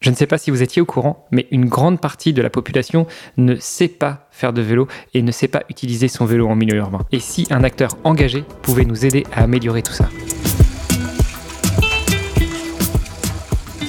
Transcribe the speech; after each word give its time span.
Je 0.00 0.10
ne 0.10 0.14
sais 0.14 0.26
pas 0.26 0.38
si 0.38 0.50
vous 0.50 0.62
étiez 0.62 0.80
au 0.80 0.84
courant, 0.84 1.26
mais 1.32 1.48
une 1.50 1.66
grande 1.66 2.00
partie 2.00 2.32
de 2.32 2.40
la 2.40 2.50
population 2.50 3.06
ne 3.36 3.56
sait 3.56 3.88
pas 3.88 4.28
faire 4.30 4.52
de 4.52 4.62
vélo 4.62 4.86
et 5.12 5.22
ne 5.22 5.32
sait 5.32 5.48
pas 5.48 5.64
utiliser 5.68 6.06
son 6.06 6.24
vélo 6.24 6.46
en 6.46 6.54
milieu 6.54 6.76
urbain. 6.76 7.00
Et 7.10 7.18
si 7.18 7.46
un 7.50 7.64
acteur 7.64 7.96
engagé 8.04 8.44
pouvait 8.62 8.84
nous 8.84 9.04
aider 9.04 9.24
à 9.32 9.42
améliorer 9.42 9.82
tout 9.82 9.92
ça? 9.92 10.08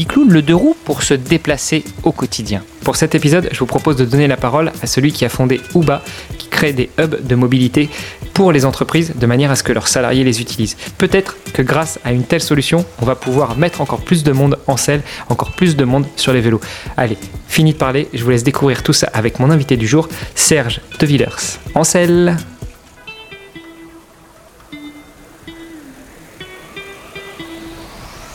bicloune, 0.00 0.32
le 0.32 0.40
deux 0.40 0.54
roues 0.54 0.76
pour 0.86 1.02
se 1.02 1.12
déplacer 1.12 1.84
au 2.04 2.12
quotidien. 2.12 2.62
Pour 2.84 2.96
cet 2.96 3.14
épisode, 3.14 3.50
je 3.52 3.58
vous 3.58 3.66
propose 3.66 3.96
de 3.96 4.06
donner 4.06 4.28
la 4.28 4.38
parole 4.38 4.72
à 4.82 4.86
celui 4.86 5.12
qui 5.12 5.26
a 5.26 5.28
fondé 5.28 5.60
Uba, 5.74 6.02
qui 6.38 6.48
crée 6.48 6.72
des 6.72 6.88
hubs 6.98 7.26
de 7.26 7.34
mobilité 7.34 7.90
pour 8.32 8.50
les 8.50 8.64
entreprises 8.64 9.12
de 9.14 9.26
manière 9.26 9.50
à 9.50 9.56
ce 9.56 9.62
que 9.62 9.74
leurs 9.74 9.88
salariés 9.88 10.24
les 10.24 10.40
utilisent. 10.40 10.78
Peut-être 10.96 11.36
que 11.52 11.60
grâce 11.60 11.98
à 12.02 12.12
une 12.12 12.24
telle 12.24 12.40
solution, 12.40 12.86
on 13.02 13.04
va 13.04 13.14
pouvoir 13.14 13.58
mettre 13.58 13.82
encore 13.82 14.00
plus 14.00 14.24
de 14.24 14.32
monde 14.32 14.58
en 14.66 14.78
selle, 14.78 15.02
encore 15.28 15.52
plus 15.52 15.76
de 15.76 15.84
monde 15.84 16.06
sur 16.16 16.32
les 16.32 16.40
vélos. 16.40 16.62
Allez, 16.96 17.18
fini 17.46 17.74
de 17.74 17.78
parler, 17.78 18.08
je 18.14 18.24
vous 18.24 18.30
laisse 18.30 18.42
découvrir 18.42 18.82
tout 18.82 18.94
ça 18.94 19.10
avec 19.12 19.38
mon 19.38 19.50
invité 19.50 19.76
du 19.76 19.86
jour, 19.86 20.08
Serge 20.34 20.80
De 20.98 21.04
Villers. 21.04 21.58
En 21.74 21.84
selle 21.84 22.38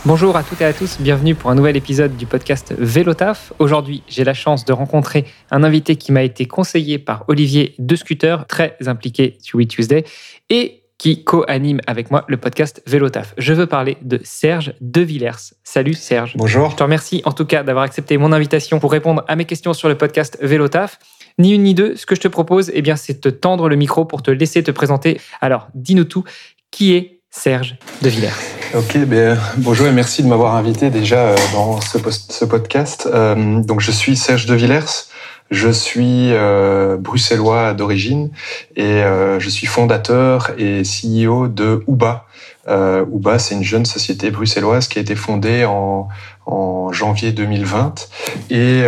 Bonjour 0.07 0.37
à 0.37 0.43
toutes 0.43 0.61
et 0.61 0.65
à 0.65 0.71
tous, 0.71 0.97
bienvenue 0.99 1.33
pour 1.33 1.49
un 1.49 1.55
nouvel 1.55 1.75
épisode 1.75 2.15
du 2.15 2.27
podcast 2.27 2.75
Vélotaf. 2.77 3.53
Aujourd'hui, 3.57 4.03
j'ai 4.07 4.23
la 4.23 4.35
chance 4.35 4.63
de 4.63 4.71
rencontrer 4.71 5.25
un 5.49 5.63
invité 5.63 5.95
qui 5.95 6.11
m'a 6.11 6.21
été 6.21 6.45
conseillé 6.45 6.99
par 6.99 7.25
Olivier 7.27 7.73
De 7.79 7.95
Scooter, 7.95 8.45
très 8.45 8.77
impliqué 8.85 9.35
sur 9.41 9.57
We 9.57 9.67
Tuesday, 9.67 10.05
et 10.51 10.83
qui 10.99 11.23
co-anime 11.23 11.81
avec 11.87 12.11
moi 12.11 12.23
le 12.27 12.37
podcast 12.37 12.83
Vélotaf. 12.85 13.33
Je 13.39 13.53
veux 13.53 13.65
parler 13.65 13.97
de 14.03 14.19
Serge 14.23 14.75
De 14.79 15.01
Villers. 15.01 15.55
Salut 15.63 15.95
Serge. 15.95 16.33
Bonjour. 16.35 16.69
Je 16.69 16.75
te 16.75 16.83
remercie 16.83 17.23
en 17.25 17.31
tout 17.31 17.45
cas 17.45 17.63
d'avoir 17.63 17.83
accepté 17.83 18.19
mon 18.19 18.31
invitation 18.31 18.79
pour 18.79 18.91
répondre 18.91 19.25
à 19.27 19.35
mes 19.35 19.45
questions 19.45 19.73
sur 19.73 19.89
le 19.89 19.97
podcast 19.97 20.37
Vélotaf. 20.39 20.99
Ni 21.39 21.51
une 21.55 21.63
ni 21.63 21.73
deux, 21.73 21.95
ce 21.95 22.05
que 22.05 22.13
je 22.13 22.21
te 22.21 22.27
propose, 22.27 22.69
eh 22.75 22.83
bien, 22.83 22.95
c'est 22.95 23.13
de 23.13 23.19
te 23.21 23.29
tendre 23.29 23.69
le 23.69 23.75
micro 23.75 24.05
pour 24.05 24.21
te 24.21 24.29
laisser 24.29 24.61
te 24.61 24.69
présenter. 24.69 25.19
Alors, 25.41 25.67
dis-nous 25.73 26.05
tout. 26.05 26.23
Qui 26.69 26.93
est 26.93 27.14
Serge 27.37 27.75
De 28.01 28.09
Villers. 28.09 28.29
Ok, 28.73 28.97
ben, 29.05 29.37
bonjour 29.57 29.87
et 29.87 29.91
merci 29.91 30.23
de 30.23 30.27
m'avoir 30.27 30.55
invité 30.55 30.89
déjà 30.89 31.17
euh, 31.17 31.35
dans 31.53 31.81
ce, 31.81 31.97
ce 32.09 32.45
podcast. 32.45 33.09
Euh, 33.11 33.59
donc 33.59 33.81
je 33.81 33.91
suis 33.91 34.15
Serge 34.15 34.45
De 34.45 34.55
Villers, 34.55 35.09
je 35.51 35.69
suis 35.69 36.33
euh, 36.33 36.97
bruxellois 36.97 37.73
d'origine 37.73 38.31
et 38.75 38.83
euh, 38.83 39.39
je 39.39 39.49
suis 39.49 39.67
fondateur 39.67 40.51
et 40.57 40.81
CEO 40.81 41.47
de 41.47 41.83
Uba. 41.87 42.25
Euh, 42.67 43.05
Uba, 43.13 43.37
c'est 43.37 43.53
une 43.53 43.63
jeune 43.63 43.85
société 43.85 44.31
bruxelloise 44.31 44.87
qui 44.87 44.97
a 44.97 45.01
été 45.01 45.15
fondée 45.15 45.63
en, 45.65 46.07
en 46.47 46.91
janvier 46.91 47.31
2020 47.31 48.09
et 48.49 48.83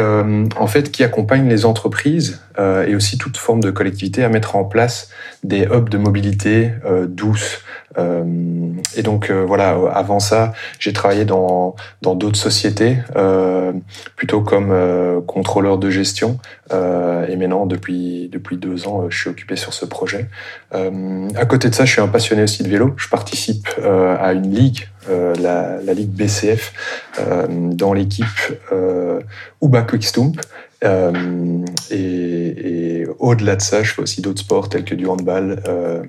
en 0.58 0.68
fait 0.68 0.92
qui 0.92 1.04
accompagne 1.04 1.48
les 1.48 1.66
entreprises 1.66 2.42
et 2.58 2.96
aussi 2.96 3.18
toute 3.18 3.38
forme 3.38 3.60
de 3.60 3.72
collectivité 3.72 4.24
à 4.24 4.30
mettre 4.30 4.56
en 4.56 4.64
place 4.64 5.10
des 5.44 5.64
hubs 5.64 5.90
de 5.90 5.98
mobilité 5.98 6.72
douce 7.08 7.62
euh, 7.98 8.24
et 8.96 9.02
donc 9.02 9.30
euh, 9.30 9.44
voilà, 9.46 9.78
avant 9.94 10.20
ça, 10.20 10.54
j'ai 10.80 10.94
travaillé 10.94 11.26
dans 11.26 11.76
dans 12.02 12.16
d'autres 12.16 12.38
sociétés, 12.38 12.98
euh, 13.16 13.72
plutôt 14.16 14.42
comme 14.42 14.74
contrôleur 15.26 15.78
de 15.78 15.90
gestion. 15.90 16.40
et 16.72 17.36
maintenant, 17.36 17.66
depuis 17.66 18.30
depuis 18.32 18.58
deux 18.58 18.88
ans, 18.88 19.10
je 19.10 19.18
suis 19.18 19.30
occupé 19.30 19.56
sur 19.56 19.74
ce 19.74 19.86
projet. 19.86 20.28
à 20.72 21.46
côté 21.46 21.70
de 21.70 21.76
ça, 21.76 21.86
je 21.86 21.92
suis 21.92 22.02
un 22.02 22.08
passionné 22.08 22.44
aussi 22.44 22.64
de 22.64 22.70
vélo. 22.70 22.94
Je 22.98 23.10
participe 23.10 23.68
à 23.84 24.34
une 24.34 24.54
ligue 24.54 24.88
la, 25.10 25.82
la, 25.82 25.94
ligue 25.94 26.10
BCF 26.10 26.74
dans 27.50 27.94
l'équipe 27.94 28.26
euh, 28.72 29.22
Uba 29.62 29.82
Quickstump. 29.84 30.34
Euh, 30.84 31.66
et, 31.90 33.02
et 33.02 33.08
au-delà 33.20 33.56
de 33.56 33.62
ça, 33.62 33.84
je 33.84 33.94
fais 33.94 34.02
aussi 34.02 34.22
d'autres 34.22 34.42
sports 34.42 34.70
tels 34.70 34.86
que 34.86 34.96
du 34.96 35.08
handball. 35.08 35.62
Euh, 35.68 36.04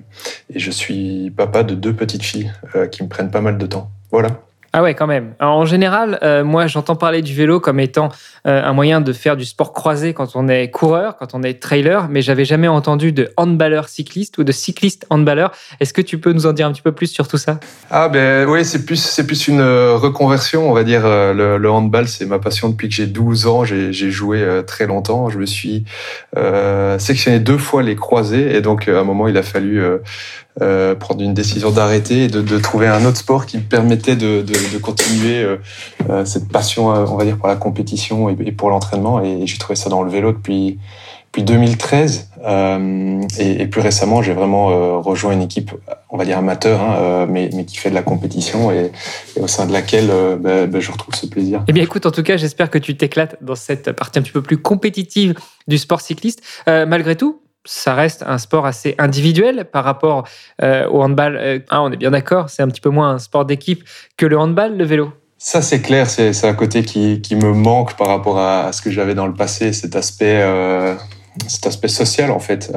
et 0.53 0.59
je 0.59 0.71
suis 0.71 1.31
papa 1.31 1.63
de 1.63 1.75
deux 1.75 1.93
petites 1.93 2.23
filles 2.23 2.51
euh, 2.75 2.87
qui 2.87 3.03
me 3.03 3.09
prennent 3.09 3.31
pas 3.31 3.41
mal 3.41 3.57
de 3.57 3.65
temps. 3.65 3.89
Voilà. 4.11 4.41
Ah 4.71 4.83
ouais, 4.83 4.93
quand 4.93 5.07
même. 5.07 5.33
en 5.39 5.65
général, 5.65 6.19
euh, 6.21 6.43
moi, 6.43 6.67
j'entends 6.67 6.95
parler 6.95 7.23
du 7.23 7.33
vélo 7.33 7.59
comme 7.59 7.79
étant 7.79 8.09
euh, 8.45 8.63
un 8.63 8.73
moyen 8.73 9.01
de 9.01 9.13
faire 9.13 9.35
du 9.35 9.45
sport 9.45 9.73
croisé 9.73 10.13
quand 10.13 10.35
on 10.35 10.47
est 10.47 10.69
coureur, 10.69 11.17
quand 11.17 11.33
on 11.33 11.41
est 11.41 11.59
trailer, 11.59 12.07
mais 12.09 12.21
j'avais 12.21 12.45
jamais 12.45 12.67
entendu 12.67 13.11
de 13.11 13.31
handballeur 13.35 13.89
cycliste 13.89 14.37
ou 14.37 14.43
de 14.43 14.51
cycliste 14.51 15.07
handballeur. 15.09 15.51
Est-ce 15.79 15.91
que 15.91 16.01
tu 16.01 16.19
peux 16.19 16.33
nous 16.33 16.45
en 16.45 16.53
dire 16.53 16.67
un 16.67 16.71
petit 16.71 16.83
peu 16.83 16.91
plus 16.91 17.07
sur 17.07 17.27
tout 17.27 17.37
ça? 17.37 17.59
Ah 17.89 18.09
ben 18.09 18.47
oui, 18.47 18.63
c'est 18.63 18.85
plus 18.85 19.01
c'est 19.01 19.25
plus 19.25 19.47
une 19.47 19.59
euh, 19.59 19.95
reconversion, 19.95 20.69
on 20.69 20.73
va 20.73 20.83
dire. 20.83 21.01
Le, 21.03 21.57
le 21.57 21.71
handball, 21.71 22.07
c'est 22.07 22.25
ma 22.25 22.37
passion 22.37 22.69
depuis 22.69 22.89
que 22.89 22.95
j'ai 22.95 23.07
12 23.07 23.47
ans. 23.47 23.63
J'ai 23.63 24.11
joué 24.11 24.61
très 24.67 24.85
longtemps. 24.85 25.29
Je 25.29 25.39
me 25.39 25.45
suis 25.45 25.85
sectionné 26.97 27.39
deux 27.39 27.57
fois 27.57 27.81
les 27.81 27.95
croisés, 27.95 28.55
et 28.55 28.61
donc 28.61 28.87
à 28.87 28.99
un 28.99 29.03
moment, 29.03 29.27
il 29.27 29.37
a 29.37 29.43
fallu 29.43 29.81
euh, 30.61 30.95
prendre 30.95 31.21
une 31.21 31.33
décision 31.33 31.71
d'arrêter 31.71 32.25
et 32.25 32.27
de, 32.27 32.41
de, 32.41 32.57
trouver 32.57 32.87
un 32.87 33.05
autre 33.05 33.17
sport 33.17 33.45
qui 33.45 33.57
me 33.57 33.63
permettait 33.63 34.15
de, 34.15 34.41
de, 34.41 34.73
de 34.73 34.77
continuer 34.77 35.41
euh, 35.41 35.57
euh 36.09 36.25
cette 36.25 36.49
passion, 36.49 36.93
euh, 36.93 37.05
on 37.07 37.15
va 37.15 37.23
dire, 37.23 37.37
pour 37.37 37.47
la 37.47 37.55
compétition 37.55 38.29
et, 38.29 38.51
pour 38.51 38.69
l'entraînement. 38.69 39.23
Et, 39.23 39.45
j'ai 39.45 39.57
trouvé 39.57 39.75
ça 39.75 39.89
dans 39.89 40.03
le 40.03 40.11
vélo 40.11 40.33
depuis, 40.33 40.77
depuis 41.27 41.43
2013. 41.43 42.31
Euh, 42.43 43.21
et, 43.39 43.61
et, 43.61 43.67
plus 43.67 43.79
récemment, 43.79 44.21
j'ai 44.21 44.33
vraiment 44.33 45.01
rejoint 45.01 45.31
une 45.31 45.43
équipe, 45.43 45.71
on 46.09 46.17
va 46.17 46.25
dire 46.25 46.37
amateur, 46.37 46.81
hein, 46.81 47.25
mais, 47.29 47.49
mais 47.53 47.63
qui 47.63 47.77
fait 47.77 47.89
de 47.89 47.95
la 47.95 48.03
compétition 48.03 48.71
et, 48.71 48.91
et 49.37 49.39
au 49.39 49.47
sein 49.47 49.65
de 49.65 49.71
laquelle 49.71 50.11
bah, 50.39 50.65
bah, 50.65 50.79
je 50.79 50.91
retrouve 50.91 51.15
ce 51.15 51.27
plaisir. 51.27 51.63
Eh 51.69 51.73
bien, 51.73 51.83
écoute, 51.83 52.05
en 52.05 52.11
tout 52.11 52.23
cas, 52.23 52.35
j'espère 52.35 52.69
que 52.69 52.79
tu 52.79 52.97
t'éclates 52.97 53.37
dans 53.41 53.55
cette 53.55 53.93
partie 53.93 54.19
un 54.19 54.23
petit 54.23 54.33
peu 54.33 54.41
plus 54.41 54.57
compétitive 54.57 55.35
du 55.67 55.77
sport 55.77 56.01
cycliste. 56.01 56.41
malgré 56.67 57.15
tout, 57.15 57.39
ça 57.65 57.93
reste 57.93 58.23
un 58.25 58.37
sport 58.37 58.65
assez 58.65 58.95
individuel 58.97 59.65
par 59.71 59.83
rapport 59.83 60.27
euh, 60.61 60.87
au 60.89 61.01
handball. 61.01 61.37
Euh, 61.37 61.59
ah, 61.69 61.81
on 61.81 61.91
est 61.91 61.97
bien 61.97 62.11
d'accord, 62.11 62.49
c'est 62.49 62.63
un 62.63 62.67
petit 62.67 62.81
peu 62.81 62.89
moins 62.89 63.11
un 63.11 63.19
sport 63.19 63.45
d'équipe 63.45 63.83
que 64.17 64.25
le 64.25 64.37
handball, 64.37 64.77
le 64.77 64.85
vélo. 64.85 65.11
Ça, 65.37 65.61
c'est 65.61 65.81
clair, 65.81 66.09
c'est 66.09 66.45
un 66.45 66.53
côté 66.53 66.83
qui, 66.83 67.35
me 67.35 67.53
manque 67.53 67.95
par 67.95 68.07
rapport 68.07 68.39
à, 68.39 68.73
ce 68.73 68.81
que 68.81 68.91
j'avais 68.91 69.15
dans 69.15 69.25
le 69.25 69.33
passé, 69.33 69.71
cet 69.71 69.95
aspect, 69.95 70.41
euh, 70.41 70.95
cet 71.47 71.67
aspect 71.67 71.87
social 71.87 72.31
en 72.31 72.39
fait. 72.39 72.71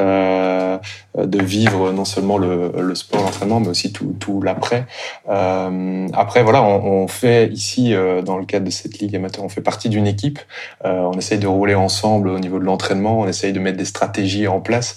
Euh, 1.19 1.27
de 1.27 1.43
vivre 1.43 1.93
non 1.93 2.07
seulement 2.07 2.39
le, 2.39 2.95
sport, 2.95 3.23
l'entraînement, 3.23 3.61
mais 3.61 3.69
aussi 3.69 3.93
tout, 3.93 4.17
tout 4.19 4.41
l'après. 4.41 4.87
Euh, 5.29 6.09
après, 6.15 6.43
voilà, 6.43 6.63
on, 6.63 7.07
fait 7.07 7.49
ici, 7.49 7.95
euh, 7.95 8.23
dans 8.23 8.39
le 8.39 8.47
cadre 8.47 8.65
de 8.65 8.71
cette 8.71 8.99
ligue 8.99 9.15
amateur, 9.15 9.45
on 9.45 9.51
fait 9.51 9.61
partie 9.61 9.91
d'une 9.91 10.07
équipe. 10.07 10.39
On 10.85 11.13
essaye 11.13 11.39
de 11.39 11.47
rouler 11.47 11.75
ensemble 11.75 12.29
au 12.29 12.39
niveau 12.39 12.59
de 12.59 12.65
l'entraînement. 12.65 13.21
On 13.21 13.29
essaye 13.29 13.53
de 13.53 13.61
mettre 13.61 13.77
des 13.77 13.85
stratégies 13.85 14.49
en 14.49 14.61
place. 14.61 14.97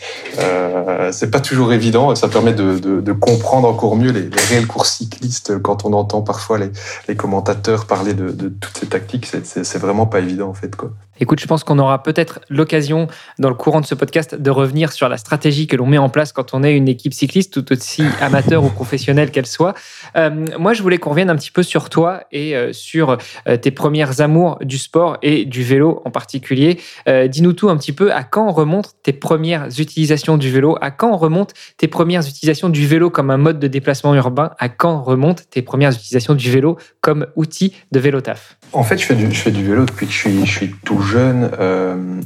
C'est 1.11 1.31
pas 1.31 1.41
toujours 1.41 1.73
évident. 1.73 2.15
Ça 2.15 2.27
permet 2.29 2.53
de, 2.53 3.11
comprendre 3.11 3.67
encore 3.67 3.95
mieux 3.95 4.11
les, 4.11 4.29
réels 4.49 4.67
courses 4.67 4.97
cyclistes 4.97 5.57
quand 5.59 5.85
on 5.85 5.93
entend 5.93 6.21
parfois 6.21 6.59
les, 6.59 6.69
les 7.07 7.15
commentateurs 7.15 7.85
parler 7.85 8.13
de, 8.13 8.29
de 8.29 8.49
toutes 8.49 8.77
ces 8.77 8.87
tactiques. 8.87 9.25
C'est 9.25 9.77
vraiment 9.77 10.05
pas 10.05 10.19
évident 10.19 10.49
en 10.49 10.53
fait, 10.53 10.75
quoi. 10.75 10.91
Écoute, 11.19 11.39
je 11.39 11.47
pense 11.47 11.63
qu'on 11.63 11.79
aura 11.79 12.03
peut-être 12.03 12.41
l'occasion 12.49 13.07
dans 13.45 13.51
le 13.51 13.55
courant 13.55 13.79
de 13.79 13.85
ce 13.85 13.93
podcast 13.93 14.33
de 14.33 14.49
revenir 14.49 14.91
sur 14.91 15.07
la 15.07 15.17
stratégie 15.17 15.67
que 15.67 15.75
l'on 15.75 15.85
met 15.85 15.99
en 15.99 16.09
place 16.09 16.31
quand 16.31 16.55
on 16.55 16.63
est 16.63 16.75
une 16.75 16.87
équipe 16.87 17.13
cycliste, 17.13 17.53
tout 17.53 17.71
aussi 17.71 18.03
amateur 18.19 18.63
ou 18.63 18.69
professionnelle 18.69 19.29
qu'elle 19.29 19.45
soit. 19.45 19.75
Euh, 20.15 20.45
moi, 20.57 20.73
je 20.73 20.81
voulais 20.81 20.97
qu'on 20.97 21.11
revienne 21.11 21.29
un 21.29 21.35
petit 21.35 21.51
peu 21.51 21.63
sur 21.63 21.89
toi 21.89 22.23
et 22.31 22.55
euh, 22.55 22.73
sur 22.73 23.17
euh, 23.47 23.57
tes 23.57 23.71
premières 23.71 24.21
amours 24.21 24.57
du 24.61 24.77
sport 24.77 25.17
et 25.21 25.45
du 25.45 25.63
vélo 25.63 26.01
en 26.05 26.11
particulier. 26.11 26.79
Dis-nous 27.07 27.53
tout 27.53 27.69
un 27.69 27.77
petit 27.77 27.93
peu. 27.93 28.11
À 28.11 28.23
quand 28.23 28.51
remontent 28.51 28.89
tes 29.03 29.13
premières 29.13 29.67
utilisations 29.79 30.37
du 30.37 30.51
vélo? 30.51 30.77
À 30.81 30.91
quand 30.91 31.15
remontent 31.17 31.53
tes 31.77 31.87
premières 31.87 32.27
utilisations 32.27 32.69
du 32.69 32.87
vélo 32.87 33.09
comme 33.09 33.29
un 33.29 33.37
mode 33.37 33.59
de 33.59 33.67
déplacement 33.67 34.15
urbain? 34.15 34.51
À 34.59 34.69
quand 34.69 35.01
remontent 35.01 35.43
tes 35.49 35.61
premières 35.61 35.91
utilisations 35.91 36.33
du 36.33 36.49
vélo 36.51 36.77
comme 37.01 37.27
outil 37.35 37.73
de 37.91 37.99
vélo 37.99 38.21
taf? 38.21 38.57
En 38.73 38.83
fait, 38.83 38.97
je 38.97 39.05
fais, 39.05 39.15
du, 39.51 39.63
vélo 39.63 39.85
depuis 39.85 40.07
que 40.07 40.11
je 40.11 40.17
suis, 40.17 40.45
je 40.45 40.51
suis 40.51 40.75
tout 40.83 41.01
jeune 41.01 41.51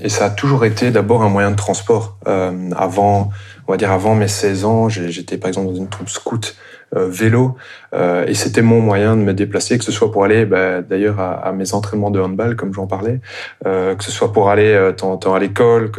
et 0.02 0.10
ça 0.10 0.26
a 0.26 0.30
toujours 0.30 0.66
été 0.66 0.92
d'abord 0.92 1.24
un 1.24 1.30
moyen 1.30 1.52
de 1.52 1.56
transport. 1.56 2.18
avant 2.26 3.30
on 3.70 3.74
va 3.74 3.78
dire 3.78 3.92
avant 3.92 4.16
mes 4.16 4.28
16 4.28 4.66
ans, 4.66 4.90
j'étais 4.90 5.38
par 5.38 5.48
exemple 5.48 5.68
dans 5.68 5.76
une 5.76 5.90
troupe 5.90 6.10
scout 6.10 6.56
vélo, 6.96 7.56
et 7.94 8.34
c'était 8.34 8.62
mon 8.62 8.82
moyen 8.82 9.16
de 9.16 9.22
me 9.22 9.34
déplacer, 9.34 9.78
que 9.78 9.84
ce 9.84 9.92
soit 9.92 10.12
pour 10.12 10.24
aller 10.24 10.46
bah, 10.46 10.82
d'ailleurs 10.82 11.20
à, 11.20 11.52
mes 11.52 11.74
entraînements 11.74 12.12
de 12.12 12.20
handball, 12.20 12.56
comme 12.56 12.74
j'en 12.74 12.88
parlais, 12.88 13.20
que 13.64 14.04
ce 14.04 14.12
soit 14.12 14.34
pour 14.34 14.50
aller 14.50 14.92
temps, 14.98 15.18
temps 15.18 15.34
à 15.34 15.40
l'école, 15.40 15.92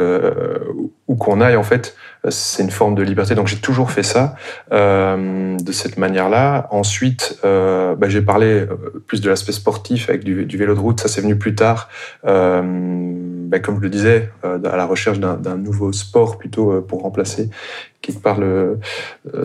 ou 1.07 1.15
qu'on 1.15 1.41
aille 1.41 1.55
en 1.55 1.63
fait 1.63 1.95
c'est 2.29 2.61
une 2.61 2.71
forme 2.71 2.95
de 2.95 3.01
liberté. 3.01 3.33
Donc 3.33 3.47
j'ai 3.47 3.57
toujours 3.57 3.91
fait 3.91 4.03
ça 4.03 4.35
euh, 4.71 5.57
de 5.57 5.71
cette 5.71 5.97
manière-là. 5.97 6.67
Ensuite, 6.71 7.39
euh, 7.43 7.95
bah, 7.95 8.09
j'ai 8.09 8.21
parlé 8.21 8.45
euh, 8.45 9.03
plus 9.07 9.21
de 9.21 9.29
l'aspect 9.29 9.51
sportif 9.51 10.09
avec 10.09 10.23
du, 10.23 10.45
du, 10.45 10.57
vélo 10.57 10.75
de 10.75 10.79
route. 10.79 10.99
Ça, 10.99 11.07
c'est 11.07 11.21
venu 11.21 11.37
plus 11.37 11.55
tard. 11.55 11.89
Euh, 12.25 12.61
bah, 13.51 13.59
comme 13.59 13.75
je 13.75 13.81
le 13.81 13.89
disais, 13.89 14.29
euh, 14.45 14.57
à 14.63 14.77
la 14.77 14.85
recherche 14.85 15.19
d'un 15.19 15.57
nouveau 15.57 15.91
sport 15.91 16.37
plutôt 16.37 16.71
euh, 16.71 16.81
pour 16.81 17.01
remplacer 17.01 17.49
qui 18.01 18.13
parle 18.13 18.79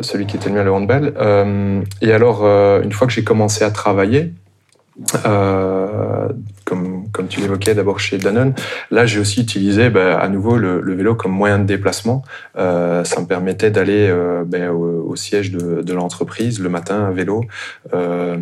celui 0.00 0.25
qui 0.25 0.37
était 0.37 0.49
le 0.49 0.55
mien, 0.55 0.64
le 0.64 0.73
handball. 0.73 1.12
et 2.00 2.12
alors, 2.12 2.43
une 2.47 2.93
fois 2.93 3.06
que 3.06 3.12
j'ai 3.12 3.23
commencé 3.23 3.64
à 3.64 3.70
travailler, 3.70 4.32
euh, 5.26 6.29
comme, 6.64 7.06
comme 7.17 7.29
tu 7.29 7.41
l'évoquais 7.41 7.75
d'abord 7.75 7.99
chez 7.99 8.19
Danone. 8.19 8.53
Là, 8.91 9.07
j'ai 9.07 9.19
aussi 9.19 9.41
utilisé 9.41 9.89
bah, 9.89 10.19
à 10.19 10.29
nouveau 10.29 10.59
le, 10.59 10.95
vélo 10.95 11.15
comme 11.15 11.33
moyen 11.33 11.59
de 11.59 11.65
déplacement. 11.65 12.23
Euh, 12.59 13.05
ça 13.05 13.21
me 13.23 13.27
permettait 13.27 13.71
d'aller 13.71 14.07
euh, 14.11 14.45
bah, 14.45 14.71
au, 14.71 15.17
siège 15.17 15.51
de, 15.51 15.81
de 15.81 15.95
l'entreprise 15.95 16.61
le 16.61 16.69
matin 16.69 17.07
à 17.07 17.11
vélo 17.11 17.43
euh, 17.95 18.37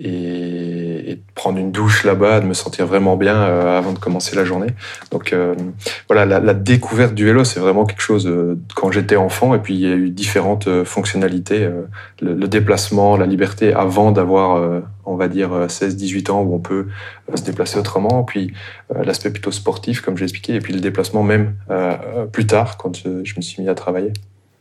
et, 0.00 1.12
et, 1.12 1.20
prendre 1.36 1.58
une 1.58 1.70
douche 1.70 2.02
là-bas, 2.02 2.40
de 2.40 2.46
me 2.46 2.54
sentir 2.54 2.84
vraiment 2.86 3.16
bien 3.16 3.36
euh, 3.36 3.78
avant 3.78 3.92
de 3.92 3.98
commencer 4.00 4.34
la 4.34 4.44
journée. 4.44 4.70
Donc 5.12 5.32
euh, 5.32 5.54
voilà, 6.08 6.26
la, 6.26 6.40
la, 6.40 6.54
découverte 6.54 7.14
du 7.14 7.24
vélo, 7.24 7.44
c'est 7.44 7.60
vraiment 7.60 7.84
quelque 7.84 8.02
chose 8.02 8.28
quand 8.74 8.90
j'étais 8.90 9.14
enfant. 9.14 9.54
Et 9.54 9.58
puis 9.60 9.74
il 9.74 9.80
y 9.80 9.86
a 9.86 9.94
eu 9.94 10.10
différentes 10.10 10.82
fonctionnalités, 10.82 11.68
le, 12.20 12.34
le, 12.34 12.48
déplacement, 12.48 13.16
la 13.16 13.26
liberté 13.26 13.72
avant 13.72 14.10
d'avoir 14.10 14.82
on 15.08 15.16
va 15.16 15.28
dire 15.28 15.66
16-18 15.68 16.30
ans 16.30 16.42
où 16.42 16.54
on 16.54 16.58
peut 16.58 16.78
euh, 16.78 16.86
se 17.36 17.42
déplacer 17.42 17.78
autrement, 17.78 18.24
puis 18.24 18.52
euh, 18.94 19.04
l'aspect 19.04 19.30
plutôt 19.30 19.52
sportif 19.52 20.00
comme 20.00 20.16
j'ai 20.16 20.24
expliqué, 20.24 20.54
et 20.54 20.60
puis 20.60 20.72
le 20.72 20.80
déplacement 20.80 21.22
même 21.22 21.54
euh, 21.70 22.26
plus 22.26 22.46
tard 22.46 22.76
quand 22.76 22.96
je 22.96 23.34
me 23.36 23.40
suis 23.40 23.62
mis 23.62 23.68
à 23.68 23.74
travailler. 23.74 24.12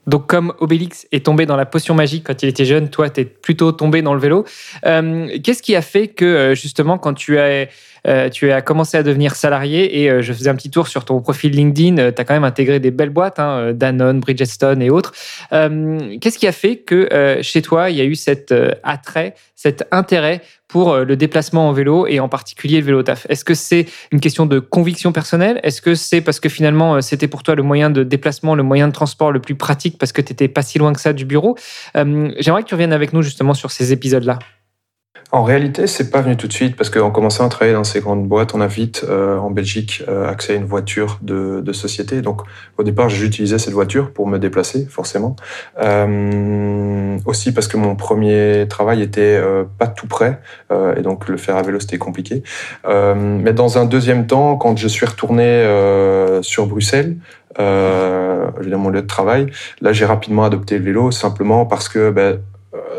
Donc, 0.05 0.27
comme 0.27 0.53
Obélix 0.59 1.05
est 1.11 1.25
tombé 1.25 1.45
dans 1.45 1.57
la 1.57 1.65
potion 1.65 1.93
magique 1.93 2.23
quand 2.25 2.41
il 2.41 2.47
était 2.47 2.63
jeune, 2.63 2.89
toi, 2.89 3.09
tu 3.09 3.21
es 3.21 3.25
plutôt 3.25 3.73
tombé 3.73 4.01
dans 4.01 4.13
le 4.13 4.21
vélo. 4.21 4.45
Qu'est-ce 4.83 5.61
qui 5.61 5.75
a 5.75 5.81
fait 5.81 6.07
que, 6.07 6.53
justement, 6.55 6.97
quand 6.97 7.13
tu 7.13 7.37
as, 7.37 7.67
tu 8.31 8.51
as 8.51 8.61
commencé 8.61 8.97
à 8.97 9.03
devenir 9.03 9.35
salarié, 9.35 10.01
et 10.01 10.21
je 10.21 10.33
faisais 10.33 10.49
un 10.49 10.55
petit 10.55 10.71
tour 10.71 10.87
sur 10.87 11.05
ton 11.05 11.19
profil 11.21 11.51
LinkedIn, 11.51 12.11
tu 12.11 12.21
as 12.21 12.25
quand 12.25 12.33
même 12.33 12.43
intégré 12.43 12.79
des 12.79 12.91
belles 12.91 13.09
boîtes, 13.09 13.39
hein, 13.39 13.73
Danone, 13.73 14.19
Bridgestone 14.19 14.81
et 14.81 14.89
autres. 14.89 15.13
Qu'est-ce 15.51 16.37
qui 16.37 16.47
a 16.47 16.51
fait 16.51 16.77
que 16.77 17.39
chez 17.41 17.61
toi, 17.61 17.89
il 17.89 17.97
y 17.97 18.01
a 18.01 18.05
eu 18.05 18.15
cet 18.15 18.53
attrait, 18.83 19.33
cet 19.55 19.87
intérêt 19.91 20.41
pour 20.67 20.91
euh, 20.91 21.03
le 21.05 21.15
déplacement 21.15 21.69
en 21.69 21.71
vélo 21.71 22.07
et 22.07 22.19
en 22.19 22.29
particulier 22.29 22.79
le 22.79 22.85
vélo 22.85 23.03
taf? 23.03 23.25
Est-ce 23.29 23.45
que 23.45 23.53
c'est 23.53 23.85
une 24.11 24.19
question 24.19 24.45
de 24.45 24.59
conviction 24.59 25.11
personnelle? 25.11 25.59
Est-ce 25.63 25.81
que 25.81 25.95
c'est 25.95 26.21
parce 26.21 26.39
que 26.39 26.49
finalement 26.49 26.95
euh, 26.95 27.01
c'était 27.01 27.27
pour 27.27 27.43
toi 27.43 27.55
le 27.55 27.63
moyen 27.63 27.89
de 27.89 28.03
déplacement, 28.03 28.55
le 28.55 28.63
moyen 28.63 28.87
de 28.87 28.93
transport 28.93 29.31
le 29.31 29.39
plus 29.39 29.55
pratique 29.55 29.97
parce 29.97 30.11
que 30.11 30.21
tu 30.21 30.33
n'étais 30.33 30.47
pas 30.47 30.61
si 30.61 30.77
loin 30.77 30.93
que 30.93 30.99
ça 30.99 31.13
du 31.13 31.25
bureau? 31.25 31.57
Euh, 31.95 32.31
J'aimerais 32.39 32.63
que 32.63 32.67
tu 32.67 32.75
reviennes 32.75 32.93
avec 32.93 33.13
nous 33.13 33.21
justement 33.21 33.53
sur 33.53 33.71
ces 33.71 33.91
épisodes-là. 33.93 34.39
En 35.31 35.43
réalité, 35.43 35.87
c'est 35.87 36.09
pas 36.09 36.21
venu 36.21 36.37
tout 36.37 36.47
de 36.47 36.53
suite 36.53 36.77
parce 36.77 36.89
qu'en 36.89 37.11
commençant 37.11 37.45
à 37.45 37.49
travailler 37.49 37.73
dans 37.73 37.83
ces 37.83 37.99
grandes 37.99 38.25
boîtes, 38.25 38.55
on 38.55 38.61
a 38.61 38.67
vite 38.67 39.05
euh, 39.09 39.37
en 39.37 39.51
Belgique 39.51 40.03
euh, 40.07 40.29
accès 40.29 40.53
à 40.53 40.55
une 40.55 40.65
voiture 40.65 41.19
de, 41.21 41.59
de 41.59 41.73
société. 41.73 42.21
Donc, 42.21 42.43
au 42.77 42.83
départ, 42.83 43.09
j'utilisais 43.09 43.59
cette 43.59 43.73
voiture 43.73 44.11
pour 44.11 44.25
me 44.27 44.39
déplacer, 44.39 44.87
forcément. 44.89 45.35
Euh, 45.81 47.17
aussi 47.25 47.53
parce 47.53 47.67
que 47.67 47.75
mon 47.75 47.97
premier 47.97 48.67
travail 48.69 49.01
était 49.01 49.35
euh, 49.35 49.65
pas 49.77 49.87
tout 49.87 50.07
près 50.07 50.39
euh, 50.71 50.95
et 50.95 51.01
donc 51.01 51.27
le 51.27 51.35
faire 51.35 51.57
à 51.57 51.61
vélo 51.61 51.79
c'était 51.79 51.97
compliqué. 51.97 52.43
mais 52.87 53.51
dans 53.51 53.77
un 53.77 53.85
deuxième 53.85 54.27
temps, 54.27 54.55
quand 54.55 54.77
je 54.77 54.87
suis 54.87 55.05
retourné 55.05 55.45
sur 56.41 56.67
Bruxelles, 56.67 57.17
euh, 57.59 58.49
dans 58.65 58.77
mon 58.77 58.89
lieu 58.89 59.01
de 59.01 59.07
travail. 59.07 59.47
Là, 59.81 59.91
j'ai 59.91 60.05
rapidement 60.05 60.43
adopté 60.43 60.77
le 60.77 60.83
vélo 60.83 61.11
simplement 61.11 61.65
parce 61.65 61.89
que 61.89 62.11
ben, 62.11 62.39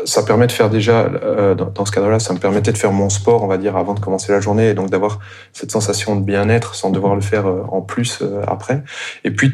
ça 0.05 0.23
permet 0.23 0.47
de 0.47 0.51
faire 0.51 0.69
déjà, 0.69 1.05
euh, 1.05 1.53
dans 1.55 1.85
ce 1.85 1.91
cadre-là, 1.91 2.19
ça 2.19 2.33
me 2.33 2.39
permettait 2.39 2.71
de 2.71 2.77
faire 2.77 2.91
mon 2.91 3.09
sport, 3.09 3.43
on 3.43 3.47
va 3.47 3.57
dire, 3.57 3.77
avant 3.77 3.93
de 3.93 3.99
commencer 3.99 4.31
la 4.31 4.39
journée, 4.39 4.69
et 4.69 4.73
donc 4.73 4.89
d'avoir 4.89 5.19
cette 5.53 5.71
sensation 5.71 6.15
de 6.15 6.21
bien-être 6.21 6.75
sans 6.75 6.89
devoir 6.89 7.15
le 7.15 7.21
faire 7.21 7.47
euh, 7.47 7.63
en 7.69 7.81
plus 7.81 8.19
euh, 8.21 8.41
après. 8.47 8.83
Et 9.23 9.31
puis 9.31 9.51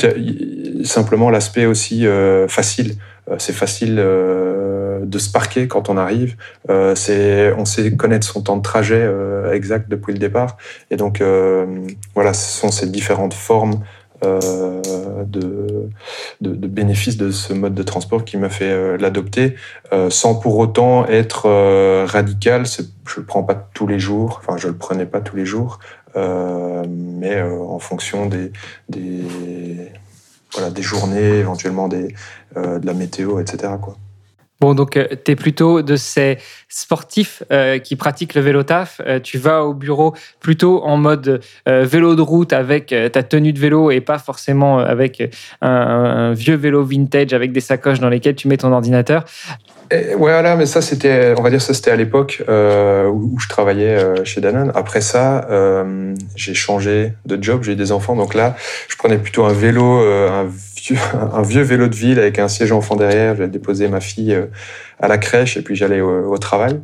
simplement 0.84 1.30
l'aspect 1.30 1.66
aussi 1.66 2.06
facile. 2.48 2.96
C'est 3.40 3.54
facile 3.54 3.96
de 3.96 5.18
se 5.18 5.32
parquer 5.32 5.68
quand 5.68 5.90
on 5.90 5.98
arrive. 5.98 6.36
c'est, 6.96 7.54
on 7.54 7.66
sait 7.66 7.96
connaître 7.96 8.28
son 8.28 8.42
temps 8.42 8.58
de 8.58 8.62
trajet 8.62 9.10
exact 9.52 9.90
depuis 9.90 10.14
le 10.14 10.20
départ. 10.20 10.58
Et 10.92 10.96
donc 10.96 11.24
voilà, 12.14 12.34
ce 12.34 12.60
sont 12.60 12.70
ces 12.70 12.88
différentes 12.88 13.34
formes 13.34 13.80
euh, 14.24 14.82
de, 15.26 15.90
de, 16.42 16.56
de, 16.56 16.68
bénéfices 16.68 17.18
de 17.18 17.32
ce 17.32 17.54
mode 17.54 17.74
de 17.74 17.84
transport 17.84 18.24
qui 18.24 18.38
m'a 18.38 18.50
fait 18.50 18.70
euh, 18.70 18.98
l'adopter, 18.98 19.56
euh, 19.92 20.10
sans 20.10 20.36
pour 20.36 20.58
autant 20.58 21.06
être 21.08 21.50
radical. 22.06 22.66
Je 22.66 23.20
le 23.20 23.26
prends 23.26 23.44
pas 23.44 23.56
tous 23.56 23.88
les 23.88 24.00
jours, 24.00 24.42
enfin 24.42 24.58
je 24.58 24.68
le 24.68 24.76
prenais 24.76 25.06
pas 25.06 25.22
tous 25.22 25.36
les 25.36 25.46
jours, 25.46 25.80
mais 26.16 27.42
en 27.42 27.80
fonction 27.80 28.28
des, 28.28 28.52
des, 28.90 29.22
voilà, 30.54 30.70
des 30.70 30.82
journées, 30.82 31.40
éventuellement 31.40 31.88
des, 31.88 32.16
de 32.56 32.86
la 32.86 32.94
météo, 32.94 33.40
etc. 33.40 33.74
Quoi. 33.82 33.98
Bon, 34.62 34.74
donc 34.74 34.96
euh, 34.96 35.08
tu 35.24 35.32
es 35.32 35.36
plutôt 35.36 35.82
de 35.82 35.98
ces 35.98 36.38
sportifs 36.70 37.44
euh, 37.52 37.78
qui 37.78 37.98
pratiquent 37.98 38.36
le 38.36 38.42
vélo 38.42 38.64
taf. 38.64 39.02
Euh, 39.06 39.20
tu 39.20 39.38
vas 39.38 39.64
au 39.64 39.74
bureau 39.74 40.16
plutôt 40.40 40.84
en 40.84 40.98
mode 40.98 41.42
vélo 41.66 42.16
de 42.16 42.22
route 42.22 42.54
avec 42.54 42.94
ta 43.12 43.24
tenue 43.24 43.52
de 43.52 43.60
vélo 43.60 43.92
et 43.92 44.02
pas 44.02 44.20
forcément 44.20 44.80
avec 44.80 45.32
un, 45.62 46.34
vieux 46.34 46.56
vélo 46.56 46.84
vintage 46.84 47.34
avec 47.34 47.52
des 47.52 47.60
sacoches 47.60 48.00
dans 48.00 48.10
lesquelles 48.10 48.36
tu 48.36 48.48
mets 48.48 48.58
ton 48.58 48.72
ordinateur. 48.72 49.26
Et 49.92 50.16
voilà, 50.16 50.56
mais 50.56 50.66
ça 50.66 50.82
c'était, 50.82 51.34
on 51.38 51.42
va 51.42 51.50
dire 51.50 51.62
ça 51.62 51.74
c'était 51.74 51.92
à 51.92 51.96
l'époque 51.96 52.44
où, 52.48 53.40
je 53.40 53.48
travaillais 53.48 53.98
chez 54.24 54.42
Danone. 54.42 54.72
Après 54.76 55.02
ça, 55.02 55.48
j'ai 56.36 56.54
changé 56.54 57.14
de 57.26 57.42
job, 57.42 57.64
j'ai 57.64 57.74
eu 57.74 57.76
des 57.76 57.92
enfants, 57.92 58.16
donc 58.16 58.34
là 58.34 58.56
je 58.88 58.96
prenais 58.96 59.18
plutôt 59.18 59.46
un 59.46 59.54
vélo, 59.54 60.00
un 60.00 60.48
un 61.14 61.42
vieux 61.42 61.62
vélo 61.62 61.88
de 61.88 61.96
ville 61.96 62.20
avec 62.20 62.40
un 62.40 62.48
siège 62.48 62.72
enfant 62.72 62.96
derrière. 62.96 63.36
J'allais 63.36 63.50
déposer 63.50 63.88
ma 63.88 64.00
fille 64.00 64.34
euh, 64.34 64.46
à 65.00 65.08
la 65.08 65.18
crèche 65.18 65.58
et 65.58 65.62
puis 65.62 65.76
j'allais 65.76 66.02
au, 66.02 66.38
travail. 66.38 66.80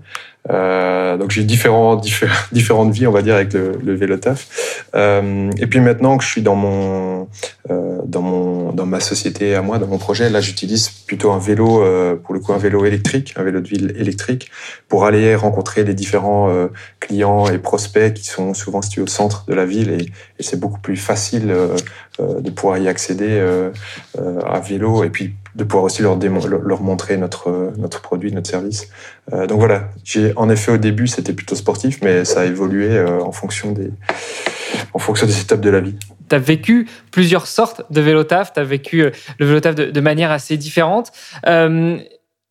Euh, 0.50 1.18
donc 1.18 1.32
j'ai 1.32 1.44
différents, 1.44 2.02
différentes 2.52 2.92
vies, 2.92 3.08
on 3.08 3.12
va 3.12 3.22
dire, 3.22 3.36
avec 3.36 3.54
le, 3.54 3.74
le 3.84 3.94
vélo 3.94 4.18
taf. 4.18 4.86
Euh, 4.96 5.50
et 5.58 5.68
puis 5.68 5.80
maintenant 5.80 6.18
que 6.18 6.24
je 6.24 6.30
suis 6.30 6.42
dans 6.42 6.56
mon, 6.56 7.28
euh, 7.70 8.00
dans 8.06 8.22
mon, 8.22 8.72
dans 8.72 8.86
ma 8.86 9.00
société 9.00 9.56
à 9.56 9.62
moi, 9.62 9.78
dans 9.78 9.88
mon 9.88 9.98
projet, 9.98 10.30
là 10.30 10.42
j'utilise 10.42 10.90
plutôt 10.90 11.32
un 11.32 11.40
vélo, 11.40 11.84
euh, 11.84 12.16
pour 12.16 12.34
le 12.34 12.40
coup 12.40 12.54
un 12.54 12.58
vélo 12.58 12.86
électrique, 12.86 13.34
un 13.38 13.44
vélo 13.44 13.62
de 13.62 13.68
ville 13.68 13.94
électrique, 13.98 14.50
pour 14.88 15.06
aller 15.06 15.36
rencontrer 15.36 15.84
les 15.84 15.94
différents 15.94 16.50
euh, 16.50 16.68
clients 17.00 17.48
et 17.48 17.60
prospects 17.60 18.14
qui 18.14 18.26
sont 18.26 18.54
souvent 18.54 18.82
situés 18.82 19.02
au 19.02 19.08
centre 19.08 19.46
de 19.48 19.54
la 19.54 19.66
ville 19.66 19.92
et, 19.92 20.06
et 20.40 20.44
c'est 20.44 20.60
beaucoup 20.60 20.80
plus 20.80 20.98
facile 20.98 21.54
de 22.20 22.50
pouvoir 22.50 22.78
y 22.78 22.88
accéder 22.88 23.40
à 24.18 24.60
vélo 24.60 25.04
et 25.04 25.10
puis 25.10 25.34
de 25.56 25.64
pouvoir 25.64 25.84
aussi 25.86 26.02
leur, 26.02 26.18
leur 26.18 26.82
montrer 26.82 27.18
notre, 27.18 28.02
produit, 28.02 28.32
notre 28.32 28.50
service. 28.50 28.90
Euh, 29.34 29.48
donc 29.48 29.60
voilà, 29.60 29.90
j'ai 30.04 30.34
en 30.36 30.50
effet 30.50 30.72
au 30.72 30.78
début 30.78 31.08
c'était 31.08 31.34
plutôt 31.34 31.56
sportif, 31.56 32.00
mais 32.02 32.26
ça 32.26 32.42
a 32.42 32.46
évolué 32.46 32.90
euh, 32.90 33.22
en 33.22 33.32
fonction 33.32 33.72
des 33.72 33.92
en 34.94 35.00
fonction 35.00 35.28
des 35.28 35.40
étapes 35.40 35.62
de 35.62 35.70
la 35.70 35.82
vie. 35.82 35.96
Tu 36.30 36.36
as 36.36 36.40
vécu 36.40 36.88
plusieurs 37.12 37.48
sortes 37.48 37.82
de 37.90 38.02
vélo 38.02 38.24
taf, 38.24 38.54
tu 38.54 38.60
as 38.60 38.64
vécu 38.64 39.04
euh, 39.04 39.12
le 39.40 39.46
vélo 39.46 39.60
taf 39.60 39.76
de, 39.76 40.02
manière 40.02 40.32
assez 40.32 40.58
différente. 40.58 41.12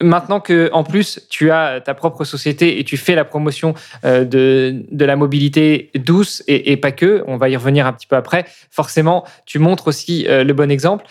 Maintenant 0.02 0.40
que 0.40 0.70
en 0.72 0.82
plus 0.82 1.20
tu 1.28 1.50
as 1.50 1.82
ta 1.82 1.92
propre 1.92 2.24
société 2.24 2.80
et 2.80 2.84
tu 2.84 2.96
fais 2.96 3.14
la 3.14 3.26
promotion 3.26 3.74
de, 4.02 4.82
de 4.90 5.04
la 5.04 5.14
mobilité 5.14 5.90
douce 5.94 6.42
et, 6.48 6.78
pas 6.78 6.90
que, 6.90 7.22
on 7.26 7.36
va 7.36 7.50
y 7.50 7.56
revenir 7.56 7.86
un 7.86 7.92
petit 7.92 8.06
peu 8.06 8.16
après, 8.16 8.46
forcément 8.70 9.26
tu 9.44 9.58
montres 9.58 9.88
aussi 9.88 10.24
le 10.26 10.52
bon 10.52 10.70
exemple. 10.70 11.04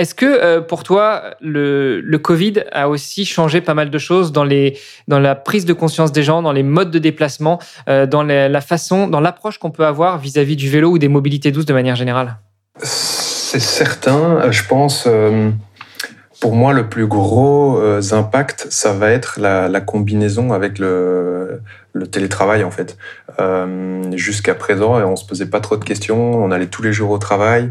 Est-ce 0.00 0.14
que 0.14 0.24
euh, 0.24 0.62
pour 0.62 0.82
toi, 0.82 1.34
le, 1.42 2.16
Covid 2.16 2.64
a 2.72 2.88
aussi 2.88 3.26
changé 3.26 3.60
pas 3.60 3.74
mal 3.74 3.90
de 3.90 3.98
choses 3.98 4.32
dans, 4.32 4.44
les, 4.44 4.78
dans 5.08 5.18
la 5.18 5.34
prise 5.34 5.66
de 5.66 5.74
conscience 5.74 6.10
des 6.10 6.22
gens, 6.22 6.40
dans 6.40 6.52
les 6.52 6.62
modes 6.62 6.90
de 6.90 6.98
déplacement, 6.98 7.58
euh, 7.88 8.06
dans 8.06 8.22
la, 8.22 8.60
façon, 8.62 9.08
dans 9.08 9.20
l'approche 9.20 9.58
qu'on 9.58 9.70
peut 9.70 9.84
avoir 9.84 10.18
vis-à-vis 10.18 10.54
-vis 10.54 10.56
du 10.56 10.70
vélo 10.70 10.92
ou 10.92 10.98
des 10.98 11.08
mobilités 11.08 11.52
douces 11.52 11.66
de 11.66 11.74
manière 11.74 11.96
générale? 11.96 12.38
C'est 12.82 13.60
certain. 13.60 14.50
Je 14.50 14.62
pense, 14.66 15.04
euh, 15.06 15.50
pour 16.40 16.54
moi, 16.54 16.72
le 16.72 16.88
plus 16.88 17.06
gros 17.06 17.78
impact, 18.12 18.68
ça 18.70 18.94
va 18.94 19.10
être 19.10 19.38
la, 19.38 19.80
combinaison 19.82 20.54
avec 20.54 20.78
le, 20.78 21.60
le, 21.92 22.06
télétravail, 22.06 22.64
en 22.64 22.70
fait. 22.70 22.96
Jusqu'à 24.16 24.54
présent, 24.54 24.92
on 25.12 25.16
se 25.16 25.26
posait 25.26 25.50
pas 25.50 25.60
trop 25.60 25.76
de 25.76 25.84
questions. 25.84 26.20
On 26.44 26.50
allait 26.50 26.68
tous 26.68 26.82
les 26.82 26.94
jours 26.94 27.10
au 27.10 27.18
travail 27.18 27.70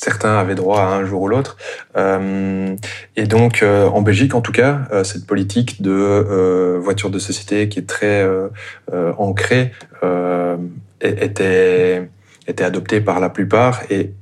certains 0.00 0.38
avaient 0.38 0.54
droit 0.54 0.80
à 0.80 0.86
un 0.94 1.04
jour 1.04 1.22
ou 1.22 1.28
l'autre. 1.28 1.56
et 1.96 3.26
donc, 3.26 3.62
en 3.64 4.02
Belgique, 4.02 4.34
en 4.34 4.40
tout 4.40 4.52
cas, 4.52 4.88
cette 5.04 5.26
politique 5.26 5.82
de 5.82 6.78
voiture 6.82 7.10
de 7.10 7.18
société 7.18 7.68
qui 7.68 7.78
est 7.80 7.88
très 7.88 8.26
ancrée 9.18 9.72
était 11.00 12.08
était 12.46 12.64
adoptée 12.64 13.00
par 13.00 13.20
la 13.20 13.30
plupart 13.30 13.82
et 13.90 14.12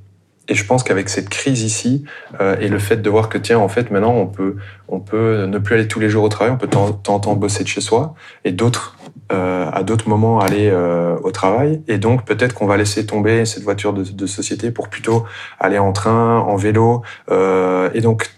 et 0.49 0.55
je 0.55 0.65
pense 0.65 0.83
qu'avec 0.83 1.09
cette 1.09 1.29
crise 1.29 1.61
ici 1.61 2.03
euh, 2.41 2.57
et 2.59 2.67
le 2.67 2.79
fait 2.79 2.97
de 2.97 3.09
voir 3.09 3.29
que 3.29 3.37
tiens 3.37 3.59
en 3.59 3.69
fait 3.69 3.91
maintenant 3.91 4.13
on 4.13 4.25
peut 4.25 4.55
on 4.87 4.99
peut 4.99 5.45
ne 5.45 5.59
plus 5.59 5.75
aller 5.75 5.87
tous 5.87 5.99
les 5.99 6.09
jours 6.09 6.23
au 6.23 6.29
travail, 6.29 6.51
on 6.51 6.57
peut 6.57 6.67
temps 6.67 7.35
bosser 7.35 7.63
de 7.63 7.69
chez 7.69 7.81
soi 7.81 8.15
et 8.43 8.51
d'autres 8.51 8.97
euh, 9.31 9.69
à 9.71 9.83
d'autres 9.83 10.09
moments 10.09 10.39
aller 10.39 10.69
euh, 10.71 11.15
au 11.23 11.31
travail 11.31 11.81
et 11.87 11.97
donc 11.97 12.25
peut-être 12.25 12.53
qu'on 12.53 12.65
va 12.65 12.77
laisser 12.77 13.05
tomber 13.05 13.45
cette 13.45 13.63
voiture 13.63 13.93
de, 13.93 14.03
de, 14.03 14.25
société 14.25 14.71
pour 14.71 14.89
plutôt 14.89 15.25
aller 15.59 15.77
en 15.77 15.91
train, 15.91 16.39
en 16.39 16.55
vélo 16.55 17.03
euh, 17.29 17.89
et 17.93 18.01
donc 18.01 18.31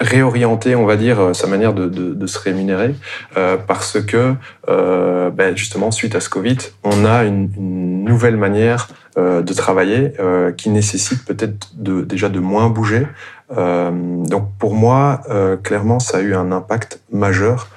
réorienter, 0.00 0.74
on 0.74 0.86
va 0.86 0.96
dire, 0.96 1.34
sa 1.34 1.46
manière 1.46 1.72
de, 1.72 1.88
de, 1.88 2.14
de 2.14 2.26
se 2.26 2.38
rémunérer, 2.38 2.94
euh, 3.36 3.56
parce 3.56 4.00
que 4.00 4.34
euh, 4.68 5.30
ben 5.30 5.56
justement, 5.56 5.90
suite 5.90 6.14
à 6.14 6.20
ce 6.20 6.28
Covid, 6.28 6.58
on 6.82 7.04
a 7.04 7.24
une, 7.24 7.50
une 7.56 8.04
nouvelle 8.04 8.36
manière 8.36 8.88
euh, 9.16 9.42
de 9.42 9.52
travailler 9.52 10.12
qui 10.56 10.70
nécessite 10.70 11.24
peut-être 11.24 11.70
de, 11.74 12.02
déjà 12.02 12.28
de 12.28 12.40
moins 12.40 12.68
bouger. 12.68 13.06
Donc 13.50 14.48
pour 14.58 14.74
moi, 14.74 15.22
clairement, 15.62 16.00
ça 16.00 16.18
a 16.18 16.20
eu 16.20 16.34
un 16.34 16.50
impact 16.52 17.00
majeur 17.12 17.68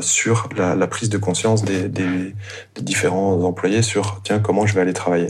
sur 0.00 0.48
la, 0.56 0.86
prise 0.86 1.10
de 1.10 1.18
conscience 1.18 1.64
des, 1.64 1.88
différents 2.80 3.42
employés 3.42 3.82
sur 3.82 4.20
tiens 4.24 4.40
comment 4.40 4.66
je 4.66 4.74
vais 4.74 4.80
aller 4.80 4.92
travailler. 4.92 5.28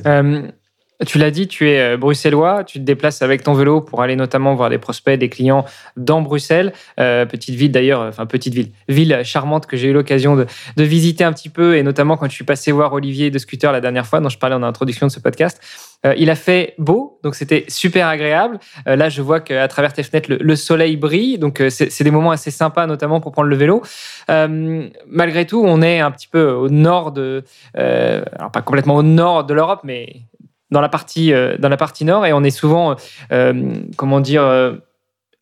Tu 1.07 1.16
l'as 1.16 1.30
dit, 1.30 1.49
tu 1.49 1.71
es 1.71 1.80
euh, 1.80 1.97
bruxellois, 1.97 2.62
tu 2.64 2.78
te 2.78 2.85
déplaces 2.85 3.23
avec 3.23 3.42
ton 3.42 3.54
vélo 3.54 3.80
pour 3.80 4.02
aller 4.02 4.16
notamment 4.16 4.54
voir 4.54 4.69
des 4.69 4.76
prospects, 4.76 5.19
des 5.19 5.30
clients 5.30 5.64
dans 5.97 6.21
Bruxelles, 6.21 6.75
euh, 6.99 7.25
petite 7.25 7.54
ville 7.54 7.73
d'ailleurs, 7.73 8.02
enfin 8.02 8.26
petite 8.26 8.52
ville, 8.52 8.71
ville 8.87 9.21
charmante 9.25 9.66
que 9.66 9.78
j'ai 9.78 9.88
eu 9.88 9.92
l'occasion 9.95 10.37
de, 10.37 10.47
visiter 10.76 11.25
un 11.25 11.33
petit 11.33 11.49
peu, 11.49 11.76
et 11.76 11.83
notamment 11.83 12.19
quand 12.19 12.26
je 12.26 12.35
suis 12.35 12.45
passé 12.45 12.71
voir 12.71 12.92
Olivier 12.92 13.30
de 13.30 13.38
Scooter 13.38 13.73
la 13.73 13.80
dernière 13.80 14.07
fois, 14.07 14.21
dont 14.21 14.28
je 14.28 14.37
parlais 14.37 14.57
en 14.57 14.62
introduction 14.62 15.07
de 15.07 15.12
ce 15.12 15.21
podcast. 15.21 15.61
Euh, 16.04 16.14
il 16.19 16.28
a 16.30 16.35
fait 16.35 16.75
beau, 16.76 17.19
donc 17.23 17.35
c'était 17.35 17.64
super 17.69 18.07
agréable. 18.07 18.59
Là, 18.87 19.09
je 19.09 19.23
vois 19.23 19.40
qu'à 19.40 19.69
travers 19.69 19.92
tes 19.92 20.02
fenêtres, 20.02 20.30
le, 20.30 20.38
le 20.38 20.57
soleil 20.57 20.97
brille, 20.97 21.38
donc 21.38 21.62
c'est 21.69 22.02
des 22.02 22.11
moments 22.11 22.30
assez 22.30 22.50
sympas, 22.50 22.87
notamment 22.87 23.21
pour 23.21 23.33
prendre 23.33 23.49
le 23.49 23.57
vélo. 23.57 23.83
malgré 24.28 25.47
tout, 25.47 25.62
on 25.64 25.80
est 25.80 26.00
un 26.00 26.11
petit 26.11 26.28
peu 26.28 26.50
au 26.50 26.69
nord 26.69 27.12
de, 27.12 27.45
alors 27.75 28.50
pas 28.52 28.62
complètement 28.62 28.97
au 28.97 29.02
nord 29.02 29.45
de 29.45 29.54
l'Europe, 29.54 29.80
mais 29.85 30.23
dans 30.71 30.81
la 30.81 30.89
partie, 30.89 31.33
euh, 31.33 31.57
dans 31.59 31.69
la 31.69 31.77
partie 31.77 32.05
nord 32.05 32.27
et 32.27 32.33
on 32.33 32.43
est 32.43 32.50
souvent, 32.50 32.97
euh, 33.33 33.75
comment 33.97 34.21
dire, 34.21 34.43
euh, 34.43 34.75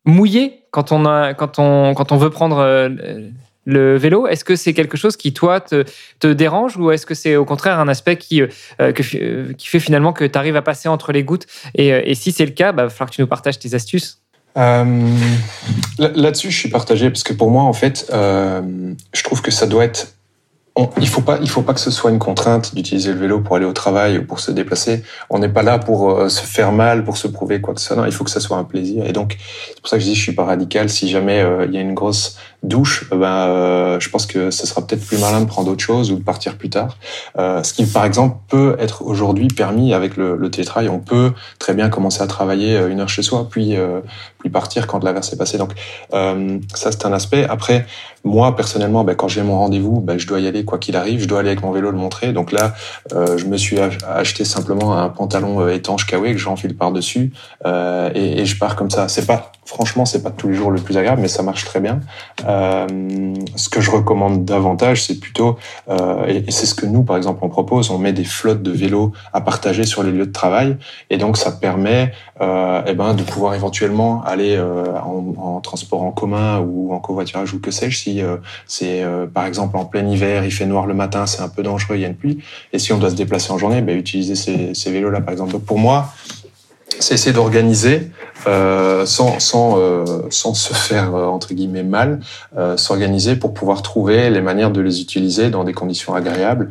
mouillé 0.05 0.63
quand 0.71 0.91
on, 0.91 1.05
a, 1.05 1.33
quand, 1.33 1.59
on, 1.59 1.93
quand 1.93 2.11
on 2.11 2.17
veut 2.17 2.29
prendre 2.29 2.89
le 3.65 3.97
vélo. 3.97 4.27
Est-ce 4.27 4.43
que 4.43 4.55
c'est 4.55 4.73
quelque 4.73 4.97
chose 4.97 5.17
qui, 5.17 5.33
toi, 5.33 5.59
te, 5.59 5.83
te 6.19 6.27
dérange 6.27 6.77
ou 6.77 6.91
est-ce 6.91 7.05
que 7.05 7.13
c'est 7.13 7.35
au 7.35 7.45
contraire 7.45 7.79
un 7.79 7.87
aspect 7.87 8.17
qui, 8.17 8.41
qui 8.93 9.67
fait 9.67 9.79
finalement 9.79 10.13
que 10.13 10.25
tu 10.25 10.37
arrives 10.37 10.55
à 10.55 10.61
passer 10.61 10.89
entre 10.89 11.11
les 11.11 11.23
gouttes 11.23 11.47
et, 11.75 11.89
et 11.89 12.15
si 12.15 12.31
c'est 12.31 12.45
le 12.45 12.51
cas, 12.51 12.71
il 12.71 12.75
bah, 12.75 12.83
va 12.83 12.89
falloir 12.89 13.09
que 13.09 13.15
tu 13.15 13.21
nous 13.21 13.27
partages 13.27 13.59
tes 13.59 13.73
astuces. 13.73 14.21
Là-dessus, 14.55 16.51
je 16.51 16.57
suis 16.57 16.69
partagé 16.69 17.09
parce 17.09 17.23
que 17.23 17.33
pour 17.33 17.51
moi, 17.51 17.63
en 17.63 17.73
fait, 17.73 18.07
je 18.11 19.23
trouve 19.23 19.41
que 19.41 19.51
ça 19.51 19.67
doit 19.67 19.85
être 19.85 20.18
il 20.99 21.07
faut 21.07 21.21
pas, 21.21 21.39
il 21.41 21.49
faut 21.49 21.61
pas 21.61 21.73
que 21.73 21.79
ce 21.79 21.91
soit 21.91 22.11
une 22.11 22.19
contrainte 22.19 22.75
d'utiliser 22.75 23.11
le 23.13 23.19
vélo 23.19 23.39
pour 23.39 23.55
aller 23.55 23.65
au 23.65 23.73
travail 23.73 24.19
ou 24.19 24.25
pour 24.25 24.39
se 24.39 24.51
déplacer. 24.51 25.03
On 25.29 25.39
n'est 25.39 25.49
pas 25.49 25.63
là 25.63 25.79
pour 25.79 26.11
euh, 26.11 26.29
se 26.29 26.41
faire 26.41 26.71
mal, 26.71 27.03
pour 27.03 27.17
se 27.17 27.27
prouver 27.27 27.59
quoi 27.59 27.73
que 27.73 27.81
ce 27.81 27.87
soit. 27.87 27.95
Non, 27.95 28.05
il 28.05 28.11
faut 28.11 28.23
que 28.23 28.29
ça 28.29 28.39
soit 28.39 28.57
un 28.57 28.63
plaisir. 28.63 29.05
Et 29.05 29.11
donc, 29.11 29.37
c'est 29.67 29.79
pour 29.81 29.89
ça 29.89 29.97
que 29.97 30.03
je 30.03 30.07
dis, 30.07 30.15
je 30.15 30.21
suis 30.21 30.35
pas 30.35 30.45
radical. 30.45 30.89
Si 30.89 31.09
jamais 31.09 31.41
euh, 31.41 31.65
il 31.65 31.73
y 31.73 31.77
a 31.77 31.81
une 31.81 31.93
grosse 31.93 32.37
douche, 32.63 33.05
euh, 33.11 33.17
ben, 33.17 33.27
euh, 33.27 33.99
je 33.99 34.09
pense 34.09 34.25
que 34.25 34.51
ce 34.51 34.67
sera 34.67 34.85
peut-être 34.85 35.05
plus 35.05 35.17
malin 35.17 35.41
de 35.41 35.45
prendre 35.45 35.71
autre 35.71 35.83
chose 35.83 36.11
ou 36.11 36.15
de 36.15 36.23
partir 36.23 36.55
plus 36.57 36.69
tard. 36.69 36.97
Euh, 37.37 37.63
ce 37.63 37.73
qui, 37.73 37.85
par 37.85 38.05
exemple, 38.05 38.37
peut 38.49 38.75
être 38.79 39.03
aujourd'hui 39.03 39.47
permis 39.47 39.93
avec 39.93 40.17
le, 40.17 40.35
le, 40.35 40.51
télétravail. 40.51 40.89
On 40.89 40.99
peut 40.99 41.31
très 41.57 41.73
bien 41.73 41.89
commencer 41.89 42.21
à 42.21 42.27
travailler 42.27 42.77
une 42.89 42.99
heure 42.99 43.09
chez 43.09 43.23
soi, 43.23 43.47
puis 43.49 43.75
puis 44.39 44.49
partir 44.49 44.87
quand 44.87 45.03
l'averse 45.03 45.33
est 45.33 45.37
passée. 45.37 45.57
Donc 45.57 45.73
ça, 46.11 46.91
c'est 46.91 47.05
un 47.05 47.13
aspect. 47.13 47.45
Après, 47.49 47.85
moi 48.23 48.55
personnellement, 48.55 49.03
ben, 49.03 49.15
quand 49.15 49.27
j'ai 49.27 49.43
mon 49.43 49.57
rendez-vous, 49.59 50.01
ben, 50.01 50.17
je 50.17 50.27
dois 50.27 50.39
y 50.39 50.47
aller 50.47 50.65
quoi 50.65 50.77
qu'il 50.77 50.95
arrive. 50.95 51.21
Je 51.21 51.27
dois 51.27 51.39
aller 51.39 51.49
avec 51.49 51.61
mon 51.61 51.71
vélo 51.71 51.91
le 51.91 51.97
montrer. 51.97 52.33
Donc 52.33 52.51
là, 52.51 52.73
je 53.11 53.45
me 53.45 53.57
suis 53.57 53.77
acheté 53.79 54.45
simplement 54.45 54.97
un 54.97 55.09
pantalon 55.09 55.67
étanche 55.67 56.05
Kawaii 56.05 56.33
que 56.33 56.39
j'enfile 56.39 56.75
par 56.75 56.91
dessus 56.91 57.31
et, 57.65 58.41
et, 58.41 58.45
je 58.45 58.57
pars 58.57 58.75
comme 58.75 58.89
ça. 58.89 59.07
C'est 59.07 59.25
pas 59.25 59.51
franchement, 59.69 60.05
c'est 60.05 60.23
pas 60.23 60.31
tous 60.31 60.49
les 60.49 60.55
jours 60.55 60.71
le 60.71 60.81
plus 60.81 60.97
agréable, 60.97 61.21
mais 61.21 61.27
ça 61.27 61.43
marche 61.43 61.63
très 61.63 61.79
bien. 61.79 61.99
Euh, 62.49 62.87
ce 63.55 63.69
que 63.69 63.81
je 63.81 63.91
recommande 63.91 64.45
davantage, 64.45 65.03
c'est 65.03 65.19
plutôt, 65.19 65.57
euh, 65.89 66.25
et 66.25 66.51
c'est 66.51 66.65
ce 66.65 66.73
que 66.73 66.85
nous, 66.85 67.03
par 67.03 67.17
exemple, 67.17 67.39
on 67.43 67.49
propose, 67.49 67.91
on 67.91 67.97
met 67.97 68.13
des 68.13 68.23
flottes 68.23 68.63
de 68.63 68.71
vélos 68.71 69.11
à 69.33 69.41
partager 69.41 69.83
sur 69.83 70.01
les 70.03 70.11
lieux 70.11 70.25
de 70.25 70.31
travail, 70.31 70.77
et 71.09 71.17
donc 71.17 71.37
ça 71.37 71.51
permet 71.51 72.11
euh, 72.41 72.81
eh 72.87 72.93
ben, 72.93 73.13
de 73.13 73.23
pouvoir 73.23 73.53
éventuellement 73.53 74.23
aller 74.23 74.55
euh, 74.55 74.97
en, 74.99 75.33
en, 75.37 75.61
transport 75.61 76.03
en 76.03 76.11
commun 76.11 76.59
ou 76.59 76.93
en 76.93 76.99
covoiturage 76.99 77.53
ou 77.53 77.59
que 77.59 77.69
sais-je, 77.69 77.97
si 77.97 78.21
euh, 78.21 78.37
c'est 78.65 79.03
par 79.33 79.45
exemple 79.45 79.77
en 79.77 79.85
plein 79.85 80.07
hiver, 80.07 80.43
il 80.45 80.51
fait 80.51 80.65
noir 80.65 80.85
le 80.85 80.93
matin, 80.93 81.25
c'est 81.25 81.41
un 81.41 81.49
peu 81.49 81.63
dangereux, 81.63 81.97
il 81.97 82.01
y 82.01 82.05
a 82.05 82.07
une 82.07 82.15
pluie, 82.15 82.39
et 82.73 82.79
si 82.79 82.93
on 82.93 82.97
doit 82.97 83.09
se 83.09 83.15
déplacer 83.15 83.51
en 83.51 83.57
journée, 83.57 83.81
ben, 83.81 83.97
utiliser 83.97 84.35
ces, 84.35 84.73
ces 84.73 84.91
vélos-là, 84.91 85.21
par 85.21 85.33
exemple. 85.33 85.51
Donc 85.51 85.65
pour 85.65 85.77
moi, 85.77 86.13
c'est 86.99 87.13
essayer 87.13 87.33
d'organiser 87.33 88.11
euh, 88.47 89.05
sans, 89.05 89.39
sans, 89.39 89.77
euh, 89.79 90.05
sans 90.29 90.53
se 90.53 90.73
faire 90.73 91.13
euh, 91.13 91.25
entre 91.25 91.53
guillemets 91.53 91.83
mal, 91.83 92.21
s'organiser 92.77 93.35
pour 93.35 93.53
pouvoir 93.53 93.81
trouver 93.81 94.29
les 94.29 94.41
manières 94.41 94.71
de 94.71 94.81
les 94.81 95.01
utiliser 95.01 95.49
dans 95.49 95.63
des 95.63 95.73
conditions 95.73 96.13
agréables. 96.13 96.69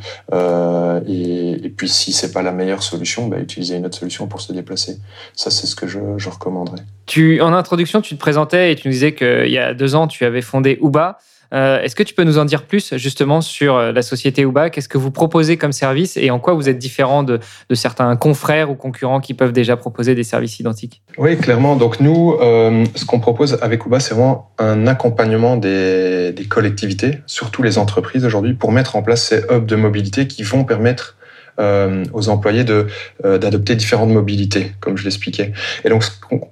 Et, 1.07 1.53
et, 1.65 1.69
puis 1.69 1.89
si 1.89 2.13
c'est 2.13 2.33
pas 2.33 2.43
la 2.43 2.53
meilleure 2.53 2.83
solution, 2.83 3.29
bah, 3.29 3.39
utiliser 3.39 3.77
une 3.77 3.87
autre 3.87 3.99
solution 3.99 4.27
pour 4.27 4.41
se 4.41 4.53
déplacer. 4.53 4.99
Ça 5.35 5.51
c'est 5.51 5.67
ce 5.67 5.77
que 5.77 5.87
je, 5.87 5.99
je 6.17 6.29
recommanderais. 6.29 6.83
Tu, 7.07 7.41
en 7.41 7.53
introduction, 7.53 8.01
tu 8.01 8.15
te 8.15 8.21
présentais 8.21 8.73
et 8.73 8.77
tu 8.77 8.89
nous 8.89 8.93
disais 8.93 9.15
qu'il 9.15 9.51
y 9.51 9.59
a 9.59 9.75
deux 9.75 9.95
ans, 9.95 10.09
tu 10.09 10.25
avais 10.25 10.43
fondé 10.43 10.79
Uba. 10.83 11.19
Euh, 11.55 11.81
Est-ce 11.81 11.97
que 11.97 12.03
tu 12.03 12.15
peux 12.15 12.25
nous 12.25 12.39
en 12.39 12.45
dire 12.45 12.65
plus 12.65 12.95
justement 12.97 13.41
sur 13.41 13.77
euh, 13.77 13.93
la 13.93 14.03
société 14.03 14.43
Uba 14.43 14.71
Qu'est-ce 14.71 14.89
que 14.89 14.99
vous 14.99 15.11
proposez 15.11 15.57
comme 15.57 15.73
service 15.73 16.17
et 16.17 16.31
en 16.31 16.39
quoi 16.39 16.55
vous 16.55 16.69
êtes 16.69 16.79
différent 16.79 17.23
de, 17.23 17.41
certains 17.73 18.15
confrères 18.17 18.71
ou 18.71 18.75
concurrents 18.75 19.21
qui 19.21 19.35
peuvent 19.35 19.53
déjà 19.53 19.77
proposer 19.77 20.15
des 20.15 20.25
services 20.25 20.59
identiques? 20.61 21.03
Oui, 21.17 21.37
clairement. 21.37 21.77
Donc 21.77 22.01
nous, 22.01 22.35
euh, 22.41 22.85
ce 22.95 23.05
qu'on 23.05 23.21
propose 23.21 23.59
avec 23.63 23.87
Uba, 23.87 24.01
c'est 24.01 24.15
vraiment 24.15 24.51
un 24.59 24.87
accompagnement 24.87 25.57
des 25.57 26.47
collectivités, 26.49 27.19
surtout 27.27 27.63
les 27.63 27.79
entreprises 27.79 28.25
aujourd'hui, 28.25 28.55
pour 28.55 28.73
mettre 28.73 28.97
en 28.97 29.03
place 29.03 29.25
ces 29.25 29.43
hubs 29.51 29.67
de 29.67 29.77
mobilité 29.77 30.27
qui 30.27 30.43
vont 30.43 30.65
permettre 30.65 31.18
euh, 31.59 32.05
aux 32.13 32.29
employés 32.29 32.65
euh, 32.69 33.39
d'adopter 33.39 33.77
différentes 33.77 34.11
mobilités, 34.11 34.73
comme 34.81 34.97
je 34.97 35.05
l'expliquais. 35.05 35.53
Et 35.85 35.89
donc 35.89 36.05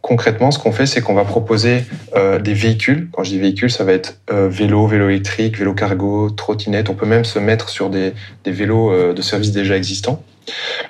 concrètement, 0.02 0.50
ce 0.50 0.58
qu'on 0.58 0.72
fait, 0.72 0.86
c'est 0.86 1.00
qu'on 1.00 1.14
va 1.14 1.24
proposer 1.24 1.84
euh, 2.14 2.38
des 2.38 2.54
véhicules. 2.54 3.08
Quand 3.12 3.24
je 3.24 3.30
dis 3.30 3.38
véhicules, 3.38 3.70
ça 3.70 3.84
va 3.84 3.92
être 3.92 4.18
euh, 4.30 4.48
vélo, 4.48 4.86
vélo 4.86 5.08
électrique, 5.08 5.58
vélo 5.58 5.74
cargo, 5.74 6.30
trottinette. 6.30 6.88
On 6.90 6.94
peut 6.94 7.06
même 7.06 7.24
se 7.24 7.38
mettre 7.38 7.68
sur 7.68 7.90
des, 7.90 8.12
des 8.44 8.52
vélos 8.52 8.90
euh, 8.90 9.12
de 9.12 9.22
service 9.22 9.52
déjà 9.52 9.76
existants. 9.76 10.22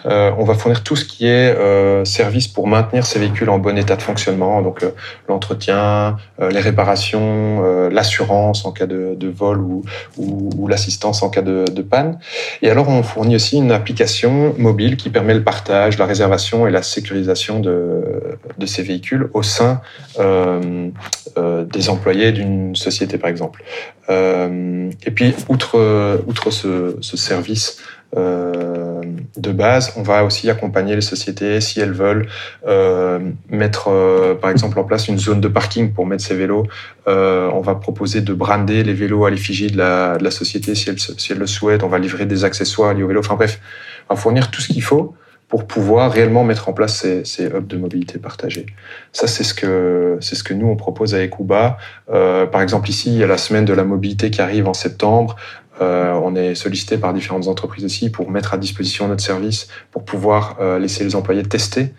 Euh, 0.06 0.30
on 0.38 0.44
va 0.44 0.54
fournir 0.54 0.82
tout 0.82 0.96
ce 0.96 1.04
qui 1.04 1.26
est 1.26 1.54
euh, 1.56 2.04
service 2.04 2.48
pour 2.48 2.66
maintenir 2.68 3.06
ces 3.06 3.18
véhicules 3.18 3.48
en 3.50 3.58
bon 3.58 3.76
état 3.76 3.96
de 3.96 4.02
fonctionnement, 4.02 4.62
donc 4.62 4.82
euh, 4.82 4.90
l'entretien, 5.28 6.16
les 6.38 6.60
réparations, 6.60 7.88
l'assurance 7.88 8.64
en 8.66 8.72
cas 8.72 8.86
de, 8.86 9.28
vol 9.28 9.60
ou, 10.18 10.68
l'assistance 10.68 11.22
en 11.22 11.30
cas 11.30 11.42
de, 11.42 11.82
panne. 11.82 12.18
Et 12.62 12.70
alors 12.70 12.88
on 12.88 13.02
fournit 13.02 13.36
aussi 13.36 13.58
une 13.58 13.72
application 13.72 14.54
mobile 14.58 14.96
qui 14.96 15.10
permet 15.10 15.34
le 15.34 15.42
partage, 15.42 15.98
la 15.98 16.06
réservation 16.06 16.66
et 16.66 16.70
la 16.70 16.82
sécurisation 16.82 17.60
de, 17.60 18.02
ces 18.66 18.82
véhicules 18.82 19.30
au 19.34 19.42
sein 19.42 19.80
des 20.18 21.88
employés 21.88 22.32
d'une 22.32 22.74
société 22.74 23.18
par 23.18 23.30
exemple. 23.30 23.62
et 24.08 25.10
puis 25.14 25.34
outre, 25.48 26.20
outre 26.26 26.50
ce 26.50 27.16
service, 27.16 27.78
euh, 28.16 29.02
de 29.36 29.52
base. 29.52 29.92
On 29.96 30.02
va 30.02 30.24
aussi 30.24 30.48
accompagner 30.48 30.94
les 30.94 31.02
sociétés 31.02 31.60
si 31.60 31.80
elles 31.80 31.92
veulent 31.92 32.26
euh, 32.66 33.18
mettre, 33.50 33.88
euh, 33.88 34.34
par 34.34 34.50
exemple, 34.50 34.78
en 34.78 34.84
place 34.84 35.08
une 35.08 35.18
zone 35.18 35.40
de 35.40 35.48
parking 35.48 35.92
pour 35.92 36.06
mettre 36.06 36.24
ces 36.24 36.34
vélos. 36.34 36.66
On 37.06 37.60
va 37.60 37.74
proposer 37.74 38.20
de 38.22 38.32
brander 38.32 38.82
les 38.82 38.94
vélos 38.94 39.24
à 39.26 39.30
l'effigie 39.30 39.68
de 39.68 39.78
la, 39.78 40.30
société 40.30 40.74
si 40.74 40.90
elles, 40.90 40.98
si 40.98 41.32
elles 41.32 41.38
le 41.38 41.46
souhaitent. 41.46 41.82
On 41.82 41.88
va 41.88 41.98
livrer 41.98 42.26
des 42.26 42.44
accessoires 42.44 42.94
liés 42.94 43.02
au 43.02 43.08
vélo. 43.08 43.20
Enfin 43.20 43.34
bref, 43.34 43.60
on 44.08 44.14
va 44.14 44.20
fournir 44.20 44.50
tout 44.50 44.60
ce 44.60 44.68
qu'il 44.68 44.82
faut 44.82 45.14
pour 45.48 45.66
pouvoir 45.66 46.10
réellement 46.10 46.44
mettre 46.44 46.68
en 46.68 46.72
place 46.72 47.06
ces, 47.24 47.44
hubs 47.46 47.66
de 47.66 47.76
mobilité 47.76 48.18
partagée. 48.18 48.66
Ça, 49.12 49.26
c'est 49.26 49.44
ce 49.44 49.54
que 49.54 50.18
ce 50.20 50.42
que 50.42 50.54
nous 50.54 50.66
on 50.66 50.76
propose 50.76 51.14
avec 51.14 51.38
Uba. 51.38 51.78
Euh, 52.10 52.46
par 52.46 52.62
exemple, 52.62 52.90
ici, 52.90 53.10
il 53.10 53.18
y 53.18 53.22
a 53.22 53.26
la 53.26 53.38
semaine 53.38 53.64
de 53.64 53.72
la 53.72 53.84
mobilité 53.84 54.30
qui 54.30 54.40
arrive 54.40 54.66
en 54.66 54.74
septembre. 54.74 55.36
Euh, 55.80 56.12
on 56.14 56.34
est 56.34 56.54
sollicité 56.54 56.98
par 56.98 57.12
différentes 57.12 57.46
entreprises 57.48 57.84
aussi 57.84 58.10
pour 58.10 58.30
mettre 58.30 58.54
à 58.54 58.58
disposition 58.58 59.06
notre 59.08 59.22
service 59.22 59.68
pour 59.92 60.04
pouvoir 60.04 60.56
euh, 60.60 60.78
laisser 60.78 61.04
les 61.04 61.14
employés 61.14 61.42
tester 61.42 61.92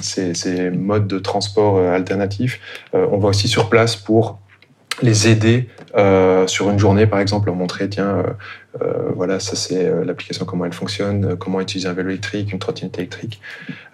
ces, 0.00 0.70
modes 0.70 1.06
de 1.06 1.18
transport 1.20 1.78
alternatifs. 1.78 2.58
on 2.92 3.18
va 3.18 3.28
aussi 3.28 3.46
sur 3.46 3.68
place 3.68 3.94
pour 3.94 4.40
les 5.02 5.28
aider 5.28 5.68
sur 6.48 6.68
une 6.68 6.80
journée, 6.80 7.06
par 7.06 7.20
exemple, 7.20 7.46
leur 7.46 7.54
montrer, 7.54 7.88
tiens, 7.88 8.24
voilà, 9.14 9.38
ça 9.38 9.54
c'est 9.54 9.86
euh, 9.86 10.04
l'application, 10.04 10.44
comment 10.44 10.64
elle 10.64 10.72
fonctionne, 10.72 11.24
euh, 11.24 11.36
comment 11.36 11.60
utiliser 11.60 11.88
un 11.88 11.92
vélo 11.92 12.08
électrique, 12.08 12.52
une 12.52 12.58
trottinette 12.58 12.98
électrique. 12.98 13.40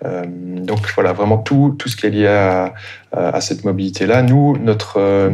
donc 0.02 0.78
voilà, 0.94 1.12
vraiment 1.12 1.38
tout, 1.38 1.75
tout 1.78 1.88
ce 1.88 1.97
qui 1.97 2.06
est 2.06 2.11
lié 2.11 2.26
à, 2.26 2.75
à 3.12 3.41
cette 3.41 3.65
mobilité-là. 3.65 4.23
Nous, 4.23 4.57
notre, 4.59 5.33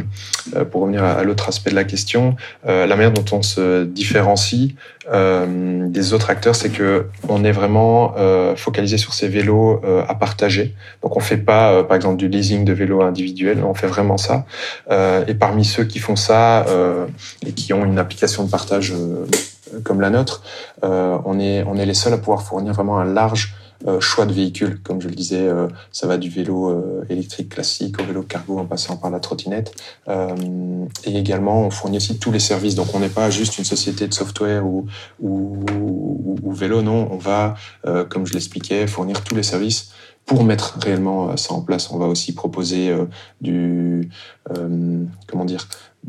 pour 0.71 0.83
revenir 0.83 1.03
à, 1.03 1.23
l'autre 1.25 1.49
aspect 1.49 1.71
de 1.71 1.75
la 1.75 1.85
question, 1.85 2.37
la 2.65 2.87
manière 2.87 3.13
dont 3.13 3.25
on 3.33 3.43
se 3.43 3.85
différencie 3.85 4.75
des 5.13 6.13
autres 6.13 6.31
acteurs, 6.31 6.55
c'est 6.55 6.71
que 6.71 7.07
on 7.29 7.45
est 7.45 7.53
vraiment 7.53 8.15
focalisé 8.57 8.97
sur 8.97 9.13
ces 9.13 9.29
vélos 9.29 9.83
à 10.09 10.15
partager. 10.15 10.75
Donc 11.03 11.17
on 11.17 11.21
fait 11.21 11.37
pas, 11.37 11.83
par 11.85 11.97
exemple, 11.97 12.17
du 12.17 12.29
leasing 12.29 12.65
de 12.65 12.73
vélos 12.73 13.03
individuels, 13.03 13.63
on 13.65 13.75
fait 13.75 13.89
vraiment 13.89 14.19
ça. 14.19 14.47
et 14.91 15.35
parmi 15.35 15.65
ceux 15.65 15.85
qui 15.85 15.99
font 15.99 16.17
ça 16.17 16.65
et 17.45 17.53
qui 17.53 17.73
ont 17.73 17.85
une 17.85 17.99
application 17.99 18.45
de 18.45 18.51
partage 18.51 18.93
comme 19.83 20.01
la 20.01 20.11
nôtre, 20.11 20.43
euh, 20.85 21.19
on, 21.25 21.41
est, 21.41 21.65
on 21.65 21.77
est 21.77 21.87
les 21.87 21.95
seuls 21.95 22.13
à 22.13 22.19
pouvoir 22.19 22.43
fournir 22.43 22.73
vraiment 22.73 22.99
un 22.99 23.05
large 23.05 23.55
euh, 23.87 24.01
choix 24.01 24.27
de 24.27 24.33
véhicules. 24.33 24.81
Comme 24.83 25.01
je 25.01 25.09
le 25.09 25.15
disais, 25.15 25.47
euh, 25.47 25.69
ça 25.93 26.07
va 26.07 26.17
du 26.17 26.31
vélo 26.31 26.55
électrique 27.09 27.51
classique 27.51 28.01
au 28.01 28.05
vélo 28.05 28.23
cargo 28.23 28.59
en 28.59 28.65
passant 28.65 28.97
par 28.97 29.11
la 29.11 29.21
trottinette. 29.21 29.75
et 30.09 31.17
également, 31.17 31.63
on 31.67 31.71
fournit 31.71 31.99
aussi 31.99 32.19
tous 32.19 32.33
les 32.33 32.39
services. 32.39 32.75
Donc, 32.75 32.95
on 32.95 33.01
n'est 33.01 33.09
pas 33.09 33.31
juste 33.31 33.59
une 33.59 33.65
société 33.65 34.07
de 34.09 34.15
software 34.15 34.67
ou, 34.67 34.87
ou, 35.21 35.65
ou 36.43 36.53
vélo, 36.53 36.83
non. 36.83 37.09
On 37.11 37.19
va, 37.19 37.55
comme 38.09 38.27
je 38.27 38.33
l'expliquais, 38.33 38.87
fournir 38.87 39.23
tous 39.23 39.35
les 39.35 39.43
services 39.43 39.91
pour 40.27 40.45
mettre 40.45 40.79
réellement 40.83 41.37
ça 41.37 41.55
en 41.55 41.61
place. 41.61 41.91
On 41.91 41.99
va 41.99 42.07
aussi 42.07 42.35
proposer 42.35 42.95
du, 43.41 44.09
comment 45.27 45.45
dire, 45.45 45.69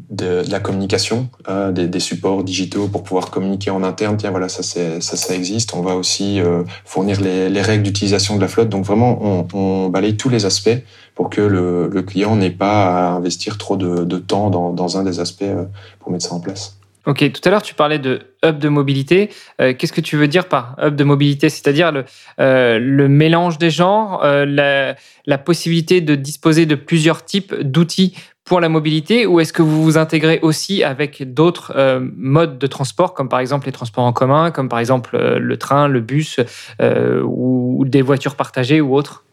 de, 0.10 0.44
la 0.50 0.60
communication, 0.60 1.30
hein, 1.48 1.72
des, 1.72 2.00
supports 2.00 2.44
digitaux 2.44 2.88
pour 2.88 3.04
pouvoir 3.04 3.32
communiquer 3.32 3.72
en 3.72 3.84
interne. 3.84 4.18
Tiens, 4.18 4.32
voilà, 4.32 4.50
ça, 4.50 4.64
ça, 4.64 5.00
ça 5.00 5.36
existe. 5.36 5.74
On 5.74 5.82
va 5.82 5.96
aussi 5.96 6.40
euh, 6.40 6.64
fournir 6.84 7.22
les, 7.22 7.62
règles 7.62 7.84
d'utilisation 7.84 8.36
de 8.36 8.42
la 8.42 8.48
flotte. 8.48 8.70
Donc 8.70 8.86
vraiment, 8.86 9.46
on, 9.54 9.90
balaye 9.90 10.18
tous 10.18 10.30
les 10.30 10.46
aspects 10.46 10.78
pour 11.16 11.30
que 11.30 11.42
le, 11.42 12.02
client 12.02 12.36
n'ait 12.36 12.52
pas 12.52 13.08
à 13.08 13.12
investir 13.12 13.58
trop 13.58 13.78
de, 13.78 14.18
temps 14.18 14.50
dans, 14.50 14.98
un 14.98 15.04
des 15.04 15.20
aspects 15.20 15.44
euh, 15.44 15.66
pour 16.00 16.12
mettre 16.12 16.26
ça 16.26 16.36
en 16.36 16.40
place. 16.40 16.78
Ok, 17.06 17.32
tout 17.32 17.42
à 17.46 17.50
l'heure 17.50 17.62
tu 17.62 17.76
parlais 17.76 18.00
de 18.00 18.22
hub 18.44 18.58
de 18.58 18.70
mobilité. 18.70 19.30
Euh, 19.62 19.74
qu'est-ce 19.78 19.94
que 19.94 20.02
tu 20.02 20.18
veux 20.18 20.28
dire 20.28 20.48
par 20.48 20.76
hub 20.82 20.96
de 20.96 21.04
mobilité? 21.04 21.50
C'est-à-dire 21.50 21.92
le, 21.92 22.06
le, 22.38 23.08
mélange 23.08 23.58
des 23.58 23.70
genres, 23.70 24.24
la, 24.24 24.96
la, 25.26 25.38
possibilité 25.38 26.02
de 26.02 26.16
disposer 26.16 26.66
de 26.66 26.76
plusieurs 26.76 27.24
types 27.26 27.54
d'outils 27.62 28.16
pour 28.46 28.60
la 28.60 28.70
mobilité 28.70 29.26
ou 29.26 29.40
est-ce 29.40 29.52
que 29.52 29.64
vous 29.64 29.84
vous 29.84 29.98
intégrez 29.98 30.40
aussi 30.44 30.84
avec 30.84 31.34
d'autres 31.34 31.74
euh, 31.76 32.00
modes 32.16 32.60
de 32.60 32.68
transport, 32.68 33.16
comme 33.16 33.28
par 33.28 33.40
exemple 33.40 33.66
les 33.66 33.72
transports 33.72 34.04
en 34.04 34.14
commun, 34.14 34.52
comme 34.52 34.70
par 34.70 34.78
exemple 34.78 35.16
euh, 35.16 35.40
le 35.40 35.58
train, 35.58 35.88
le 35.88 36.00
bus 36.00 36.40
euh, 36.80 37.22
ou, 37.24 37.84
des 37.86 38.04
voitures 38.04 38.36
partagées 38.36 38.82
ou 38.82 38.96
autres? 38.96 39.24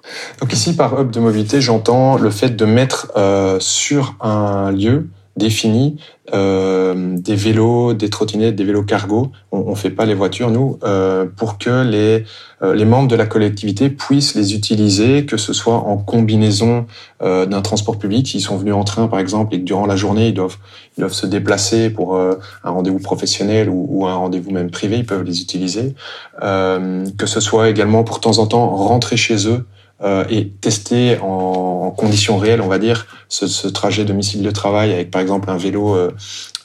Donc 0.41 0.53
ici, 0.53 0.75
par 0.75 0.99
hub 0.99 1.11
de 1.11 1.21
mobilité, 1.21 1.61
j'entends 1.61 2.17
le 2.17 2.31
fait 2.31 2.57
de 2.57 2.65
mettre 2.65 3.13
sur 3.61 4.15
un 4.21 4.73
lieu 4.73 5.07
défini 5.37 5.97
euh, 6.35 7.17
des 7.19 7.35
vélos, 7.35 7.95
des 7.95 8.11
trottinettes, 8.11 8.55
des 8.55 8.65
vélos 8.65 8.85
cargo. 8.85 9.33
On, 9.51 9.71
ne 9.71 9.75
fait 9.75 9.91
pas 9.91 10.05
les 10.05 10.15
voitures 10.15 10.51
nous 10.51 10.79
euh, 10.85 11.27
pour 11.37 11.59
que 11.59 11.83
les 11.83 12.25
euh, 12.63 12.75
les 12.75 12.85
membres 12.85 13.09
de 13.09 13.17
la 13.17 13.27
collectivité 13.27 13.91
puissent 13.91 14.35
les 14.37 14.55
utiliser, 14.55 15.27
que 15.27 15.37
ce 15.37 15.53
soit 15.53 15.75
en 15.75 15.97
combinaison 15.97 16.87
d'un 17.21 17.63
transport 17.63 17.99
public. 17.99 18.29
S'ils 18.29 18.41
sont 18.41 18.57
venus 18.57 18.75
en 18.75 18.85
train, 18.85 19.09
par 19.09 19.19
exemple, 19.19 19.55
et 19.55 19.59
que 19.59 19.65
durant 19.65 19.87
la 19.87 19.97
journée 19.97 20.29
ils 20.29 20.35
doivent 20.35 20.59
ils 20.97 21.01
doivent 21.01 21.13
se 21.13 21.27
déplacer 21.27 21.91
pour 21.91 22.17
un 22.17 22.37
rendez-vous 22.71 22.99
professionnel 22.99 23.69
ou, 23.69 23.87
ou 23.89 24.07
un 24.07 24.15
rendez-vous 24.15 24.51
même 24.51 24.71
privé, 24.71 24.99
ils 24.99 25.07
peuvent 25.07 25.23
les 25.23 25.41
utiliser. 25.41 25.95
que 26.41 27.27
ce 27.27 27.41
soit 27.41 27.69
également 27.69 28.05
pour 28.05 28.21
temps 28.21 28.39
en 28.39 28.47
temps 28.47 28.69
rentrer 28.69 29.17
chez 29.17 29.49
eux 29.49 29.67
euh, 30.03 30.25
et 30.29 30.49
tester 30.49 31.19
en, 31.21 31.95
conditions 31.97 32.37
réelles, 32.37 32.61
on 32.61 32.69
va 32.69 32.79
dire, 32.79 33.07
ce, 33.29 33.47
ce, 33.47 33.69
trajet 33.69 34.05
domicile 34.05 34.43
de 34.43 34.51
travail 34.51 34.93
avec 34.93 35.11
par 35.11 35.21
exemple 35.21 35.51
un 35.51 35.57
vélo 35.57 35.95
euh, 35.95 36.11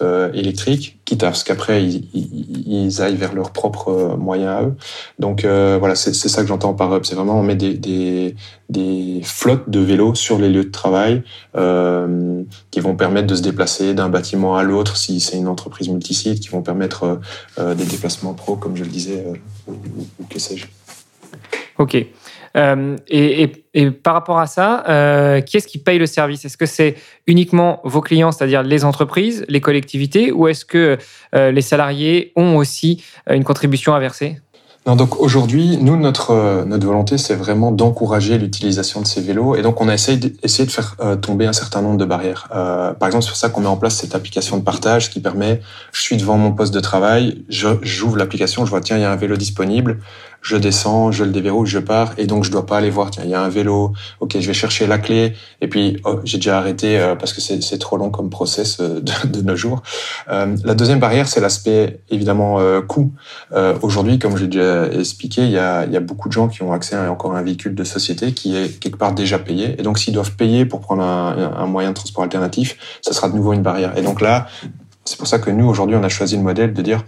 euh 0.01 0.31
électrique, 0.33 0.99
quitte 1.05 1.23
à 1.23 1.33
ce 1.33 1.43
qu'après 1.43 1.83
ils, 1.83 2.07
ils, 2.13 3.01
aillent 3.01 3.17
vers 3.17 3.33
leurs 3.33 3.51
propres 3.51 3.89
euh, 3.89 4.15
moyens 4.15 4.49
à 4.49 4.63
eux. 4.63 4.75
Donc 5.19 5.45
voilà, 5.45 5.95
c'est 5.95 6.13
ça 6.13 6.41
que 6.41 6.47
j'entends 6.47 6.73
par 6.73 6.95
hub. 6.95 7.03
C'est 7.05 7.15
vraiment 7.15 7.39
on 7.39 7.43
met 7.43 7.55
des, 7.55 7.75
des, 7.75 8.35
des, 8.69 9.21
flottes 9.23 9.69
de 9.69 9.79
vélos 9.81 10.15
sur 10.15 10.39
les 10.39 10.49
lieux 10.49 10.65
de 10.65 10.71
travail 10.71 11.21
qui 12.71 12.79
vont 12.79 12.95
permettre 12.95 13.27
de 13.27 13.35
se 13.35 13.41
déplacer 13.41 13.93
d'un 13.93 14.09
bâtiment 14.09 14.55
à 14.55 14.63
l'autre 14.63 14.97
si 14.97 15.19
c'est 15.19 15.37
une 15.37 15.47
entreprise 15.47 15.89
multisite, 15.89 16.39
qui 16.39 16.49
vont 16.49 16.61
permettre 16.61 17.19
des 17.57 17.85
déplacements 17.85 18.33
pro, 18.33 18.55
comme 18.55 18.75
je 18.75 18.83
le 18.83 18.89
disais, 18.89 19.25
ou, 19.67 19.73
ou 19.73 20.25
que 20.29 20.39
sais-je. 20.39 20.67
Ok. 21.77 22.07
Euh, 22.57 22.95
et, 23.07 23.51
par 23.91 24.15
rapport 24.15 24.39
à 24.39 24.47
ça, 24.47 24.83
euh, 24.89 25.41
qui 25.41 25.57
est-ce 25.57 25.67
qui 25.67 25.77
paye 25.77 25.99
le 25.99 26.07
service? 26.07 26.45
Est-ce 26.45 26.57
que 26.57 26.65
c'est 26.65 26.95
uniquement 27.27 27.79
vos 27.83 28.01
clients, 28.01 28.31
c'est-à-dire 28.31 28.63
les 28.63 28.83
entreprises, 28.85 29.45
les 29.47 29.61
collectivités, 29.61 30.31
ou 30.31 30.47
est-ce 30.47 30.65
que 30.65 30.97
euh, 31.35 31.51
les 31.51 31.61
salariés 31.61 32.31
ont 32.35 32.57
aussi 32.57 33.03
une 33.29 33.43
contribution 33.43 33.93
à 33.93 33.99
verser? 33.99 34.41
Non, 34.87 34.95
donc 34.95 35.19
aujourd'hui, 35.19 35.77
nous, 35.81 35.97
notre, 35.97 36.63
notre 36.65 36.87
volonté, 36.87 37.17
c'est 37.17 37.35
vraiment 37.35 37.71
d'encourager 37.71 38.37
l'utilisation 38.37 39.01
de 39.01 39.05
ces 39.05 39.19
vélos. 39.19 39.55
Et 39.57 39.61
donc, 39.61 39.81
on 39.81 39.89
a 39.89 39.93
essayé 39.93 40.17
de 40.17 40.71
faire 40.71 40.95
tomber 41.21 41.45
un 41.45 41.51
certain 41.51 41.81
nombre 41.81 41.97
de 41.97 42.05
barrières. 42.05 42.47
par 42.49 43.09
exemple, 43.09 43.25
c'est 43.25 43.29
pour 43.29 43.37
ça 43.37 43.49
qu'on 43.49 43.59
met 43.59 43.67
en 43.67 43.75
place 43.75 43.95
cette 43.95 44.15
application 44.15 44.57
de 44.57 44.63
partage 44.63 45.09
qui 45.09 45.19
permet, 45.19 45.59
je 45.91 46.01
suis 46.01 46.15
devant 46.15 46.37
mon 46.37 46.53
poste 46.53 46.73
de 46.73 46.79
travail, 46.79 47.43
j'ouvre 47.49 48.15
l'application, 48.15 48.65
je 48.65 48.69
vois, 48.69 48.79
tiens, 48.79 48.95
il 48.95 49.01
y 49.01 49.03
a 49.03 49.11
un 49.11 49.17
vélo 49.17 49.35
disponible 49.35 49.99
je 50.47 50.55
descends, 50.55 51.11
je 51.11 51.25
le 51.25 51.31
déverrouille, 51.31 51.67
je 51.67 51.79
pars, 51.79 52.13
et 52.17 52.25
donc 52.25 52.45
je 52.45 52.51
dois 52.51 52.65
pas 52.65 52.77
aller 52.77 52.89
voir, 52.89 53.11
tiens, 53.11 53.23
il 53.25 53.29
y 53.29 53.33
a 53.33 53.41
un 53.41 53.49
vélo, 53.49 53.91
ok, 54.21 54.37
je 54.39 54.47
vais 54.47 54.53
chercher 54.53 54.87
la 54.87 54.97
clé, 54.97 55.33
et 55.59 55.67
puis 55.67 55.97
oh, 56.05 56.21
j'ai 56.23 56.37
déjà 56.37 56.57
arrêté 56.57 56.97
euh, 56.97 57.15
parce 57.15 57.33
que 57.33 57.41
c'est 57.41 57.77
trop 57.79 57.97
long 57.97 58.09
comme 58.09 58.29
process 58.29 58.77
euh, 58.79 59.01
de, 59.25 59.41
nos 59.41 59.57
jours. 59.57 59.83
Euh, 60.29 60.55
la 60.63 60.73
deuxième 60.73 60.99
barrière, 60.99 61.27
c'est 61.27 61.41
l'aspect 61.41 61.99
évidemment 62.09 62.59
coût. 62.87 63.11
Aujourd'hui, 63.81 64.19
comme 64.19 64.37
j'ai 64.37 64.47
déjà 64.47 64.87
expliqué, 64.87 65.43
il 65.43 65.51
y, 65.51 65.57
a, 65.57 65.85
il 65.85 65.91
y 65.91 65.97
a 65.97 65.99
beaucoup 65.99 66.29
de 66.29 66.33
gens 66.33 66.47
qui 66.47 66.63
ont 66.63 66.71
accès 66.71 66.95
à 66.95 67.11
encore 67.11 67.35
un 67.35 67.41
véhicule 67.41 67.75
de 67.75 67.83
société 67.83 68.31
qui 68.31 68.55
est 68.55 68.79
quelque 68.79 68.97
part 68.97 69.13
déjà 69.13 69.39
payé, 69.39 69.75
et 69.77 69.83
donc 69.83 69.99
s'ils 69.99 70.13
doivent 70.13 70.35
payer 70.35 70.65
pour 70.65 70.79
prendre 70.79 71.03
un, 71.03 71.53
un 71.57 71.65
moyen 71.65 71.89
de 71.89 71.95
transport 71.95 72.23
alternatif, 72.23 72.77
ça 73.01 73.11
sera 73.11 73.27
de 73.27 73.35
nouveau 73.35 73.51
une 73.51 73.63
barrière. 73.63 73.97
Et 73.97 74.01
donc 74.01 74.21
là, 74.21 74.47
c'est 75.03 75.17
pour 75.17 75.27
ça 75.27 75.39
que 75.39 75.49
nous, 75.49 75.67
aujourd'hui, 75.67 75.95
on 75.95 76.03
a 76.03 76.09
choisi 76.09 76.35
le 76.35 76.43
modèle 76.43 76.73
de 76.73 76.81
dire 76.81 77.03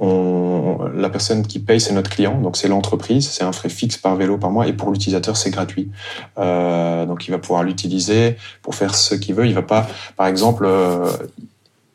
la 0.00 1.08
personne 1.08 1.46
qui 1.46 1.58
paye, 1.58 1.80
c'est 1.80 1.92
notre 1.92 2.10
client, 2.10 2.40
donc 2.40 2.56
c'est 2.56 2.68
l'entreprise, 2.68 3.28
c'est 3.28 3.44
un 3.44 3.52
frais 3.52 3.68
fixe 3.68 3.96
par 3.96 4.16
vélo 4.16 4.38
par 4.38 4.50
mois, 4.50 4.66
et 4.66 4.72
pour 4.72 4.90
l'utilisateur, 4.90 5.36
c'est 5.36 5.50
gratuit. 5.50 5.90
Euh, 6.38 7.06
donc 7.06 7.26
il 7.26 7.30
va 7.30 7.38
pouvoir 7.38 7.62
l'utiliser 7.62 8.36
pour 8.62 8.74
faire 8.74 8.94
ce 8.94 9.14
qu'il 9.14 9.34
veut. 9.34 9.46
Il 9.46 9.54
va 9.54 9.62
pas, 9.62 9.86
par 10.16 10.26
exemple, 10.26 10.64
euh, 10.66 11.10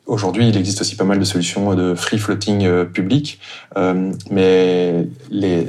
aujourd'hui, 0.06 0.48
il 0.48 0.56
existe 0.56 0.80
aussi 0.80 0.96
pas 0.96 1.04
mal 1.04 1.18
de 1.18 1.24
solutions 1.24 1.74
de 1.74 1.94
free 1.94 2.18
floating 2.18 2.64
euh, 2.64 2.84
public, 2.84 3.38
euh, 3.76 4.12
mais 4.30 5.06
les, 5.30 5.66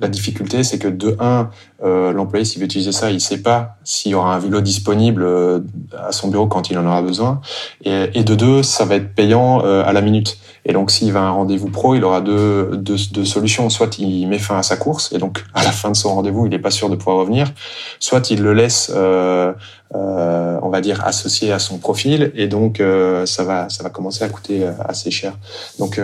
la 0.00 0.08
difficulté, 0.08 0.62
c'est 0.64 0.78
que 0.78 0.88
de 0.88 1.16
un, 1.20 1.50
euh, 1.82 2.12
l'employé, 2.12 2.44
s'il 2.44 2.60
veut 2.60 2.66
utiliser 2.66 2.92
ça, 2.92 3.10
il 3.10 3.20
sait 3.20 3.42
pas 3.42 3.76
s'il 3.84 4.12
y 4.12 4.14
aura 4.14 4.34
un 4.34 4.38
vélo 4.38 4.60
disponible 4.60 5.22
euh, 5.22 5.60
à 5.98 6.12
son 6.12 6.28
bureau 6.28 6.46
quand 6.46 6.70
il 6.70 6.78
en 6.78 6.86
aura 6.86 7.02
besoin. 7.02 7.40
Et, 7.84 8.10
et 8.14 8.24
de 8.24 8.34
deux, 8.34 8.62
ça 8.62 8.84
va 8.84 8.96
être 8.96 9.14
payant 9.14 9.64
euh, 9.64 9.82
à 9.84 9.92
la 9.92 10.00
minute. 10.00 10.38
Et 10.64 10.72
donc, 10.72 10.90
s'il 10.90 11.12
va 11.12 11.20
à 11.20 11.24
un 11.24 11.30
rendez-vous 11.30 11.70
pro, 11.70 11.94
il 11.94 12.04
aura 12.04 12.20
deux, 12.20 12.70
deux, 12.74 12.96
deux, 13.12 13.24
solutions. 13.24 13.70
Soit 13.70 13.98
il 13.98 14.26
met 14.26 14.38
fin 14.38 14.58
à 14.58 14.62
sa 14.62 14.76
course, 14.76 15.12
et 15.12 15.18
donc 15.18 15.44
à 15.54 15.64
la 15.64 15.72
fin 15.72 15.90
de 15.90 15.96
son 15.96 16.14
rendez-vous, 16.14 16.46
il 16.46 16.50
n'est 16.50 16.58
pas 16.58 16.70
sûr 16.70 16.90
de 16.90 16.96
pouvoir 16.96 17.16
revenir. 17.18 17.52
Soit 18.00 18.30
il 18.30 18.42
le 18.42 18.52
laisse, 18.52 18.92
euh, 18.94 19.52
euh, 19.94 20.58
on 20.62 20.68
va 20.68 20.80
dire, 20.80 21.04
associé 21.06 21.52
à 21.52 21.58
son 21.58 21.78
profil, 21.78 22.32
et 22.34 22.48
donc 22.48 22.82
ça 23.24 23.44
va, 23.44 23.68
ça 23.70 23.82
va 23.82 23.88
commencer 23.88 24.24
à 24.24 24.28
coûter 24.28 24.68
assez 24.86 25.10
cher. 25.10 25.38
Donc 25.78 25.98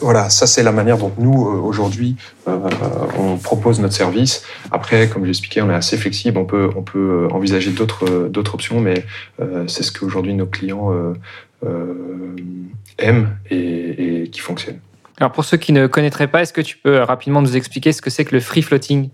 voilà, 0.00 0.28
ça 0.28 0.46
c'est 0.46 0.62
la 0.62 0.72
manière 0.72 0.98
dont 0.98 1.12
nous 1.18 1.46
euh, 1.46 1.60
aujourd'hui 1.60 2.16
euh, 2.46 2.58
on 3.18 3.36
propose 3.36 3.80
notre 3.80 3.94
service. 3.94 4.44
Après, 4.70 5.08
comme 5.08 5.24
j'expliquais, 5.24 5.62
on 5.62 5.70
est 5.70 5.74
assez 5.74 5.96
flexible, 5.96 6.38
on 6.38 6.44
peut 6.44 6.70
on 6.76 6.82
peut 6.82 7.28
envisager 7.32 7.70
d'autres 7.70 8.28
d'autres 8.28 8.54
options, 8.54 8.80
mais 8.80 9.04
euh, 9.40 9.64
c'est 9.66 9.82
ce 9.82 9.92
qu'aujourd'hui 9.92 10.34
nos 10.34 10.46
clients 10.46 10.92
aiment 12.98 13.36
et, 13.50 14.22
et, 14.22 14.28
qui 14.28 14.40
fonctionne. 14.40 14.78
Alors 15.18 15.32
pour 15.32 15.44
ceux 15.44 15.56
qui 15.56 15.72
ne 15.72 15.86
connaîtraient 15.86 16.28
pas, 16.28 16.42
est-ce 16.42 16.52
que 16.52 16.60
tu 16.60 16.76
peux 16.76 16.98
rapidement 16.98 17.42
nous 17.42 17.56
expliquer 17.56 17.92
ce 17.92 18.02
que 18.02 18.10
c'est 18.10 18.24
que 18.24 18.34
le 18.34 18.40
free 18.40 18.62
floating? 18.62 19.08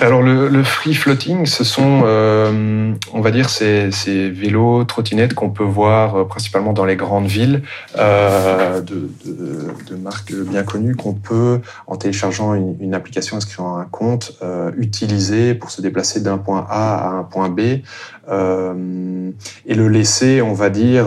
Alors 0.00 0.22
le, 0.22 0.62
free 0.62 0.94
floating, 0.94 1.46
ce 1.46 1.64
sont, 1.64 2.02
euh, 2.04 2.92
on 3.12 3.20
va 3.20 3.30
dire, 3.30 3.48
ces, 3.48 3.90
vélos, 4.30 4.84
trottinettes 4.84 5.34
qu'on 5.34 5.50
peut 5.50 5.64
voir 5.64 6.14
euh, 6.14 6.24
principalement 6.24 6.72
dans 6.72 6.84
les 6.84 6.94
grandes 6.94 7.26
villes, 7.26 7.62
euh, 7.96 8.80
de, 8.80 9.96
marques 9.96 10.32
bien 10.32 10.62
connues, 10.62 10.94
qu'on 10.94 11.14
peut, 11.14 11.60
en 11.86 11.96
téléchargeant 11.96 12.54
une, 12.54 12.94
application, 12.94 13.36
inscrivant 13.36 13.76
un 13.76 13.84
compte, 13.84 14.38
utiliser 14.76 15.54
pour 15.54 15.70
se 15.70 15.82
déplacer 15.82 16.20
d'un 16.20 16.38
point 16.38 16.66
A 16.68 16.96
à 16.96 17.10
un 17.10 17.24
point 17.24 17.48
B, 17.48 17.60
et 17.60 19.74
le 19.74 19.88
laisser, 19.88 20.42
on 20.42 20.54
va 20.54 20.70
dire 20.70 21.06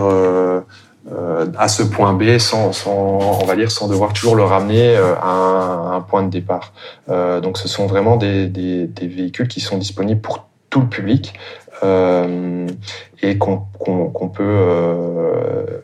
euh, 1.11 1.47
à 1.57 1.67
ce 1.67 1.81
point 1.81 2.13
B 2.13 2.37
sans, 2.37 2.73
sans, 2.73 3.39
on 3.41 3.45
va 3.45 3.55
dire, 3.55 3.71
sans 3.71 3.87
devoir 3.87 4.13
toujours 4.13 4.35
le 4.35 4.43
ramener 4.43 4.95
euh, 4.95 5.15
à 5.15 5.95
un, 5.95 6.01
point 6.01 6.23
de 6.23 6.29
départ. 6.29 6.73
Euh, 7.09 7.41
donc, 7.41 7.57
ce 7.57 7.67
sont 7.67 7.87
vraiment 7.87 8.17
des, 8.17 8.47
des, 8.47 8.85
des, 8.85 9.07
véhicules 9.07 9.47
qui 9.47 9.61
sont 9.61 9.77
disponibles 9.77 10.21
pour 10.21 10.47
tout 10.69 10.81
le 10.81 10.87
public 10.87 11.33
euh, 11.83 12.67
et 13.23 13.37
qu'on 13.37 13.63
qu'on 13.79 14.29
peut 14.29 14.43
euh, 14.43 15.79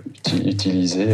utiliser 0.46 1.08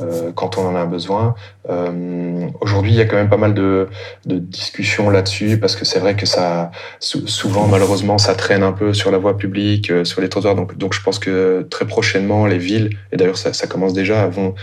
euh, 0.00 0.32
quand 0.34 0.58
on 0.58 0.66
en 0.66 0.74
a 0.74 0.86
besoin. 0.86 1.34
Euh, 1.70 2.48
aujourd'hui, 2.60 2.92
il 2.92 2.96
y 2.96 3.00
a 3.00 3.04
quand 3.04 3.16
même 3.16 3.28
pas 3.28 3.36
mal 3.36 3.54
de, 3.54 3.88
de 4.26 4.38
discussions 4.38 5.10
là-dessus 5.10 5.58
parce 5.58 5.76
que 5.76 5.84
c'est 5.84 5.98
vrai 5.98 6.16
que 6.16 6.26
ça, 6.26 6.70
souvent, 7.00 7.66
malheureusement, 7.66 8.18
ça 8.18 8.34
traîne 8.34 8.62
un 8.62 8.72
peu 8.72 8.92
sur 8.92 9.10
la 9.10 9.18
voie 9.18 9.36
publique, 9.36 9.90
euh, 9.90 10.04
sur 10.04 10.20
les 10.20 10.28
trottoirs. 10.28 10.54
Donc, 10.54 10.76
donc, 10.76 10.94
je 10.94 11.02
pense 11.02 11.18
que 11.18 11.66
très 11.70 11.86
prochainement, 11.86 12.46
les 12.46 12.58
villes, 12.58 12.90
et 13.12 13.16
d'ailleurs 13.16 13.38
ça, 13.38 13.52
ça 13.52 13.66
commence 13.66 13.92
déjà, 13.92 14.26
vont 14.26 14.54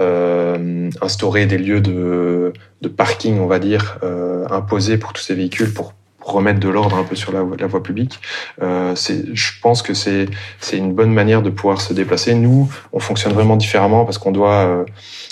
euh, 0.00 0.90
instaurer 1.00 1.46
des 1.46 1.58
lieux 1.58 1.80
de, 1.80 2.52
de 2.82 2.88
parking, 2.88 3.38
on 3.38 3.46
va 3.46 3.58
dire, 3.58 3.98
euh, 4.02 4.46
imposés 4.50 4.98
pour 4.98 5.12
tous 5.12 5.22
ces 5.22 5.34
véhicules 5.34 5.72
pour 5.72 5.94
remettre 6.32 6.60
de 6.60 6.68
l'ordre 6.68 6.96
un 6.96 7.04
peu 7.04 7.16
sur 7.16 7.32
la, 7.32 7.42
voie 7.42 7.82
publique. 7.82 8.20
Euh, 8.62 8.94
je 8.96 9.52
pense 9.62 9.82
que 9.82 9.94
c'est 9.94 10.28
une 10.72 10.92
bonne 10.92 11.12
manière 11.12 11.42
de 11.42 11.50
pouvoir 11.50 11.80
se 11.80 11.92
déplacer. 11.92 12.34
Nous, 12.34 12.68
on 12.92 13.00
fonctionne 13.00 13.32
vraiment 13.32 13.56
différemment 13.56 14.04
parce 14.04 14.18
qu'on 14.18 14.32
doit, 14.32 14.66
euh, 14.66 14.84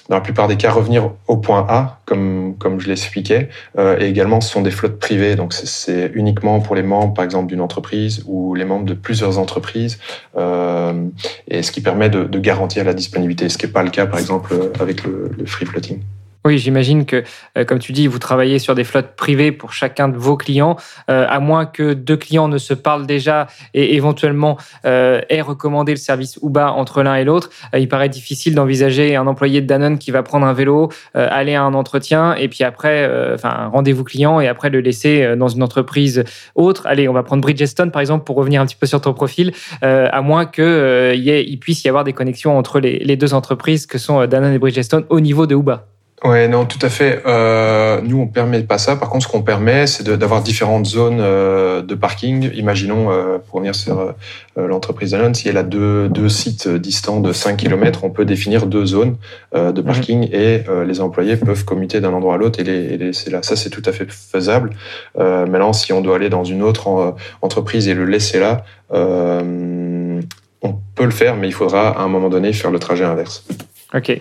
dans 0.09 0.17
la 0.17 0.21
plupart 0.21 0.49
des 0.49 0.57
cas, 0.57 0.71
revenir 0.71 1.11
au 1.27 1.37
point 1.37 1.67
A, 1.69 2.01
comme, 2.05 2.55
comme 2.59 2.81
je 2.81 2.89
l'expliquais. 2.89 3.49
Euh, 3.79 3.99
et 3.99 4.07
également, 4.07 4.41
ce 4.41 4.51
sont 4.51 4.63
des 4.63 4.71
flottes 4.71 4.99
privées, 4.99 5.37
donc 5.37 5.53
c'est 5.53 6.11
uniquement 6.15 6.61
pour 6.61 6.75
les 6.75 6.83
membres, 6.83 7.15
par 7.15 7.25
exemple, 7.25 7.47
d'une 7.47 7.61
entreprise 7.61 8.25
ou 8.27 8.55
les 8.55 8.65
membres 8.65 8.87
de 8.87 8.95
plusieurs 8.95 9.39
entreprises, 9.39 9.99
euh, 10.37 11.09
et 11.49 11.63
ce 11.63 11.73
qui 11.73 11.81
permet 11.81 12.09
de, 12.09 12.25
de, 12.25 12.39
garantir 12.39 12.85
la 12.85 12.95
disponibilité, 12.95 13.49
ce 13.49 13.59
qui 13.59 13.67
n'est 13.67 13.73
pas 13.73 13.83
le 13.83 13.91
cas, 13.91 14.07
par 14.07 14.19
exemple, 14.19 14.55
avec 14.81 15.05
le, 15.05 15.31
le 15.37 15.47
free 15.47 15.67
floating. 15.67 16.01
Oui, 16.45 16.57
j'imagine 16.57 17.05
que, 17.05 17.25
euh, 17.57 17.65
comme 17.65 17.81
tu 17.81 17.93
dis, 17.93 18.07
vous 18.07 18.21
travaillez 18.21 18.61
sur 18.61 18.77
des 18.77 18.85
flottes 18.85 19.17
privées 19.17 19.51
pour 19.51 19.73
chacun 19.73 20.09
de 20.09 20.17
vos 20.17 20.37
clients, 20.37 20.77
euh, 21.11 21.27
à 21.29 21.41
moins 21.41 21.67
que 21.67 21.95
deux 21.95 22.17
clients 22.17 22.47
ne 22.47 22.59
se 22.59 22.75
parlent 22.75 23.07
déjà 23.07 23.49
et 23.75 23.97
éventuellement 23.97 24.57
euh, 24.87 25.21
aient 25.31 25.41
recommandé 25.41 25.93
le 25.93 25.99
service 25.99 26.39
Uba 26.41 26.73
entre 26.73 27.03
l'un 27.03 27.17
et 27.17 27.25
l'autre. 27.25 27.51
il 27.77 27.89
paraît 27.89 28.09
difficile 28.09 28.55
d'envisager 28.55 29.17
un 29.17 29.27
employé 29.27 29.61
de 29.61 29.67
Danone 29.67 29.99
qui 29.99 30.13
va 30.13 30.23
prendre 30.23 30.47
un 30.47 30.53
vélo, 30.53 30.91
aller 31.15 31.55
à 31.55 31.63
un 31.63 31.75
entretien 31.75 32.35
et 32.35 32.49
puis 32.49 32.63
après, 32.65 33.07
enfin, 33.35 33.51
un 33.51 33.67
rendez-vous 33.67 34.05
client 34.05 34.41
et 34.41 34.49
après 34.49 34.71
le 34.71 34.81
laisser 34.81 35.37
dans 35.37 35.49
une 35.49 35.63
entreprise 35.63 36.25
autre. 36.55 36.87
Allez, 36.87 37.09
on 37.09 37.13
va 37.13 37.23
prendre 37.23 37.43
Bridgestone 37.43 37.91
par 37.91 38.01
exemple 38.01 38.25
pour 38.25 38.37
revenir 38.37 38.63
un 38.63 38.67
petit 38.67 38.77
peu 38.77 38.87
sur 38.87 39.01
ton 39.01 39.13
profil, 39.13 39.53
à 39.83 40.23
moins 40.23 40.47
qu'il 40.47 40.65
il 40.65 41.59
puisse 41.59 41.85
y 41.85 41.89
avoir 41.89 42.05
des 42.05 42.13
connexions 42.13 42.57
entre 42.57 42.81
les, 42.81 42.99
les 43.01 43.17
deux 43.17 43.35
entreprises 43.35 43.87
que 43.87 43.99
sont 43.99 44.25
Danone 44.27 44.55
et 44.55 44.59
Bridgestone 44.59 45.05
au 45.09 45.21
niveau 45.21 45.47
de 45.47 45.55
Uba. 45.55 45.87
Ouais, 46.25 46.49
non, 46.49 46.67
tout 46.67 46.79
à 46.83 46.89
fait. 46.89 47.23
Euh, 47.27 48.01
nous, 48.03 48.21
on 48.21 48.27
permet 48.27 48.61
pas 48.63 48.79
ça. 48.79 48.97
Par 48.97 49.09
contre, 49.09 49.27
ce 49.27 49.31
qu'on 49.31 49.43
permet, 49.43 49.87
c'est 49.87 50.03
d'avoir 50.09 50.43
différentes 50.43 50.87
zones 50.87 51.21
euh, 51.21 51.81
de 51.81 51.95
parking. 51.95 52.51
Imaginons, 52.55 53.13
euh, 53.13 53.39
pour 53.39 53.57
revenir 53.57 53.77
sur 53.77 54.01
euh, 54.01 54.13
l'entreprise 54.57 55.13
Danone, 55.13 55.35
si 55.35 55.49
elle 55.49 55.57
a 55.57 55.63
deux, 55.63 56.09
deux 56.09 56.29
sites 56.29 56.69
distants 56.69 57.21
de 57.21 57.33
5 57.33 57.57
km, 57.57 58.03
on 58.03 58.11
peut 58.11 58.25
définir 58.25 58.67
deux 58.67 58.85
zones 58.85 59.17
euh, 59.55 59.71
de 59.71 59.81
mhm. 59.81 59.87
parking 59.87 60.29
et 60.33 60.65
les 60.87 61.01
employés 61.01 61.37
peuvent 61.37 61.65
commuter 61.65 62.01
d'un 62.01 62.13
endroit 62.13 62.35
à 62.35 62.37
l'autre 62.37 62.59
et 62.59 62.65
les, 62.65 62.97
laisser 62.97 63.31
là. 63.31 63.43
Ça, 63.43 63.55
c'est 63.55 63.71
tout 63.71 63.83
à 63.85 63.93
fait 63.93 64.11
faisable. 64.11 64.71
maintenant, 65.17 65.73
si 65.73 65.93
on 65.93 66.01
doit 66.01 66.17
aller 66.17 66.31
dans 66.31 66.45
une 66.45 66.63
autre 66.63 67.15
entreprise 67.43 67.87
et 67.89 67.95
le 67.95 68.05
laisser 68.05 68.41
là, 68.41 68.65
on 68.91 70.75
peut 70.95 71.05
le 71.05 71.11
faire, 71.11 71.37
mais 71.37 71.47
il 71.49 71.53
faudra 71.53 71.91
à 71.91 72.03
un 72.03 72.09
moment 72.09 72.29
donné 72.29 72.53
faire 72.53 72.71
le 72.71 72.79
trajet 72.79 73.05
inverse. 73.05 73.47
Ok. 73.95 74.21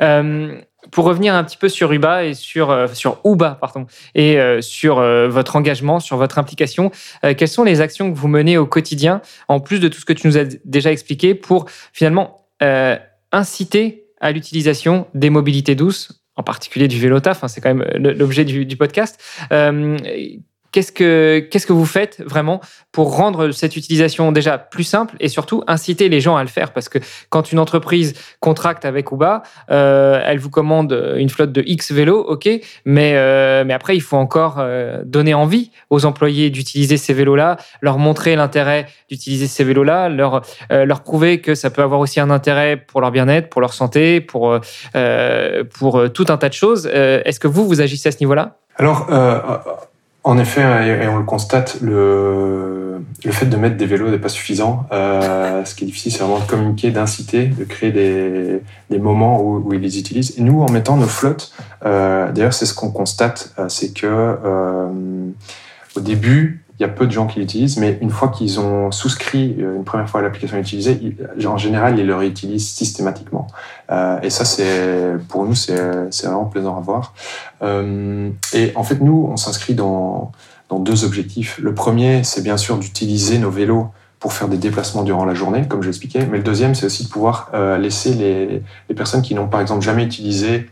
Euh, 0.00 0.60
pour 0.90 1.04
revenir 1.04 1.34
un 1.34 1.44
petit 1.44 1.56
peu 1.56 1.68
sur 1.68 1.92
Uba 1.92 2.24
et 2.24 2.34
sur, 2.34 2.70
euh, 2.70 2.86
sur 2.92 3.20
Uba 3.24 3.56
pardon, 3.60 3.86
et 4.14 4.38
euh, 4.38 4.60
sur 4.60 4.98
euh, 4.98 5.28
votre 5.28 5.56
engagement, 5.56 6.00
sur 6.00 6.16
votre 6.16 6.38
implication, 6.38 6.90
quelles 7.22 7.48
sont 7.48 7.64
les 7.64 7.80
actions 7.80 8.12
que 8.12 8.18
vous 8.18 8.28
menez 8.28 8.58
au 8.58 8.66
quotidien, 8.66 9.20
en 9.48 9.60
plus 9.60 9.80
de 9.80 9.88
tout 9.88 10.00
ce 10.00 10.04
que 10.04 10.12
tu 10.12 10.26
nous 10.26 10.38
as 10.38 10.44
déjà 10.64 10.92
expliqué, 10.92 11.34
pour 11.34 11.66
finalement 11.92 12.48
inciter 13.32 14.06
à 14.20 14.32
l'utilisation 14.32 15.06
des 15.14 15.30
mobilités 15.30 15.74
douces, 15.74 16.24
en 16.36 16.42
particulier 16.42 16.88
du 16.88 16.98
vélo 17.00 17.20
taf, 17.20 17.44
hein, 17.44 17.48
c'est 17.48 17.60
quand 17.60 17.74
même 17.74 17.86
l'objet 17.96 18.44
du, 18.44 18.66
du, 18.66 18.76
podcast. 18.76 19.20
Qu'est-ce 20.76 20.92
que, 20.92 21.38
qu'est-ce 21.50 21.66
que 21.66 21.72
vous 21.72 21.86
faites 21.86 22.22
vraiment 22.26 22.60
pour 22.92 23.16
rendre 23.16 23.50
cette 23.50 23.78
utilisation 23.78 24.30
déjà 24.30 24.58
plus 24.58 24.84
simple 24.84 25.16
et 25.20 25.28
surtout 25.28 25.64
inciter 25.66 26.10
les 26.10 26.20
gens 26.20 26.36
à 26.36 26.42
le 26.42 26.50
faire? 26.50 26.74
Parce 26.74 26.90
que 26.90 26.98
quand 27.30 27.50
une 27.50 27.58
entreprise 27.58 28.12
contracte 28.40 28.84
avec 28.84 29.10
Uba, 29.10 29.42
euh, 29.70 30.20
elle 30.22 30.38
vous 30.38 30.50
commande 30.50 30.92
une 31.16 31.30
flotte 31.30 31.50
de 31.50 31.62
X 31.66 31.92
vélos, 31.92 32.20
ok, 32.20 32.50
mais, 32.84 33.12
euh, 33.14 33.64
mais 33.64 33.72
après, 33.72 33.96
il 33.96 34.02
faut 34.02 34.18
encore 34.18 34.56
euh, 34.58 35.00
donner 35.06 35.32
envie 35.32 35.70
aux 35.88 36.04
employés 36.04 36.50
d'utiliser 36.50 36.98
ces 36.98 37.14
vélos-là, 37.14 37.56
leur 37.80 37.96
montrer 37.96 38.36
l'intérêt 38.36 38.84
d'utiliser 39.08 39.46
ces 39.46 39.64
vélos-là, 39.64 40.10
leur, 40.10 40.42
leur 40.68 41.00
prouver 41.00 41.40
que 41.40 41.54
ça 41.54 41.70
peut 41.70 41.80
avoir 41.80 42.00
aussi 42.00 42.20
un 42.20 42.28
intérêt 42.28 42.76
pour 42.76 43.00
leur 43.00 43.12
bien-être, 43.12 43.48
pour 43.48 43.62
leur 43.62 43.72
santé, 43.72 44.20
pour, 44.20 44.60
pour 45.78 46.12
tout 46.12 46.26
un 46.28 46.36
tas 46.36 46.50
de 46.50 46.54
choses. 46.54 46.84
Est-ce 46.86 47.40
que 47.40 47.48
vous, 47.48 47.66
vous 47.66 47.80
agissez 47.80 48.10
à 48.10 48.12
ce 48.12 48.18
niveau-là? 48.20 48.58
Alors, 48.76 49.06
en 50.26 50.38
effet, 50.38 50.60
et 50.60 51.06
on 51.06 51.18
le 51.18 51.24
constate, 51.24 51.78
le, 51.82 53.00
le 53.24 53.30
fait 53.30 53.46
de 53.46 53.56
mettre 53.56 53.76
des 53.76 53.86
vélos 53.86 54.10
n'est 54.10 54.18
pas 54.18 54.28
suffisant. 54.28 54.84
Euh, 54.90 55.64
ce 55.64 55.76
qui 55.76 55.84
est 55.84 55.86
difficile, 55.86 56.10
c'est 56.10 56.18
vraiment 56.18 56.40
de 56.40 56.46
communiquer, 56.46 56.90
d'inciter, 56.90 57.46
de 57.46 57.62
créer 57.62 57.92
des, 57.92 58.60
des 58.90 58.98
moments 58.98 59.40
où, 59.40 59.62
où, 59.64 59.72
ils 59.72 59.80
les 59.80 60.00
utilisent. 60.00 60.36
Et 60.36 60.42
nous, 60.42 60.62
en 60.62 60.70
mettant 60.72 60.96
nos 60.96 61.06
flottes, 61.06 61.52
euh, 61.84 62.32
d'ailleurs, 62.32 62.54
c'est 62.54 62.66
ce 62.66 62.74
qu'on 62.74 62.90
constate, 62.90 63.54
euh, 63.60 63.68
c'est 63.68 63.92
que 63.92 64.06
euh, 64.06 64.88
au 65.96 66.00
début, 66.00 66.64
il 66.78 66.82
y 66.82 66.84
a 66.84 66.88
peu 66.88 67.06
de 67.06 67.12
gens 67.12 67.26
qui 67.26 67.40
l'utilisent, 67.40 67.78
mais 67.78 67.98
une 68.02 68.10
fois 68.10 68.28
qu'ils 68.28 68.60
ont 68.60 68.90
souscrit 68.90 69.56
euh, 69.60 69.76
une 69.76 69.84
première 69.84 70.08
fois 70.08 70.20
à 70.20 70.22
l'application 70.22 70.58
utilisée, 70.58 71.16
en 71.46 71.56
général, 71.56 71.98
ils 71.98 72.06
le 72.06 72.14
réutilisent 72.14 72.68
systématiquement. 72.68 73.46
Euh, 73.90 74.20
et 74.22 74.30
ça, 74.30 74.44
c'est 74.44 75.16
pour 75.28 75.44
nous, 75.44 75.54
c'est 75.54 75.74
vraiment 76.22 76.44
plaisant 76.44 76.76
à 76.76 76.80
voir. 76.80 77.14
Euh, 77.62 78.30
et 78.52 78.72
en 78.74 78.82
fait, 78.82 79.00
nous, 79.00 79.28
on 79.30 79.36
s'inscrit 79.36 79.74
dans, 79.74 80.32
deux 80.70 81.04
objectifs. 81.04 81.58
Le 81.58 81.74
premier, 81.74 82.24
c'est 82.24 82.42
bien 82.42 82.56
sûr 82.56 82.76
d'utiliser 82.76 83.38
nos 83.38 83.50
vélos 83.50 83.88
pour 84.18 84.32
faire 84.32 84.48
des 84.48 84.56
déplacements 84.56 85.04
durant 85.04 85.24
la 85.24 85.34
journée, 85.34 85.66
comme 85.68 85.82
je 85.82 85.86
l'expliquais. 85.86 86.26
Mais 86.30 86.38
le 86.38 86.42
deuxième, 86.42 86.74
c'est 86.74 86.86
aussi 86.86 87.04
de 87.04 87.08
pouvoir 87.08 87.50
euh, 87.54 87.78
laisser 87.78 88.14
les, 88.14 88.94
personnes 88.94 89.22
qui 89.22 89.34
n'ont 89.34 89.46
par 89.46 89.60
exemple 89.60 89.84
jamais 89.84 90.04
utilisé 90.04 90.68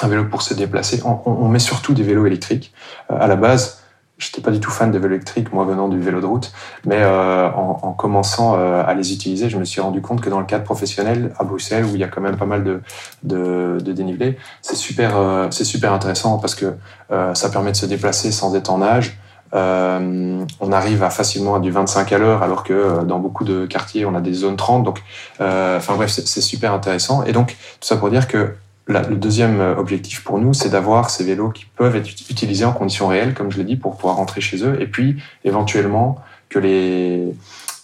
un 0.00 0.08
vélo 0.08 0.24
pour 0.24 0.42
se 0.42 0.54
déplacer. 0.54 1.02
On, 1.04 1.48
met 1.48 1.58
surtout 1.58 1.94
des 1.94 2.02
vélos 2.02 2.26
électriques. 2.26 2.72
Euh, 3.10 3.16
à 3.18 3.26
la 3.26 3.36
base, 3.36 3.82
J'étais 4.18 4.40
pas 4.40 4.50
du 4.50 4.60
tout 4.60 4.70
fan 4.70 4.90
des 4.90 4.98
vélos 4.98 5.16
électriques, 5.16 5.52
moi 5.52 5.66
venant 5.66 5.88
du 5.88 6.00
vélo 6.00 6.22
de 6.22 6.26
route, 6.26 6.50
mais 6.86 7.00
euh, 7.00 7.50
en, 7.50 7.80
en, 7.82 7.92
commençant 7.92 8.54
euh, 8.54 8.82
à 8.82 8.94
les 8.94 9.12
utiliser, 9.12 9.50
je 9.50 9.58
me 9.58 9.64
suis 9.64 9.82
rendu 9.82 10.00
compte 10.00 10.22
que 10.22 10.30
dans 10.30 10.40
le 10.40 10.46
cadre 10.46 10.64
professionnel 10.64 11.34
à 11.38 11.44
Bruxelles, 11.44 11.84
où 11.84 11.90
il 11.94 11.98
y 11.98 12.04
a 12.04 12.08
quand 12.08 12.22
même 12.22 12.38
pas 12.38 12.46
mal 12.46 12.64
de, 12.64 12.80
de, 13.24 13.78
de 13.78 13.92
dénivelé, 13.92 14.38
c'est 14.62 14.74
super, 14.74 15.18
euh, 15.18 15.48
c'est 15.50 15.64
super 15.64 15.92
intéressant 15.92 16.38
parce 16.38 16.54
que 16.54 16.76
euh, 17.10 17.34
ça 17.34 17.50
permet 17.50 17.72
de 17.72 17.76
se 17.76 17.84
déplacer 17.84 18.32
sans 18.32 18.54
être 18.54 18.70
en 18.70 18.78
nage. 18.78 19.18
on 19.52 20.72
arrive 20.72 21.02
à 21.02 21.10
facilement 21.10 21.56
à 21.56 21.60
du 21.60 21.70
25 21.70 22.10
à 22.10 22.18
l'heure, 22.18 22.42
alors 22.42 22.64
que 22.64 23.04
dans 23.04 23.18
beaucoup 23.18 23.44
de 23.44 23.66
quartiers, 23.66 24.06
on 24.06 24.14
a 24.14 24.22
des 24.22 24.32
zones 24.32 24.56
30. 24.56 24.82
Donc, 24.82 25.02
enfin 25.38 25.94
bref, 25.94 26.10
c'est 26.10 26.40
super 26.40 26.72
intéressant. 26.72 27.22
Et 27.24 27.32
donc, 27.32 27.48
tout 27.80 27.86
ça 27.86 27.96
pour 27.96 28.08
dire 28.08 28.28
que 28.28 28.54
le 28.88 29.16
deuxième 29.16 29.60
euh, 29.60 29.76
objectif 29.76 30.22
pour 30.22 30.38
nous, 30.38 30.54
c'est 30.54 30.70
d'avoir 30.70 31.10
ces 31.10 31.24
vélos 31.24 31.50
qui 31.50 31.64
peuvent 31.64 31.96
être 31.96 32.08
utilisés 32.30 32.64
en 32.64 32.72
conditions 32.72 33.08
réelles, 33.08 33.34
comme 33.34 33.50
je 33.50 33.58
l'ai 33.58 33.64
dit, 33.64 33.76
pour 33.76 33.96
pouvoir 33.96 34.16
rentrer 34.16 34.40
chez 34.40 34.64
eux, 34.64 34.80
et 34.80 34.86
puis 34.86 35.16
éventuellement 35.44 36.18
que 36.48 36.58
les, 36.58 37.34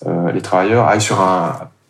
euh, 0.06 0.30
les 0.32 0.40
travailleurs 0.40 0.86
aillent 0.86 1.00
sur 1.00 1.18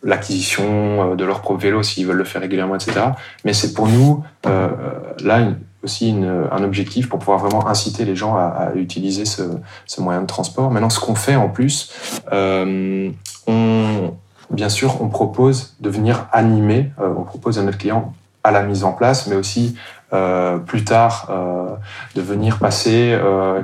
l'acquisition 0.03 1.11
euh, 1.11 1.15
de 1.15 1.23
leur 1.25 1.41
propre 1.41 1.61
vélo 1.61 1.83
s'ils 1.83 2.07
veulent 2.07 2.17
le 2.17 2.23
faire 2.23 2.41
régulièrement, 2.41 2.75
etc. 2.75 3.01
Mais 3.45 3.53
c'est 3.53 3.73
pour 3.73 3.87
nous, 3.87 4.23
là, 4.45 5.47
aussi 5.83 6.15
un 6.51 6.63
objectif 6.63 7.09
pour 7.09 7.19
pouvoir 7.19 7.39
vraiment 7.39 7.67
inciter 7.67 8.05
les 8.05 8.15
gens 8.15 8.35
à, 8.35 8.71
utiliser 8.75 9.25
ce, 9.25 9.43
moyen 9.99 10.21
de 10.21 10.27
transport. 10.27 10.71
Maintenant, 10.71 10.89
ce 10.89 10.99
qu'on 10.99 11.15
fait 11.15 11.35
en 11.35 11.49
plus, 11.49 11.91
bien 14.49 14.69
sûr, 14.69 15.01
on 15.01 15.09
propose 15.09 15.75
de 15.81 15.89
venir 15.89 16.27
animer, 16.31 16.91
on 16.97 17.23
propose 17.23 17.59
à 17.59 17.63
notre 17.63 17.77
client 17.77 18.13
à 18.43 18.51
la 18.51 18.63
mise 18.63 18.83
en 18.83 18.91
place, 18.91 19.27
mais 19.27 19.35
aussi 19.35 19.75
plus 20.65 20.83
tard 20.83 21.31
de 22.13 22.21
venir 22.21 22.59
passer 22.59 23.17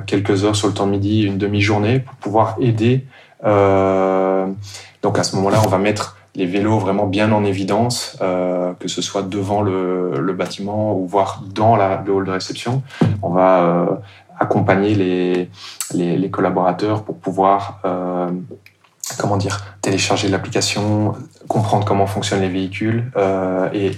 quelques 0.06 0.44
heures 0.44 0.56
sur 0.56 0.66
le 0.66 0.74
temps 0.74 0.86
de 0.86 0.90
midi, 0.90 1.22
une 1.22 1.38
demi-journée 1.38 2.00
pour 2.00 2.16
pouvoir 2.16 2.56
aider. 2.60 3.06
donc 3.42 5.18
à 5.18 5.22
ce 5.22 5.36
moment-là, 5.36 5.60
on 5.64 5.68
va 5.68 5.78
mettre 5.78 6.16
les 6.34 6.46
vélos 6.46 6.78
vraiment 6.78 7.06
bien 7.06 7.32
en 7.32 7.44
évidence, 7.44 8.16
euh, 8.20 8.72
que 8.78 8.88
ce 8.88 9.02
soit 9.02 9.22
devant 9.22 9.62
le, 9.62 10.20
le, 10.20 10.32
bâtiment 10.32 10.96
ou 10.96 11.06
voire 11.06 11.42
dans 11.52 11.76
la, 11.76 12.02
le 12.06 12.12
hall 12.12 12.24
de 12.24 12.30
réception. 12.30 12.82
On 13.22 13.30
va 13.30 13.60
euh, 13.60 13.86
accompagner 14.38 14.94
les, 14.94 15.50
les, 15.92 16.16
les, 16.16 16.30
collaborateurs 16.30 17.02
pour 17.02 17.16
pouvoir 17.18 17.80
euh, 17.84 18.30
comment 19.18 19.36
dire 19.36 19.76
télécharger 19.82 20.28
l'application, 20.28 21.14
comprendre 21.48 21.84
comment 21.84 22.06
fonctionnent 22.06 22.42
les 22.42 22.48
véhicules 22.48 23.10
euh, 23.16 23.68
et 23.72 23.92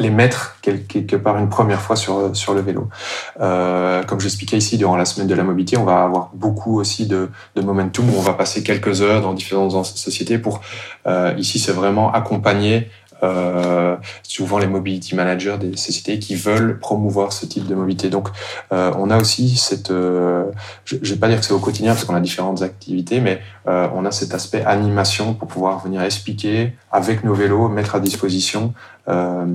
les 0.00 0.10
mettre 0.10 0.56
quelque 0.62 1.16
part 1.16 1.36
une 1.36 1.48
première 1.48 1.80
fois 1.80 1.94
sur, 1.94 2.34
sur 2.34 2.54
le 2.54 2.62
vélo. 2.62 2.88
Euh, 3.40 4.02
comme 4.04 4.18
j'expliquais 4.18 4.56
ici, 4.56 4.78
durant 4.78 4.96
la 4.96 5.04
semaine 5.04 5.28
de 5.28 5.34
la 5.34 5.44
mobilité, 5.44 5.76
on 5.76 5.84
va 5.84 6.02
avoir 6.02 6.30
beaucoup 6.34 6.80
aussi 6.80 7.06
de, 7.06 7.28
de 7.54 7.60
momentum 7.60 8.08
où 8.08 8.18
on 8.18 8.22
va 8.22 8.32
passer 8.32 8.62
quelques 8.62 9.02
heures 9.02 9.20
dans 9.20 9.34
différentes 9.34 9.72
sociétés 9.84 10.38
pour, 10.38 10.62
euh, 11.06 11.34
ici, 11.36 11.58
c'est 11.58 11.72
vraiment 11.72 12.12
accompagner 12.12 12.88
euh, 13.22 13.96
souvent 14.22 14.58
les 14.58 14.66
mobility 14.66 15.14
managers 15.14 15.56
des 15.60 15.76
sociétés 15.76 16.18
qui 16.18 16.34
veulent 16.34 16.78
promouvoir 16.78 17.32
ce 17.32 17.46
type 17.46 17.66
de 17.66 17.74
mobilité. 17.74 18.08
Donc, 18.08 18.28
euh, 18.72 18.92
on 18.96 19.10
a 19.10 19.18
aussi 19.18 19.56
cette, 19.56 19.90
euh, 19.90 20.44
je 20.84 20.96
ne 20.96 21.04
vais 21.04 21.16
pas 21.16 21.28
dire 21.28 21.38
que 21.40 21.44
c'est 21.44 21.52
au 21.52 21.58
quotidien 21.58 21.92
parce 21.92 22.04
qu'on 22.04 22.14
a 22.14 22.20
différentes 22.20 22.62
activités, 22.62 23.20
mais 23.20 23.40
euh, 23.68 23.88
on 23.94 24.04
a 24.04 24.10
cet 24.10 24.34
aspect 24.34 24.64
animation 24.64 25.34
pour 25.34 25.48
pouvoir 25.48 25.82
venir 25.84 26.02
expliquer 26.02 26.72
avec 26.90 27.24
nos 27.24 27.34
vélos, 27.34 27.68
mettre 27.68 27.94
à 27.94 28.00
disposition 28.00 28.72
euh, 29.10 29.46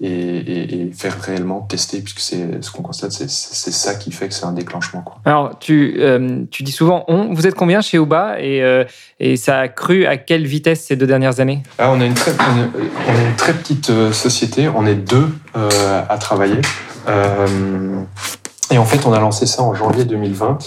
et, 0.00 0.08
et, 0.08 0.80
et, 0.82 0.92
faire 0.92 1.18
réellement 1.22 1.62
tester, 1.62 2.00
puisque 2.00 2.20
c'est 2.20 2.62
ce 2.62 2.70
qu'on 2.70 2.82
constate, 2.82 3.12
c'est 3.12 3.28
ça 3.28 3.94
qui 3.94 4.12
fait 4.12 4.28
que 4.28 4.34
c'est 4.34 4.44
un 4.44 4.52
déclenchement. 4.52 5.00
Quoi. 5.00 5.16
Alors, 5.24 5.58
tu, 5.58 5.96
euh, 5.98 6.42
tu 6.50 6.62
dis 6.64 6.72
souvent 6.72 7.06
on. 7.08 7.32
Vous 7.32 7.46
êtes 7.46 7.54
combien 7.54 7.80
chez 7.80 7.96
Uba 7.96 8.38
et, 8.38 8.62
euh, 8.62 8.84
et 9.20 9.36
ça 9.36 9.60
a 9.60 9.68
cru 9.68 10.04
à 10.04 10.18
quelle 10.18 10.46
vitesse 10.46 10.84
ces 10.84 10.96
deux 10.96 11.06
dernières 11.06 11.40
années? 11.40 11.62
Ah, 11.78 11.90
on, 11.92 12.00
a 12.02 12.04
une 12.04 12.12
très, 12.12 12.32
on, 12.32 12.34
est, 12.34 12.82
on, 13.08 13.18
est, 13.18 13.30
une 13.30 13.36
très 13.36 13.54
petite 13.54 13.90
société, 14.12 14.68
on 14.68 14.84
est 14.86 14.96
deux 14.96 15.28
à 15.54 16.18
travailler. 16.18 16.60
et 18.70 18.78
en 18.78 18.84
fait, 18.84 19.06
on 19.06 19.14
a 19.14 19.20
lancé 19.20 19.46
ça 19.46 19.62
en 19.62 19.74
janvier 19.74 20.04
2020. 20.04 20.58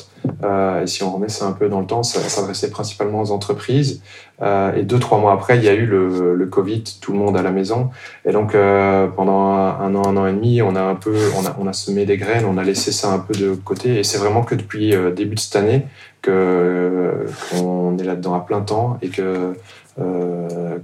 Euh, 0.43 0.83
et 0.83 0.87
si 0.87 1.03
on 1.03 1.13
remet 1.13 1.29
ça 1.29 1.45
un 1.45 1.51
peu 1.51 1.69
dans 1.69 1.79
le 1.79 1.85
temps, 1.85 2.03
ça 2.03 2.19
s'adressait 2.21 2.69
principalement 2.69 3.21
aux 3.21 3.31
entreprises. 3.31 4.01
Euh, 4.41 4.73
et 4.75 4.83
deux, 4.83 4.99
trois 4.99 5.19
mois 5.19 5.33
après, 5.33 5.57
il 5.57 5.63
y 5.63 5.69
a 5.69 5.73
eu 5.73 5.85
le, 5.85 6.45
Covid, 6.49 6.83
tout 7.01 7.11
le 7.13 7.19
monde 7.19 7.37
à 7.37 7.41
la 7.41 7.51
maison. 7.51 7.89
Et 8.25 8.31
donc, 8.31 8.55
euh, 8.55 9.07
pendant 9.07 9.51
un, 9.51 9.95
an, 9.95 10.07
un 10.07 10.17
an 10.17 10.27
et 10.27 10.33
demi, 10.33 10.61
on 10.61 10.75
a 10.75 10.81
un 10.81 10.95
peu, 10.95 11.15
on 11.37 11.45
a, 11.45 11.55
on 11.59 11.67
a 11.67 11.73
semé 11.73 12.05
des 12.05 12.17
graines, 12.17 12.45
on 12.45 12.57
a 12.57 12.63
laissé 12.63 12.91
ça 12.91 13.11
un 13.11 13.19
peu 13.19 13.33
de 13.33 13.53
côté. 13.53 13.99
Et 13.99 14.03
c'est 14.03 14.17
vraiment 14.17 14.43
que 14.43 14.55
depuis 14.55 14.95
début 15.15 15.35
de 15.35 15.39
cette 15.39 15.55
année 15.55 15.85
que 16.21 17.25
qu'on 17.51 17.97
est 17.97 18.03
là-dedans 18.03 18.33
à 18.33 18.41
plein 18.41 18.61
temps 18.61 18.97
et 19.01 19.09
que 19.09 19.53
euh, 19.99 20.77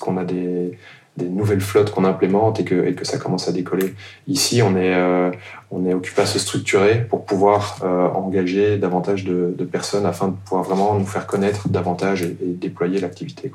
qu'on 0.00 0.16
a 0.16 0.24
des 0.24 0.78
des 1.16 1.28
nouvelles 1.28 1.60
flottes 1.60 1.90
qu'on 1.90 2.04
implémente 2.04 2.60
et 2.60 2.64
que, 2.64 2.86
et 2.86 2.94
que 2.94 3.04
ça 3.04 3.18
commence 3.18 3.48
à 3.48 3.52
décoller. 3.52 3.94
Ici, 4.26 4.62
on 4.62 4.76
est, 4.76 4.94
euh, 4.94 5.30
on 5.70 5.86
est 5.86 5.94
occupé 5.94 6.22
à 6.22 6.26
se 6.26 6.38
structurer 6.38 7.06
pour 7.08 7.24
pouvoir 7.24 7.78
euh, 7.84 8.08
engager 8.08 8.78
davantage 8.78 9.24
de, 9.24 9.52
personnes 9.64 10.06
afin 10.06 10.28
de 10.28 10.34
pouvoir 10.44 10.64
vraiment 10.64 10.98
nous 10.98 11.06
faire 11.06 11.26
connaître 11.26 11.68
davantage 11.68 12.22
et, 12.22 12.36
déployer 12.40 13.00
l'activité. 13.00 13.52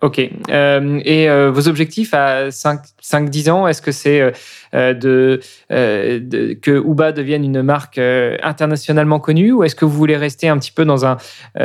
Ok. 0.00 0.20
Euh, 0.50 1.00
et 1.04 1.28
vos 1.50 1.68
objectifs 1.68 2.12
à 2.12 2.48
5-10 2.48 3.50
ans, 3.50 3.68
est-ce 3.68 3.80
que 3.80 3.92
c'est 3.92 4.32
euh, 4.76 4.94
de, 4.94 5.40
que 6.60 6.70
Uba 6.70 7.12
devienne 7.12 7.44
une 7.44 7.62
marque 7.62 7.98
euh, 7.98 8.36
internationalement 8.42 9.18
connue 9.18 9.52
ou 9.52 9.64
est-ce 9.64 9.74
que 9.74 9.84
vous 9.84 9.96
voulez 9.96 10.16
rester 10.16 10.48
un 10.48 10.58
petit 10.58 10.72
peu 10.72 10.84
dans 10.84 11.06
un, 11.06 11.16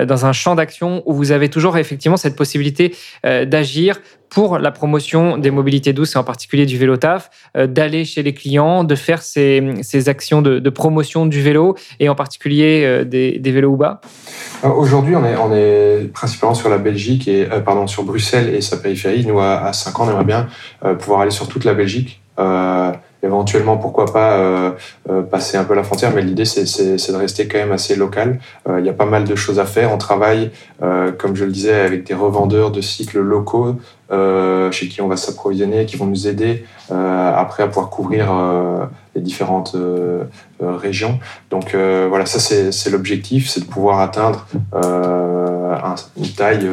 dans 0.05 0.25
un 0.25 0.33
champ 0.33 0.55
d'action 0.55 1.03
où 1.05 1.13
vous 1.13 1.31
avez 1.31 1.49
toujours 1.49 1.77
effectivement 1.77 2.17
cette 2.17 2.35
possibilité 2.35 2.95
d'agir 3.23 3.99
pour 4.29 4.59
la 4.59 4.71
promotion 4.71 5.37
des 5.37 5.51
mobilités 5.51 5.91
douces 5.91 6.15
et 6.15 6.17
en 6.17 6.23
particulier 6.23 6.65
du 6.65 6.77
vélo 6.77 6.95
taf, 6.95 7.29
d'aller 7.55 8.05
chez 8.05 8.23
les 8.23 8.33
clients, 8.33 8.83
de 8.85 8.95
faire 8.95 9.21
ces, 9.21 9.61
ces 9.81 10.07
actions 10.07 10.41
de, 10.41 10.69
promotion 10.69 11.25
du 11.25 11.41
vélo 11.41 11.75
et 11.99 12.07
en 12.07 12.15
particulier 12.15 13.03
des, 13.05 13.51
vélos 13.51 13.73
Uba? 13.73 14.01
Aujourd'hui, 14.63 15.15
on 15.15 15.25
est, 15.25 15.35
on 15.37 15.53
est 15.53 16.11
principalement 16.13 16.53
sur 16.53 16.69
la 16.69 16.77
Belgique 16.77 17.27
et 17.27 17.51
euh, 17.51 17.59
pardon 17.61 17.87
sur 17.87 18.03
Bruxelles 18.03 18.53
et 18.53 18.61
sa 18.61 18.77
périphérie. 18.77 19.25
Nous, 19.25 19.39
à, 19.39 19.65
à 19.65 19.73
5 19.73 19.99
ans, 19.99 20.05
on 20.05 20.09
aimerait 20.11 20.23
bien 20.23 20.47
euh, 20.85 20.95
pouvoir 20.95 21.21
aller 21.21 21.31
sur 21.31 21.47
toute 21.47 21.65
la 21.65 21.73
Belgique. 21.73 22.20
Euh, 22.39 22.91
éventuellement, 23.23 23.77
pourquoi 23.77 24.05
pas 24.11 24.37
euh, 24.37 24.71
euh, 25.09 25.21
passer 25.21 25.57
un 25.57 25.63
peu 25.63 25.75
la 25.75 25.83
frontière, 25.83 26.11
mais 26.13 26.21
l'idée, 26.21 26.45
c'est 26.45 26.63
de 26.63 27.15
rester 27.15 27.47
quand 27.47 27.59
même 27.59 27.71
assez 27.71 27.95
local. 27.95 28.39
Il 28.67 28.85
y 28.85 28.89
a 28.89 28.93
pas 28.93 29.05
mal 29.05 29.25
de 29.25 29.35
choses 29.35 29.59
à 29.59 29.65
faire. 29.65 29.91
On 29.93 29.97
travaille, 29.97 30.51
comme 30.79 31.35
je 31.35 31.45
le 31.45 31.51
disais, 31.51 31.73
avec 31.73 32.03
des 32.05 32.13
revendeurs 32.13 32.71
de 32.71 32.81
cycles 32.81 33.19
locaux 33.19 33.75
chez 34.71 34.87
qui 34.89 35.01
on 35.01 35.07
va 35.07 35.17
s'approvisionner, 35.17 35.85
qui 35.85 35.95
vont 35.95 36.05
nous 36.05 36.27
aider 36.27 36.65
après 36.89 37.63
à 37.63 37.67
pouvoir 37.67 37.89
couvrir 37.89 38.31
les 39.15 39.21
différentes 39.21 39.75
régions. 40.59 41.19
Donc 41.49 41.73
voilà, 41.73 42.25
ça 42.25 42.39
c'est 42.39 42.89
l'objectif, 42.89 43.49
c'est 43.49 43.61
de 43.61 43.65
pouvoir 43.65 43.99
atteindre 43.99 44.45
une 46.17 46.29
taille 46.35 46.67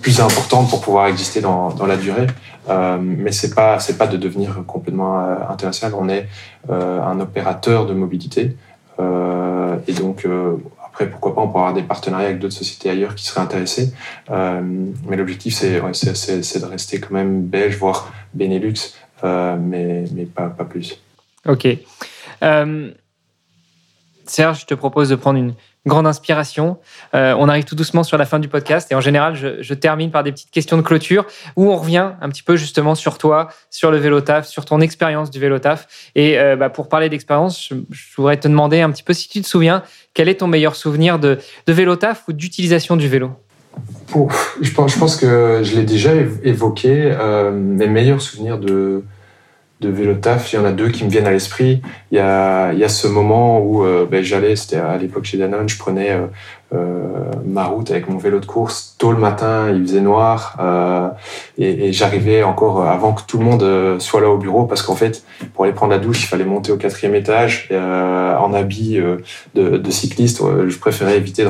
plus 0.00 0.20
importante 0.20 0.68
pour 0.70 0.80
pouvoir 0.80 1.06
exister 1.06 1.40
dans, 1.40 1.74
la 1.86 1.96
durée. 1.96 2.26
Euh, 2.68 2.96
mais 3.00 3.32
c'est 3.32 3.54
pas 3.54 3.80
c'est 3.80 3.98
pas 3.98 4.06
de 4.06 4.16
devenir 4.16 4.62
complètement 4.68 5.18
euh, 5.18 5.34
international. 5.50 5.94
On 5.98 6.08
est 6.08 6.28
euh, 6.70 7.02
un 7.02 7.18
opérateur 7.18 7.86
de 7.86 7.94
mobilité 7.94 8.56
euh, 9.00 9.76
et 9.88 9.92
donc 9.92 10.24
euh, 10.24 10.56
après 10.92 11.08
pourquoi 11.10 11.34
pas 11.34 11.40
on 11.40 11.48
pourra 11.48 11.68
avoir 11.68 11.74
des 11.74 11.82
partenariats 11.82 12.28
avec 12.28 12.38
d'autres 12.38 12.54
sociétés 12.54 12.90
ailleurs 12.90 13.14
qui 13.14 13.24
seraient 13.24 13.40
intéressées. 13.40 13.92
mais 14.30 15.16
l'objectif 15.16 15.54
c'est 15.54 15.80
ouais, 15.80 15.92
de 15.92 16.66
rester 16.66 17.00
quand 17.00 17.14
même 17.14 17.42
belge 17.42 17.76
voire 17.76 18.12
Benelux, 18.34 18.94
mais 19.22 20.04
mais 20.12 20.26
pas 20.26 20.48
pas 20.48 20.64
plus. 20.64 20.98
Ok. 21.46 21.66
Serge, 24.26 24.60
je 24.60 24.66
te 24.66 24.74
propose 24.74 25.08
de 25.08 25.16
prendre 25.16 25.38
une 25.38 25.54
grande 25.86 26.06
inspiration. 26.06 26.78
Euh, 27.14 27.34
on 27.38 27.48
arrive 27.48 27.64
tout 27.64 27.74
doucement 27.74 28.04
sur 28.04 28.16
la 28.16 28.24
fin 28.24 28.38
du 28.38 28.48
podcast 28.48 28.92
et 28.92 28.94
en 28.94 29.00
général, 29.00 29.34
je, 29.34 29.74
termine 29.74 30.10
par 30.10 30.22
des 30.22 30.30
petites 30.30 30.50
questions 30.50 30.76
de 30.76 30.82
clôture 30.82 31.26
où 31.56 31.70
on 31.70 31.76
revient 31.76 32.12
un 32.20 32.28
petit 32.28 32.42
peu 32.42 32.56
justement 32.56 32.94
sur 32.94 33.18
toi, 33.18 33.48
sur 33.70 33.90
le 33.90 33.96
vélo 33.96 34.20
taf, 34.20 34.46
sur 34.46 34.64
ton 34.64 34.80
expérience 34.80 35.30
du 35.30 35.40
vélo 35.40 35.58
taf. 35.58 36.10
Et 36.14 36.38
euh, 36.38 36.56
bah, 36.56 36.70
pour 36.70 36.88
parler 36.88 37.08
d'expérience, 37.08 37.72
je, 37.90 38.00
voudrais 38.16 38.36
te 38.36 38.46
demander 38.46 38.80
un 38.80 38.90
petit 38.90 39.02
peu 39.02 39.12
si 39.12 39.28
tu 39.28 39.40
te 39.40 39.46
souviens, 39.46 39.82
quel 40.14 40.28
est 40.28 40.36
ton 40.36 40.46
meilleur 40.46 40.76
souvenir 40.76 41.18
de, 41.18 41.38
de 41.66 41.72
vélo 41.72 41.96
taf 41.96 42.24
ou 42.28 42.32
d'utilisation 42.32 42.96
du 42.96 43.08
vélo? 43.08 43.32
Ouf, 44.14 44.58
je, 44.60 44.72
pense, 44.72 44.92
je 44.92 44.98
pense 44.98 45.16
que 45.16 45.62
je 45.62 45.74
l'ai 45.74 45.84
déjà 45.84 46.12
évoqué. 46.44 47.10
Euh, 47.12 47.50
mes 47.50 47.86
meilleurs 47.86 48.20
souvenirs 48.20 48.58
de 48.58 49.02
de 49.82 49.88
vélo 49.88 50.14
taf, 50.14 50.52
il 50.52 50.56
y 50.56 50.58
en 50.58 50.64
a 50.64 50.72
deux 50.72 50.88
qui 50.88 51.04
me 51.04 51.10
viennent 51.10 51.26
à 51.26 51.32
l'esprit. 51.32 51.82
Il 52.10 52.16
y 52.16 52.20
a, 52.20 52.72
y 52.72 52.84
a 52.84 52.88
ce 52.88 53.08
moment 53.08 53.60
où 53.60 53.84
euh, 53.84 54.06
ben, 54.08 54.22
j'allais, 54.22 54.54
c'était 54.56 54.76
à 54.76 54.96
l'époque 54.96 55.24
chez 55.24 55.36
Danone, 55.36 55.68
je 55.68 55.76
prenais 55.76 56.10
euh, 56.10 56.26
euh, 56.72 57.30
ma 57.44 57.64
route 57.64 57.90
avec 57.90 58.08
mon 58.08 58.16
vélo 58.16 58.38
de 58.38 58.46
course 58.46 58.94
tôt 58.96 59.12
le 59.12 59.18
matin, 59.18 59.70
il 59.70 59.82
faisait 59.82 60.00
noir 60.00 60.56
euh, 60.60 61.08
et, 61.58 61.88
et 61.88 61.92
j'arrivais 61.92 62.44
encore 62.44 62.86
avant 62.86 63.12
que 63.12 63.22
tout 63.26 63.38
le 63.38 63.44
monde 63.44 63.98
soit 64.00 64.20
là 64.20 64.30
au 64.30 64.38
bureau 64.38 64.64
parce 64.64 64.82
qu'en 64.82 64.94
fait, 64.94 65.24
pour 65.52 65.64
aller 65.64 65.74
prendre 65.74 65.92
la 65.92 65.98
douche, 65.98 66.22
il 66.22 66.26
fallait 66.28 66.44
monter 66.44 66.70
au 66.72 66.76
quatrième 66.76 67.14
étage 67.14 67.68
en 67.72 68.54
habit 68.54 69.00
de, 69.54 69.76
de, 69.76 69.90
cycliste. 69.90 70.42
Je 70.68 70.78
préférais 70.78 71.16
éviter 71.16 71.42
de, 71.42 71.48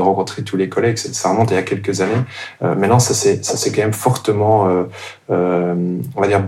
rencontrer 0.00 0.42
tous 0.42 0.56
les 0.56 0.68
collègues. 0.68 0.96
Ça 0.96 1.30
remonte 1.30 1.50
il 1.50 1.54
y 1.54 1.58
a 1.58 1.62
quelques 1.62 2.00
années. 2.00 2.12
maintenant, 2.60 2.98
ça 2.98 3.14
c'est 3.14 3.72
quand 3.72 3.82
même 3.82 3.92
fortement, 3.92 4.68
on 5.28 6.20
va 6.20 6.26
dire 6.28 6.42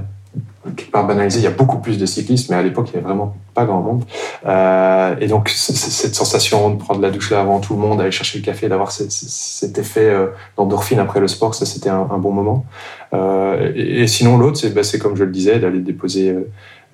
quelque 0.77 0.91
part 0.91 1.07
banalisé, 1.07 1.41
il 1.41 1.45
y 1.45 1.47
a 1.47 1.51
beaucoup 1.51 1.79
plus 1.79 1.99
de 1.99 2.07
cyclistes, 2.07 2.51
mais 2.51 2.57
à 2.57 2.63
l'époque, 2.63 2.89
il 2.89 2.93
n'y 2.93 2.99
avait 2.99 3.07
vraiment 3.07 3.37
pas 3.55 3.65
grand 3.65 3.81
monde. 3.81 4.05
Euh, 4.47 5.15
et 5.21 5.27
donc, 5.27 5.49
cette 5.49 6.15
sensation 6.15 6.71
de 6.71 6.77
prendre 6.77 7.01
la 7.01 7.11
douche 7.11 7.31
là 7.31 7.41
avant 7.41 7.61
tout 7.61 7.75
le 7.75 7.81
monde, 7.81 8.01
aller 8.01 8.11
chercher 8.11 8.39
le 8.39 8.45
café, 8.45 8.69
d'avoir 8.69 8.91
cet 8.93 9.79
effet 9.79 10.09
euh, 10.09 10.29
d'endorphine 10.57 10.99
après 10.99 11.21
le 11.21 11.29
sport, 11.29 11.55
ça, 11.55 11.67
c'était 11.67 11.91
un, 11.91 12.05
bon 12.19 12.33
moment. 12.33 12.65
Euh, 13.13 13.73
et, 13.75 14.07
sinon, 14.07 14.39
l'autre, 14.39 14.59
c'est 14.59 14.75
bah, 14.75 14.83
comme 15.01 15.17
je 15.17 15.25
le 15.25 15.31
disais, 15.31 15.59
d'aller 15.59 15.81
déposer 15.81 16.35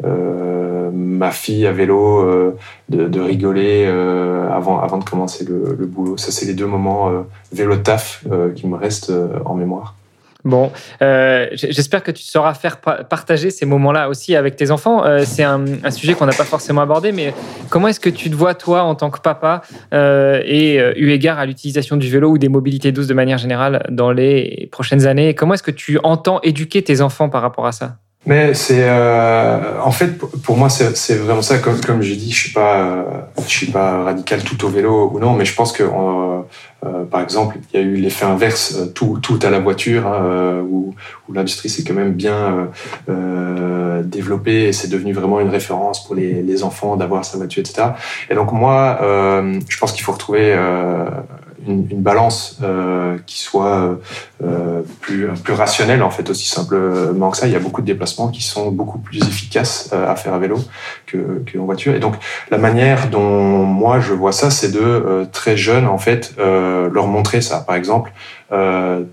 euh, 0.05 0.91
ma 0.93 1.31
fille 1.31 1.67
à 1.67 1.73
vélo, 1.73 2.21
euh, 2.21 2.57
de, 2.89 3.07
de, 3.07 3.21
rigoler 3.21 3.87
avant, 4.53 4.81
avant 4.81 4.99
de 4.99 5.05
commencer 5.05 5.45
le, 5.45 5.77
le 5.79 5.87
boulot. 5.87 6.17
Ça, 6.17 6.33
c'est 6.33 6.47
les 6.47 6.55
deux 6.55 6.67
moments 6.67 7.11
vélo 7.53 7.77
taf 7.77 8.25
qui 8.57 8.67
me 8.67 8.77
restent 8.77 9.13
en 9.45 9.55
mémoire. 9.55 9.95
Bon, 10.45 10.73
euh, 11.03 11.49
j'espère 11.53 12.03
que 12.03 12.11
tu 12.11 12.23
sauras 12.23 12.55
faire 12.55 12.79
partager 12.81 13.51
ces 13.51 13.67
moments-là 13.67 14.09
aussi 14.09 14.35
avec 14.37 14.57
tes 14.57 14.71
enfants. 14.71 15.05
Euh, 15.05 15.23
c'est 15.25 15.43
un, 15.43 15.65
sujet 15.91 16.15
qu'on 16.15 16.27
n'a 16.27 16.33
pas 16.33 16.45
forcément 16.45 16.81
abordé, 16.81 17.13
mais 17.13 17.35
comment 17.69 17.89
est-ce 17.89 18.01
que 18.01 18.11
tu 18.11 18.31
te 18.31 18.37
vois, 18.37 18.55
toi, 18.55 18.83
en 18.83 18.95
tant 18.95 19.11
que 19.11 19.21
papa, 19.21 19.63
euh, 19.93 20.41
et 20.45 20.77
eu 20.97 21.11
égard 21.11 21.39
à 21.39 21.47
l'utilisation 21.47 21.97
du 21.97 22.09
vélo 22.09 22.31
ou 22.31 22.39
des 22.39 22.49
mobilités 22.49 22.93
douces 22.93 23.07
de 23.07 23.15
manière 23.15 23.39
générale 23.39 23.87
dans 23.91 24.13
les 24.13 24.69
prochaines 24.73 25.07
années? 25.07 25.35
Comment 25.35 25.55
est-ce 25.55 25.63
que 25.63 25.71
tu 25.71 25.99
entends 26.03 26.41
éduquer 26.43 26.83
tes 26.83 27.01
enfants 27.01 27.29
par 27.29 27.43
rapport 27.43 27.67
à 27.67 27.73
ça? 27.73 27.97
Mais 28.27 28.53
c'est 28.53 28.85
euh, 28.85 29.81
en 29.83 29.93
fait 29.93 30.19
pour 30.19 30.59
moi 30.59 30.69
c'est 30.69 31.15
vraiment 31.15 31.41
ça 31.41 31.59
comme 31.59 31.81
comme 31.81 32.03
j'ai 32.03 32.17
dit 32.17 32.31
je 32.31 32.39
suis 32.39 32.53
pas 32.53 32.77
euh, 32.77 33.03
je 33.39 33.49
suis 33.49 33.69
pas 33.69 34.03
radical 34.03 34.43
tout 34.43 34.63
au 34.67 34.69
vélo 34.69 35.11
ou 35.13 35.19
non 35.19 35.33
mais 35.33 35.47
je 35.47 35.55
pense 35.55 35.73
que 35.73 35.83
euh, 35.83 36.43
euh 36.85 37.05
par 37.05 37.23
exemple 37.23 37.57
il 37.73 37.81
y 37.81 37.83
a 37.83 37.87
eu 37.87 37.95
l'effet 37.97 38.27
inverse 38.27 38.77
euh, 38.77 38.87
tout 38.93 39.19
tout 39.23 39.39
à 39.43 39.49
la 39.49 39.59
voiture 39.59 40.07
hein, 40.07 40.21
euh, 40.23 40.61
où, 40.61 40.95
où 41.29 41.33
l'industrie 41.33 41.71
s'est 41.71 41.83
quand 41.83 41.95
même 41.95 42.13
bien 42.13 42.69
développée 44.05 44.65
et 44.65 44.73
c'est 44.73 44.89
devenu 44.89 45.15
vraiment 45.15 45.41
une 45.41 45.51
référence 45.51 46.05
pour 46.05 46.15
les, 46.15 46.43
les 46.43 46.63
enfants 46.63 46.97
d'avoir 46.97 47.25
sa 47.25 47.39
voiture 47.39 47.61
etc 47.61 47.89
et 48.29 48.35
donc 48.35 48.53
moi 48.53 48.99
je 49.69 49.79
pense 49.79 49.93
qu'il 49.93 50.03
faut 50.03 50.13
retrouver 50.13 50.55
une, 51.67 51.87
une 51.91 52.03
balance 52.03 52.59
euh, 52.63 53.19
qui 53.27 53.39
soit 53.39 53.99
euh, 54.43 54.83
plus, 55.01 55.29
plus 55.45 55.53
rationnelle, 55.53 56.03
en 56.03 56.11
fait, 56.11 56.31
aussi 56.31 56.49
simplement 56.49 57.31
que 57.31 57.37
ça. 57.37 57.47
Il 57.47 57.53
y 57.53 57.57
a 57.57 57.61
beaucoup 57.61 57.83
de 57.83 57.87
déplacements 57.87 58.29
qui 58.29 58.43
sont 58.43 58.71
beaucoup 58.71 58.99
plus 58.99 59.19
efficaces 59.19 59.91
euh, 59.93 60.11
à 60.11 60.17
faire 60.17 60.33
à 60.33 60.39
vélo 60.39 60.59
que, 61.07 61.43
que 61.45 61.59
en 61.59 61.65
voiture. 61.65 61.95
Et 61.95 61.99
donc, 61.99 62.15
la 62.51 62.59
manière 62.59 63.09
dont 63.11 63.65
moi 63.65 64.01
je 64.01 64.15
vois 64.15 64.33
ça, 64.33 64.51
c'est 64.51 64.71
de 64.71 64.81
euh, 64.81 65.25
très 65.31 65.57
jeunes, 65.57 65.87
en 65.87 65.99
fait, 65.99 66.35
leur 66.39 67.07
montrer 67.07 67.41
ça. 67.41 67.61
Par 67.61 67.77
exemple, 67.77 68.13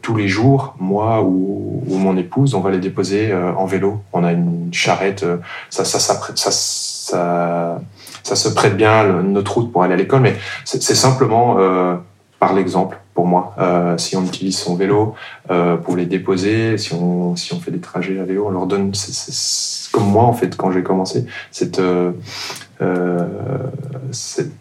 tous 0.01 0.15
les 0.15 0.27
jours, 0.27 0.75
moi 0.79 1.21
ou, 1.21 1.83
ou, 1.87 1.97
mon 1.97 2.17
épouse, 2.17 2.55
on 2.55 2.61
va 2.61 2.71
les 2.71 2.79
déposer 2.79 3.33
en 3.33 3.65
vélo. 3.65 4.01
On 4.13 4.23
a 4.23 4.31
une 4.31 4.69
charrette, 4.71 5.25
ça, 5.69 5.85
ça, 5.85 5.99
ça, 5.99 6.19
ça, 6.35 6.51
ça, 6.51 7.81
ça 8.23 8.35
se 8.35 8.49
prête 8.49 8.77
bien 8.77 9.21
notre 9.21 9.55
route 9.55 9.71
pour 9.71 9.83
aller 9.83 9.93
à 9.93 9.97
l'école, 9.97 10.21
mais 10.21 10.35
c'est 10.63 10.95
simplement 10.95 11.57
par 12.39 12.53
l'exemple 12.53 12.99
pour 13.13 13.25
moi. 13.25 13.55
Euh, 13.57 13.97
si 13.97 14.15
on 14.15 14.23
utilise 14.23 14.57
son 14.57 14.75
vélo 14.75 15.15
euh, 15.49 15.77
pour 15.77 15.95
les 15.95 16.05
déposer, 16.05 16.77
si 16.77 16.93
on, 16.93 17.35
si 17.35 17.53
on 17.53 17.59
fait 17.59 17.71
des 17.71 17.79
trajets 17.79 18.19
à 18.19 18.23
vélo, 18.23 18.45
on 18.47 18.51
leur 18.51 18.67
donne, 18.67 18.91
comme 19.91 20.09
moi 20.09 20.23
en 20.23 20.33
fait 20.33 20.55
quand 20.55 20.71
j'ai 20.71 20.83
commencé, 20.83 21.25
cette, 21.51 21.79
euh, 21.79 22.11
cette 24.11 24.51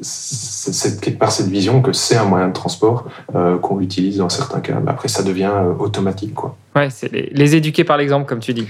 c'est 0.00 1.00
quelque 1.00 1.18
part 1.18 1.32
cette 1.32 1.48
vision 1.48 1.82
que 1.82 1.92
c'est 1.92 2.16
un 2.16 2.24
moyen 2.24 2.48
de 2.48 2.52
transport 2.52 3.06
euh, 3.34 3.58
qu'on 3.58 3.80
utilise 3.80 4.18
dans 4.18 4.28
certains 4.28 4.60
cas. 4.60 4.80
Mais 4.82 4.90
après, 4.90 5.08
ça 5.08 5.22
devient 5.22 5.50
euh, 5.52 5.72
automatique, 5.78 6.34
quoi. 6.34 6.56
Ouais, 6.76 6.88
c'est 6.90 7.10
les, 7.10 7.56
éduquer 7.56 7.84
par 7.84 7.96
l'exemple, 7.96 8.26
comme 8.26 8.38
tu 8.38 8.54
dis. 8.54 8.66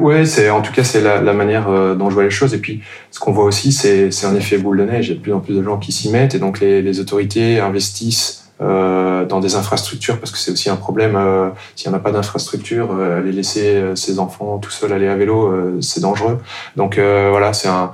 Ouais, 0.00 0.24
c'est 0.24 0.50
en 0.50 0.62
tout 0.62 0.72
cas 0.72 0.84
c'est 0.84 1.00
la, 1.00 1.20
la, 1.20 1.32
manière 1.32 1.68
euh, 1.68 1.94
dont 1.94 2.08
je 2.08 2.14
vois 2.14 2.24
les 2.24 2.30
choses. 2.30 2.54
Et 2.54 2.58
puis, 2.58 2.82
ce 3.10 3.18
qu'on 3.18 3.32
voit 3.32 3.44
aussi, 3.44 3.72
c'est 3.72 4.24
un 4.24 4.34
effet 4.36 4.58
boule 4.58 4.78
de 4.78 4.84
neige. 4.84 5.08
Il 5.08 5.10
y 5.10 5.12
a 5.12 5.16
de 5.16 5.22
plus 5.22 5.32
en 5.32 5.40
plus 5.40 5.54
de 5.54 5.62
gens 5.62 5.78
qui 5.78 5.92
s'y 5.92 6.10
mettent, 6.10 6.34
et 6.34 6.38
donc 6.38 6.60
les, 6.60 6.82
les 6.82 7.00
autorités 7.00 7.58
investissent. 7.60 8.46
Euh, 8.62 9.26
dans 9.26 9.38
des 9.40 9.54
infrastructures 9.54 10.18
parce 10.18 10.32
que 10.32 10.38
c'est 10.38 10.50
aussi 10.50 10.70
un 10.70 10.76
problème 10.76 11.14
euh, 11.14 11.50
s'il 11.74 11.90
n'y 11.90 11.94
en 11.94 11.98
a 11.98 12.00
pas 12.00 12.10
d'infrastructure 12.10 12.88
euh, 12.90 13.18
aller 13.18 13.30
laisser 13.30 13.82
ses 13.96 14.18
enfants 14.18 14.56
tout 14.56 14.70
seuls 14.70 14.94
aller 14.94 15.08
à 15.08 15.14
vélo 15.14 15.78
c'est 15.82 16.00
dangereux 16.00 16.40
donc 16.74 16.98
voilà 16.98 17.52
c'est 17.52 17.68
un 17.68 17.92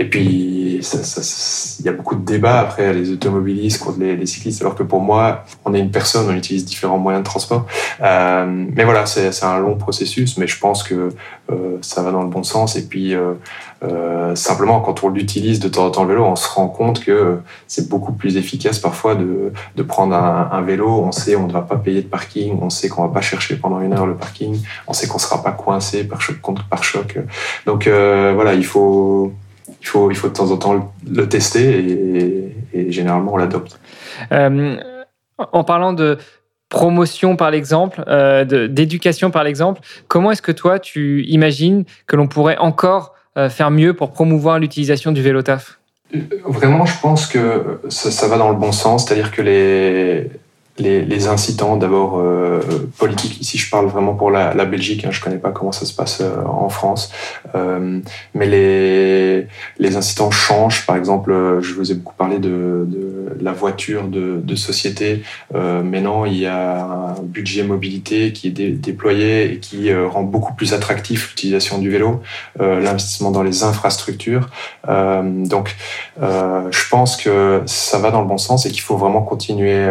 et 0.00 0.06
puis, 0.06 0.80
il 0.80 1.84
y 1.84 1.88
a 1.90 1.92
beaucoup 1.92 2.14
de 2.14 2.24
débats 2.24 2.60
après, 2.60 2.94
les 2.94 3.10
automobilistes 3.10 3.84
contre 3.84 4.00
les, 4.00 4.24
cyclistes, 4.24 4.62
alors 4.62 4.74
que 4.74 4.82
pour 4.82 5.02
moi, 5.02 5.44
on 5.66 5.74
est 5.74 5.78
une 5.78 5.90
personne, 5.90 6.26
on 6.26 6.34
utilise 6.34 6.64
différents 6.64 6.96
moyens 6.96 7.22
de 7.22 7.28
transport. 7.28 7.66
Euh, 8.00 8.46
mais 8.48 8.84
voilà, 8.84 9.04
c'est 9.04 9.44
un 9.44 9.58
long 9.58 9.76
processus, 9.76 10.38
mais 10.38 10.46
je 10.46 10.58
pense 10.58 10.82
que 10.82 11.10
euh, 11.52 11.76
ça 11.82 12.00
va 12.02 12.12
dans 12.12 12.22
le 12.22 12.30
bon 12.30 12.42
sens. 12.42 12.76
Et 12.76 12.86
puis, 12.86 13.14
euh, 13.14 13.34
euh 13.82 14.34
simplement, 14.36 14.80
quand 14.80 15.04
on 15.04 15.10
l'utilise 15.10 15.60
de 15.60 15.68
temps 15.68 15.84
en 15.84 15.90
temps 15.90 16.04
le 16.04 16.14
vélo, 16.14 16.24
on 16.24 16.36
se 16.36 16.48
rend 16.48 16.68
compte 16.68 17.04
que 17.04 17.40
c'est 17.66 17.90
beaucoup 17.90 18.12
plus 18.12 18.38
efficace 18.38 18.78
parfois 18.78 19.14
de, 19.14 19.52
de 19.76 19.82
prendre 19.82 20.14
un, 20.14 20.48
un, 20.50 20.62
vélo. 20.62 20.88
On 20.88 21.12
sait 21.12 21.36
on 21.36 21.46
ne 21.46 21.52
va 21.52 21.60
pas 21.60 21.76
payer 21.76 22.00
de 22.00 22.08
parking, 22.08 22.58
on 22.62 22.70
sait 22.70 22.88
qu'on 22.88 23.02
va 23.02 23.12
pas 23.12 23.20
chercher 23.20 23.56
pendant 23.56 23.80
une 23.80 23.92
heure 23.92 24.06
le 24.06 24.14
parking, 24.14 24.58
on 24.86 24.94
sait 24.94 25.08
qu'on 25.08 25.18
sera 25.18 25.42
pas 25.42 25.52
coincé 25.52 26.04
par 26.04 26.22
choc 26.22 26.40
contre 26.40 26.64
par 26.68 26.84
choc. 26.84 27.18
Donc 27.66 27.86
euh, 27.86 28.32
voilà, 28.34 28.54
il 28.54 28.64
faut 28.64 29.32
il 29.80 29.86
faut, 29.86 30.10
il 30.10 30.16
faut 30.16 30.28
de 30.28 30.32
temps 30.32 30.50
en 30.50 30.56
temps 30.56 30.92
le, 31.08 31.28
tester 31.28 32.54
et, 32.72 32.90
généralement 32.90 33.34
on 33.34 33.36
l'adopte. 33.36 33.80
Euh, 34.32 34.76
en 35.38 35.64
parlant 35.64 35.92
de 35.92 36.18
promotion 36.68 37.36
par 37.36 37.50
l'exemple, 37.50 38.04
euh, 38.06 38.44
d'éducation 38.68 39.30
par 39.30 39.44
l'exemple, 39.44 39.80
comment 40.08 40.30
est-ce 40.30 40.42
que 40.42 40.52
toi 40.52 40.78
tu 40.78 41.24
imagines 41.24 41.84
que 42.06 42.16
l'on 42.16 42.28
pourrait 42.28 42.58
encore 42.58 43.14
euh, 43.36 43.48
faire 43.48 43.70
mieux 43.70 43.94
pour 43.94 44.12
promouvoir 44.12 44.58
l'utilisation 44.58 45.12
du 45.12 45.22
vélo 45.22 45.42
taf? 45.42 45.78
Vraiment, 46.44 46.86
je 46.86 47.00
pense 47.00 47.26
que 47.26 47.80
ça, 47.88 48.10
ça 48.10 48.28
va 48.28 48.36
dans 48.36 48.50
le 48.50 48.56
bon 48.56 48.72
sens, 48.72 49.06
c'est-à-dire 49.06 49.30
que 49.30 49.42
les, 49.42 50.30
les, 50.78 51.28
incitants 51.28 51.76
d'abord 51.76 52.18
euh, 52.18 52.60
politiques. 52.98 53.40
Ici, 53.40 53.58
je 53.58 53.70
parle 53.70 53.86
vraiment 53.86 54.14
pour 54.14 54.30
la, 54.30 54.54
la 54.54 54.64
Belgique. 54.64 55.04
Hein, 55.04 55.10
je 55.10 55.20
connais 55.20 55.38
pas 55.38 55.50
comment 55.50 55.72
ça 55.72 55.84
se 55.84 55.92
passe 55.92 56.20
euh, 56.20 56.42
en 56.46 56.68
France, 56.68 57.12
euh, 57.54 58.00
mais 58.34 58.46
les 58.46 59.46
les 59.78 59.96
incitants 59.96 60.30
changent. 60.30 60.86
Par 60.86 60.96
exemple, 60.96 61.32
je 61.60 61.74
vous 61.74 61.90
ai 61.90 61.94
beaucoup 61.94 62.14
parlé 62.14 62.38
de, 62.38 62.86
la 63.40 63.52
voiture 63.52 64.04
de, 64.04 64.40
de 64.42 64.54
société. 64.54 65.22
Maintenant, 65.52 66.24
il 66.24 66.36
y 66.36 66.46
a 66.46 66.84
un 66.84 67.22
budget 67.22 67.62
mobilité 67.62 68.32
qui 68.32 68.48
est 68.48 68.50
dé, 68.50 68.70
déployé 68.70 69.52
et 69.52 69.58
qui 69.58 69.92
rend 69.94 70.22
beaucoup 70.22 70.52
plus 70.54 70.74
attractif 70.74 71.30
l'utilisation 71.30 71.78
du 71.78 71.90
vélo, 71.90 72.20
l'investissement 72.58 73.30
dans 73.30 73.42
les 73.42 73.62
infrastructures. 73.62 74.48
donc, 74.86 75.76
je 76.20 76.88
pense 76.90 77.16
que 77.16 77.62
ça 77.66 77.98
va 77.98 78.10
dans 78.10 78.20
le 78.20 78.28
bon 78.28 78.38
sens 78.38 78.66
et 78.66 78.70
qu'il 78.70 78.82
faut 78.82 78.96
vraiment 78.96 79.22
continuer 79.22 79.86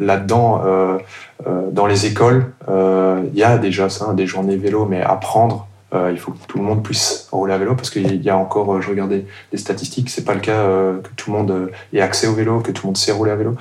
là 0.00 0.13
dans 0.16 0.62
euh, 0.64 0.98
euh, 1.46 1.70
dans 1.70 1.86
les 1.86 2.06
écoles, 2.06 2.52
euh, 2.68 3.22
il 3.32 3.38
y 3.38 3.44
a 3.44 3.58
déjà 3.58 3.88
ça, 3.88 4.12
des 4.14 4.26
journées 4.26 4.56
vélo, 4.56 4.86
mais 4.86 5.02
apprendre 5.02 5.68
il 6.10 6.18
faut 6.18 6.32
que 6.32 6.44
tout 6.48 6.58
le 6.58 6.64
monde 6.64 6.82
puisse 6.82 7.28
rouler 7.30 7.54
à 7.54 7.58
vélo 7.58 7.76
parce 7.76 7.88
qu'il 7.88 8.20
y 8.20 8.28
a 8.28 8.36
encore, 8.36 8.82
je 8.82 8.90
regardais 8.90 9.26
les 9.52 9.58
statistiques, 9.58 10.10
c'est 10.10 10.24
pas 10.24 10.34
le 10.34 10.40
cas 10.40 10.60
que 11.04 11.08
tout 11.14 11.30
le 11.30 11.38
monde 11.38 11.70
ait 11.92 12.00
accès 12.00 12.26
au 12.26 12.32
vélo, 12.32 12.58
que 12.58 12.72
tout 12.72 12.82
le 12.82 12.88
monde 12.88 12.96
sait 12.96 13.12
rouler 13.12 13.30
à 13.30 13.36
vélo. 13.36 13.54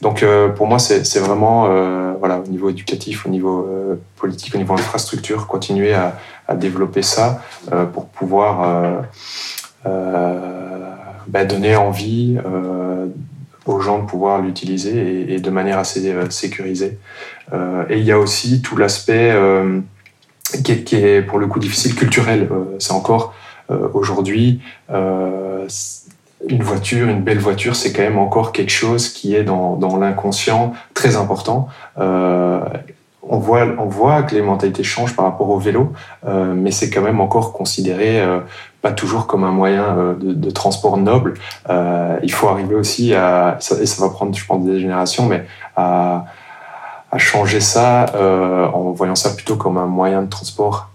donc 0.00 0.24
pour 0.56 0.66
moi, 0.66 0.78
c'est 0.78 1.18
vraiment 1.18 1.66
voilà 2.18 2.40
au 2.40 2.48
niveau 2.48 2.70
éducatif, 2.70 3.26
au 3.26 3.28
niveau 3.28 3.68
politique, 4.16 4.54
au 4.54 4.58
niveau 4.58 4.72
infrastructure, 4.72 5.46
continuer 5.46 5.92
à, 5.92 6.16
à 6.48 6.54
développer 6.54 7.02
ça 7.02 7.42
pour 7.92 8.06
pouvoir 8.06 9.02
bah, 9.84 11.44
donner 11.44 11.76
envie 11.76 12.38
aux 13.70 13.80
gens 13.80 13.98
de 13.98 14.06
pouvoir 14.06 14.40
l'utiliser 14.40 15.32
et, 15.32 15.40
de 15.40 15.50
manière 15.50 15.78
assez 15.78 16.10
euh, 16.10 16.28
sécurisée. 16.30 16.98
Euh, 17.52 17.84
et 17.88 17.98
il 17.98 18.04
y 18.04 18.12
a 18.12 18.18
aussi 18.18 18.62
tout 18.62 18.76
l'aspect 18.76 19.30
euh, 19.32 19.80
qui, 20.64 20.96
est 20.96 21.22
pour 21.22 21.38
le 21.38 21.46
coup 21.46 21.58
difficile 21.58 21.94
culturel. 21.94 22.48
c'est 22.78 22.92
encore 22.92 23.34
aujourd'hui 23.94 24.60
une 26.48 26.62
voiture, 26.62 27.08
une 27.08 27.22
belle 27.22 27.38
voiture, 27.38 27.76
c'est 27.76 27.92
quand 27.92 28.02
même 28.02 28.18
encore 28.18 28.50
quelque 28.50 28.72
chose 28.72 29.10
qui 29.10 29.36
est 29.36 29.44
dans, 29.44 29.96
l'inconscient 29.96 30.72
très 30.92 31.14
important. 31.14 31.68
On 31.96 33.38
voit, 33.38 33.64
on 33.78 33.86
voit 33.86 34.24
que 34.24 34.34
les 34.34 34.42
mentalités 34.42 34.82
changent 34.82 35.14
par 35.14 35.24
rapport 35.24 35.50
au 35.50 35.58
vélo, 35.58 35.92
mais 36.26 36.72
c'est 36.72 36.90
quand 36.90 37.02
même 37.02 37.20
encore 37.20 37.52
considéré 37.52 38.20
euh, 38.20 38.40
pas 38.82 38.92
toujours 38.92 39.26
comme 39.26 39.44
un 39.44 39.50
moyen 39.50 39.96
euh, 39.96 40.14
de, 40.18 40.50
transport 40.50 40.96
noble. 40.96 41.34
Euh, 41.68 42.18
il 42.22 42.32
faut 42.32 42.48
arriver 42.48 42.74
aussi 42.74 43.14
à, 43.14 43.58
et 43.80 43.86
ça 43.86 44.02
va 44.04 44.10
prendre, 44.10 44.36
je 44.36 44.44
pense, 44.44 44.64
des 44.64 44.80
générations, 44.80 45.26
mais 45.26 45.46
à, 45.76 46.24
à 47.10 47.18
changer 47.18 47.60
ça 47.60 48.06
euh, 48.14 48.66
en 48.68 48.92
voyant 48.92 49.14
ça 49.14 49.30
plutôt 49.30 49.56
comme 49.56 49.76
un 49.76 49.86
moyen 49.86 50.22
de 50.22 50.28
transport 50.28 50.88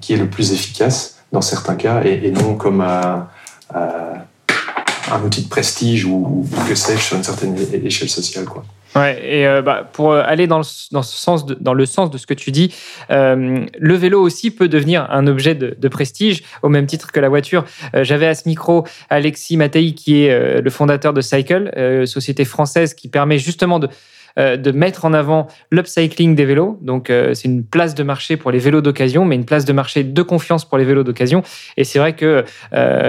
qui 0.00 0.14
est 0.14 0.16
le 0.16 0.26
plus 0.26 0.54
efficace 0.54 1.18
dans 1.30 1.42
certains 1.42 1.74
cas, 1.74 2.00
et, 2.02 2.28
et 2.28 2.30
non 2.30 2.54
comme 2.54 2.80
un, 2.80 3.26
un 3.74 5.22
outil 5.22 5.42
de 5.42 5.50
prestige 5.50 6.06
ou, 6.06 6.46
ou 6.50 6.64
que 6.66 6.74
sais-je 6.74 7.02
sur 7.02 7.16
une 7.18 7.24
certaine 7.24 7.54
échelle 7.84 8.08
sociale, 8.08 8.46
quoi. 8.46 8.64
Ouais, 8.94 9.20
et 9.24 9.46
euh, 9.46 9.60
bah, 9.60 9.88
pour 9.92 10.12
euh, 10.12 10.22
aller 10.24 10.46
dans 10.46 10.58
le, 10.58 10.62
sens 10.62 11.44
de, 11.46 12.18
ce 12.18 12.26
que 12.26 12.34
tu 12.34 12.52
dis, 12.52 12.72
euh, 13.10 13.64
le 13.76 13.94
vélo 13.94 14.20
aussi 14.22 14.52
peut 14.52 14.68
devenir 14.68 15.08
un 15.10 15.26
objet 15.26 15.56
de, 15.56 15.88
prestige, 15.88 16.42
au 16.62 16.68
même 16.68 16.86
titre 16.86 17.10
que 17.12 17.20
la 17.20 17.28
voiture. 17.28 17.64
J'avais 17.94 18.26
à 18.26 18.34
ce 18.34 18.48
micro 18.48 18.86
Alexis 19.10 19.56
Mattei, 19.56 19.94
qui 19.94 20.24
est 20.24 20.60
le 20.60 20.70
fondateur 20.70 21.12
de 21.12 21.20
Cycle, 21.20 21.70
société 22.06 22.44
française 22.44 22.94
qui 22.94 23.08
permet 23.08 23.38
justement 23.38 23.78
de 23.78 23.88
de 24.36 24.70
mettre 24.72 25.04
en 25.04 25.12
avant 25.12 25.46
l'upcycling 25.70 26.34
des 26.34 26.44
vélos. 26.44 26.78
Donc, 26.82 27.06
c'est 27.08 27.44
une 27.44 27.64
place 27.64 27.94
de 27.94 28.02
marché 28.02 28.36
pour 28.36 28.50
les 28.50 28.58
vélos 28.58 28.80
d'occasion, 28.80 29.24
mais 29.24 29.36
une 29.36 29.44
place 29.44 29.64
de 29.64 29.72
marché 29.72 30.04
de 30.04 30.22
confiance 30.22 30.64
pour 30.64 30.78
les 30.78 30.84
vélos 30.84 31.04
d'occasion. 31.04 31.42
Et 31.76 31.84
c'est 31.84 31.98
vrai 31.98 32.14
que 32.14 32.44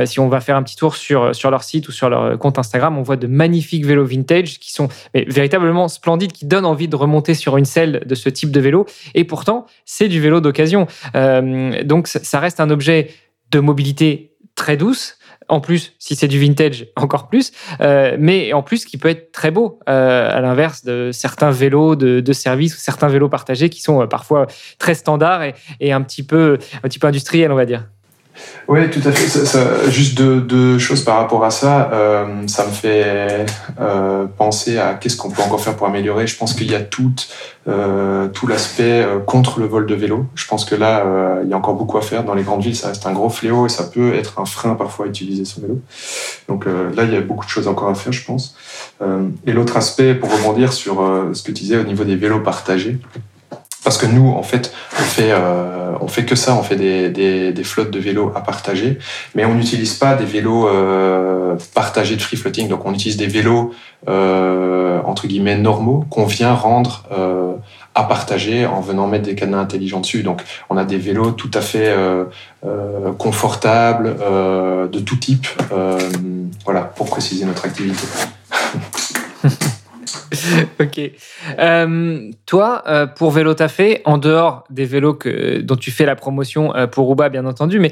si 0.06 0.20
on 0.20 0.28
va 0.28 0.40
faire 0.40 0.56
un 0.56 0.64
petit 0.64 0.76
tour 0.76 0.96
sur, 0.96 1.34
sur 1.36 1.52
leur 1.52 1.64
site 1.64 1.88
ou 1.88 1.92
sur 1.92 2.10
leur 2.10 2.38
compte 2.38 2.60
Instagram, 2.60 2.98
on 2.98 3.02
voit 3.02 3.18
de 3.18 3.28
magnifiques 3.28 3.86
vélos 3.86 4.06
vintage 4.06 4.60
qui 4.60 4.72
sont 4.72 4.88
véritablement 5.14 5.88
splendides, 5.88 6.32
qui 6.32 6.45
donnent 6.45 6.66
envie 6.66 6.88
de 6.88 6.95
remonter 6.95 7.34
sur 7.34 7.58
une 7.58 7.66
selle 7.66 8.04
de 8.06 8.16
ce 8.16 8.30
type 8.30 8.52
de 8.52 8.60
vélo. 8.60 8.86
Et 9.14 9.24
pourtant, 9.24 9.66
c'est 9.86 10.08
du 10.08 10.22
vélo 10.22 10.41
d'occasion. 10.41 10.88
donc, 11.14 12.08
ça 12.08 12.39
reste 12.39 12.60
un 12.60 12.70
objet 12.70 13.10
de 13.52 13.60
mobilité 13.60 14.36
très 14.56 14.78
douce. 14.78 15.18
En 15.48 15.60
plus, 15.60 15.93
si 16.00 16.16
c'est 16.16 16.28
du 16.28 16.39
vintage, 16.39 16.88
encore 16.96 17.28
plus. 17.28 17.52
Euh, 17.82 18.16
mais 18.20 18.54
en 18.54 18.64
plus, 18.64 18.86
qui 18.86 18.98
peut 18.98 19.10
être 19.10 19.32
très 19.32 19.52
beau, 19.52 19.80
euh, 19.89 20.30
à 20.36 20.41
l'inverse 20.41 20.84
de 20.84 21.12
certains 21.12 21.52
vélos 21.52 21.96
de, 21.96 22.34
service 22.34 22.76
ou 22.76 22.80
certains 22.80 23.08
vélos 23.08 23.30
partagés 23.30 23.70
qui 23.70 23.82
sont 23.82 24.02
euh, 24.02 24.08
parfois 24.08 24.48
très 24.78 24.96
standards 24.96 25.43
et, 25.80 25.93
un, 25.93 26.02
petit 26.02 26.24
peu, 26.24 26.58
un 26.78 26.88
petit 26.88 27.00
peu 27.00 27.08
industriels, 27.08 27.52
on 27.52 27.56
va 27.56 27.66
dire. 27.66 27.88
Oui, 28.68 28.90
tout 28.90 29.02
à 29.06 29.12
fait. 29.12 29.92
juste 29.92 30.16
deux, 30.16 30.80
choses 30.80 31.04
par 31.04 31.18
rapport 31.18 31.44
à 31.44 31.52
ça. 31.52 31.90
Euh, 31.94 32.48
ça 32.48 32.66
me 32.66 32.72
fait 32.72 33.46
euh, 33.80 34.26
penser 34.38 34.78
à 34.78 34.96
qu'est-ce 34.96 35.18
qu'on 35.18 35.30
peut 35.30 35.42
encore 35.42 35.62
faire 35.62 35.76
pour 35.76 35.88
améliorer. 35.88 36.26
Je 36.28 36.36
pense 36.38 36.54
qu'il 36.54 36.72
y 36.72 36.76
a 36.76 36.82
tout, 36.82 37.14
euh, 37.68 38.28
tout 38.30 38.48
l'aspect 38.48 39.06
contre 39.28 39.60
le 39.60 39.68
vol 39.68 39.86
de 39.86 39.96
vélo. 39.96 40.26
Je 40.36 40.48
pense 40.48 40.66
que 40.66 40.76
là, 40.76 41.06
il 41.44 41.50
y 41.50 41.54
a 41.54 41.58
encore 41.58 41.76
beaucoup 41.76 41.98
à 41.98 42.02
faire. 42.02 42.24
Dans 42.24 42.34
les 42.34 42.44
grandes 42.44 42.64
villes, 42.64 42.76
ça 42.76 42.88
reste 42.88 43.06
un 43.06 43.14
gros 43.14 43.30
fléau 43.30 43.68
et 43.68 43.70
ça 43.70 43.84
peut 43.84 44.16
être 44.16 44.40
un 44.40 44.46
frein 44.46 44.76
parfois 44.76 45.06
à 45.06 45.10
utiliser 45.10 45.46
son 45.46 45.62
vélo. 45.62 45.80
Donc 46.48 46.66
là, 46.66 47.04
il 47.04 47.14
y 47.14 47.18
a 47.18 47.22
beaucoup 47.22 47.46
de 47.46 47.50
choses 47.50 47.68
encore 47.68 47.90
à 47.90 47.96
faire, 47.96 48.14
je 48.14 48.26
pense. 48.26 48.56
et 49.46 49.52
l'autre 49.52 49.78
aspect, 49.78 50.16
pour 50.16 50.32
rebondir 50.32 50.74
sur 50.74 50.96
ce 51.34 51.44
que 51.44 51.52
tu 51.52 51.64
disais 51.64 51.78
au 51.78 51.84
niveau 51.84 52.04
des 52.04 52.16
vélos 52.16 52.40
partagés, 52.40 52.98
parce 53.86 54.00
que 54.00 54.08
nous, 54.08 54.32
en 54.32 54.42
fait, 54.42 54.74
on 55.00 55.04
fait, 55.04 55.30
euh, 55.30 55.92
on 56.02 56.08
fait 56.08 56.26
que 56.26 56.36
ça, 56.36 56.56
on 56.56 56.64
fait 56.64 56.76
des, 56.76 57.10
des, 57.10 57.54
des, 57.54 57.64
flottes 57.64 57.92
de 57.92 58.00
vélos 58.00 58.32
à 58.36 58.42
partager, 58.42 58.98
mais 59.36 59.46
on 59.46 59.54
n'utilise 59.54 59.94
pas 59.94 60.16
des 60.16 60.26
vélos 60.26 60.68
euh, 60.68 61.56
partagés 61.76 62.16
de 62.16 62.22
free 62.22 62.36
floating. 62.36 62.68
Donc, 62.68 62.84
on 62.86 62.94
utilise 62.94 63.16
des 63.16 63.28
vélos 63.28 63.74
euh, 64.08 65.02
entre 65.06 65.28
guillemets 65.28 65.56
normaux 65.56 66.06
qu'on 66.10 66.26
vient 66.26 66.54
rendre 66.54 67.04
euh, 67.12 67.54
à 67.94 68.04
partager 68.04 68.66
en 68.66 68.82
venant 68.82 69.08
mettre 69.08 69.26
des 69.26 69.36
cadenas 69.36 69.60
intelligents 69.60 70.02
dessus. 70.02 70.24
Donc, 70.24 70.42
on 70.72 70.78
a 70.78 70.84
des 70.84 70.98
vélos 70.98 71.32
tout 71.32 71.52
à 71.54 71.62
fait 71.62 71.90
euh, 71.90 72.26
euh 72.66 73.12
confortables, 73.20 74.16
de 74.92 75.00
tout 75.00 75.18
type. 75.18 75.48
voilà, 76.66 76.82
pour 76.82 77.08
préciser 77.08 77.46
notre 77.46 77.66
activité. 77.66 78.08
ok. 80.80 81.12
Euh, 81.60 82.32
toi, 82.46 82.84
euh, 82.88 83.08
pour 83.08 83.32
Vélo 83.32 83.54
Tafé, 83.54 84.02
en 84.06 84.18
dehors 84.18 84.64
des 84.70 84.86
vélos 84.86 85.14
que, 85.14 85.62
dont 85.62 85.76
tu 85.76 85.91
fais 85.91 86.06
la 86.06 86.16
promotion 86.16 86.76
euh, 86.76 86.88
pour 86.88 87.06
Rouba, 87.06 87.30
bien 87.30 87.46
entendu, 87.46 87.80
mais, 87.80 87.91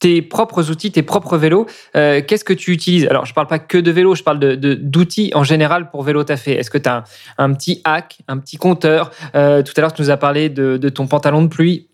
tes 0.00 0.20
propres 0.20 0.70
outils, 0.70 0.92
tes 0.92 1.02
propres 1.02 1.38
vélos, 1.38 1.66
qu'est-ce 1.94 2.44
que 2.44 2.52
tu 2.52 2.72
utilises? 2.72 3.06
Alors, 3.06 3.24
je 3.24 3.30
ne 3.30 3.34
parle 3.34 3.46
pas 3.46 3.58
que 3.58 3.78
de 3.78 3.90
vélo, 3.90 4.14
je 4.14 4.22
parle 4.22 4.38
d'outils 4.38 5.30
de, 5.30 5.36
en 5.36 5.44
général 5.44 5.88
pour 5.88 6.02
Vélo 6.02 6.24
Tafé. 6.24 6.58
Est-ce 6.58 6.68
que 6.68 6.76
tu 6.76 6.90
as 6.90 7.04
un, 7.38 7.54
petit 7.54 7.80
hack, 7.84 8.18
un 8.28 8.36
petit 8.36 8.58
compteur? 8.58 9.10
Tout 9.10 9.38
à 9.38 9.80
l'heure, 9.80 9.94
tu 9.94 10.02
nous 10.02 10.10
as 10.10 10.18
parlé 10.18 10.50
de 10.50 10.88
ton 10.90 11.06
pantalon 11.06 11.40
de 11.40 11.48
pluie. 11.48 11.88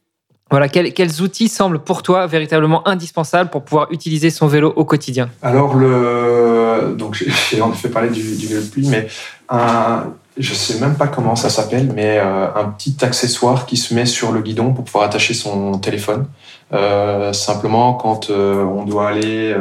Voilà, 0.51 0.69
quels, 0.69 1.23
outils 1.23 1.49
semblent 1.49 1.79
pour 1.79 2.03
toi 2.03 2.27
véritablement 2.27 2.87
indispensables 2.89 3.51
pour 3.51 3.63
pouvoir 3.63 3.89
utiliser 3.93 4.31
son 4.31 4.49
vélo 4.49 4.73
au 4.75 4.85
quotidien 4.85 5.29
Alors, 5.43 5.75
le... 5.75 6.95
donc 6.97 7.23
j'ai 7.51 7.61
en 7.61 7.73
effet 7.73 7.89
parlé 7.89 8.09
du, 8.11 8.37
du 8.37 8.47
vélo 8.47 8.63
de 8.63 8.67
pluie, 8.67 8.89
mais 8.89 9.07
un, 9.49 10.07
je 10.41 10.55
sais 10.55 10.81
même 10.81 10.95
pas 10.95 11.07
comment 11.07 11.37
ça 11.37 11.51
s'appelle, 11.51 11.93
mais 11.95 12.19
euh, 12.19 12.47
un 12.55 12.65
petit 12.65 12.97
accessoire 13.03 13.67
qui 13.67 13.77
se 13.77 13.95
met 13.95 14.07
sur 14.07 14.33
le 14.33 14.41
guidon 14.41 14.73
pour 14.73 14.85
pouvoir 14.85 15.05
attacher 15.05 15.35
son 15.35 15.79
téléphone. 15.79 16.27
Euh, 16.73 17.33
simplement, 17.33 17.95
quand 17.95 18.31
euh, 18.31 18.65
on 18.65 18.85
doit 18.85 19.09
aller 19.09 19.55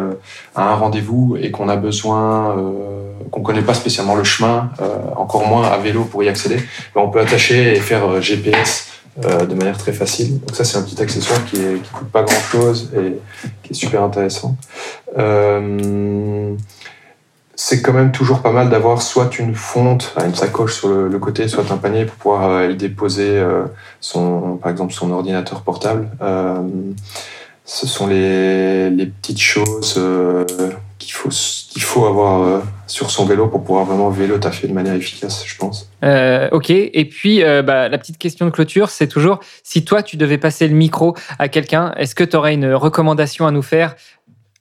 à 0.55 0.71
un 0.71 0.75
rendez-vous 0.75 1.37
et 1.39 1.51
qu'on 1.51 1.69
a 1.69 1.75
besoin, 1.75 2.55
qu'on 3.31 3.41
connaît 3.41 3.61
pas 3.61 3.73
spécialement 3.73 4.15
le 4.15 4.23
chemin, 4.23 4.71
encore 5.15 5.47
moins 5.47 5.67
à 5.67 5.77
vélo 5.77 6.05
pour 6.05 6.23
y 6.23 6.29
accéder, 6.29 6.57
ben, 6.95 7.01
on 7.01 7.09
peut 7.09 7.19
attacher 7.19 7.73
et 7.73 7.79
faire 7.79 8.21
GPS 8.21 8.87
euh, 9.26 9.45
de 9.45 9.53
manière 9.53 9.78
très 9.78 9.91
facile. 9.91 10.39
Donc 10.39 10.55
ça, 10.55 10.63
c'est 10.63 10.78
un 10.78 10.82
petit 10.82 11.01
accessoire 11.01 11.43
qui, 11.45 11.59
ne 11.59 11.78
coûte 11.78 12.09
pas 12.09 12.24
grand-chose 12.24 12.91
et 12.95 13.17
qui 13.63 13.72
est 13.72 13.76
super 13.76 14.03
intéressant. 14.03 14.55
Euh, 15.17 16.53
c'est 17.55 17.82
quand 17.82 17.91
même 17.91 18.11
toujours 18.11 18.41
pas 18.41 18.51
mal 18.51 18.70
d'avoir 18.70 19.01
soit 19.01 19.38
une 19.39 19.55
fonte, 19.55 20.13
une 20.26 20.36
sacoche 20.36 20.76
sur 20.76 20.88
le, 20.89 21.20
côté, 21.20 21.49
soit 21.49 21.70
un 21.72 21.78
panier 21.78 22.05
pour 22.05 22.15
pouvoir 22.15 22.49
euh, 22.49 22.74
déposer 22.74 23.43
son, 23.99 24.57
par 24.57 24.72
exemple 24.72 24.93
son 24.93 25.11
ordinateur 25.11 25.63
portable. 25.63 26.07
ce 27.65 27.88
sont 27.88 28.07
les, 28.07 28.89
les 28.89 29.05
petites 29.07 29.41
choses 29.41 30.01
qu'il 30.97 31.13
faut, 31.13 31.30
qu'il 31.30 31.82
faut 31.82 32.05
avoir 32.05 32.61
sur 32.89 33.11
son 33.11 33.25
vélo 33.25 33.47
pour 33.47 33.63
pouvoir 33.63 33.85
vraiment 33.85 34.09
vélo 34.09 34.37
taffer 34.39 34.67
de 34.67 34.73
manière 34.73 34.95
efficace, 34.95 35.43
je 35.45 35.55
pense. 35.57 35.89
Euh, 36.03 36.49
ok, 36.51 36.71
et 36.71 37.05
puis 37.05 37.43
euh, 37.43 37.61
bah, 37.61 37.87
la 37.87 37.97
petite 37.97 38.17
question 38.17 38.45
de 38.45 38.51
clôture, 38.51 38.89
c'est 38.89 39.07
toujours 39.07 39.39
si 39.63 39.85
toi 39.85 40.01
tu 40.01 40.17
devais 40.17 40.37
passer 40.37 40.67
le 40.67 40.73
micro 40.73 41.15
à 41.37 41.49
quelqu'un, 41.49 41.93
est-ce 41.97 42.15
que 42.15 42.23
tu 42.23 42.35
aurais 42.35 42.55
une 42.55 42.73
recommandation 42.73 43.45
à 43.45 43.51
nous 43.51 43.61
faire 43.61 43.95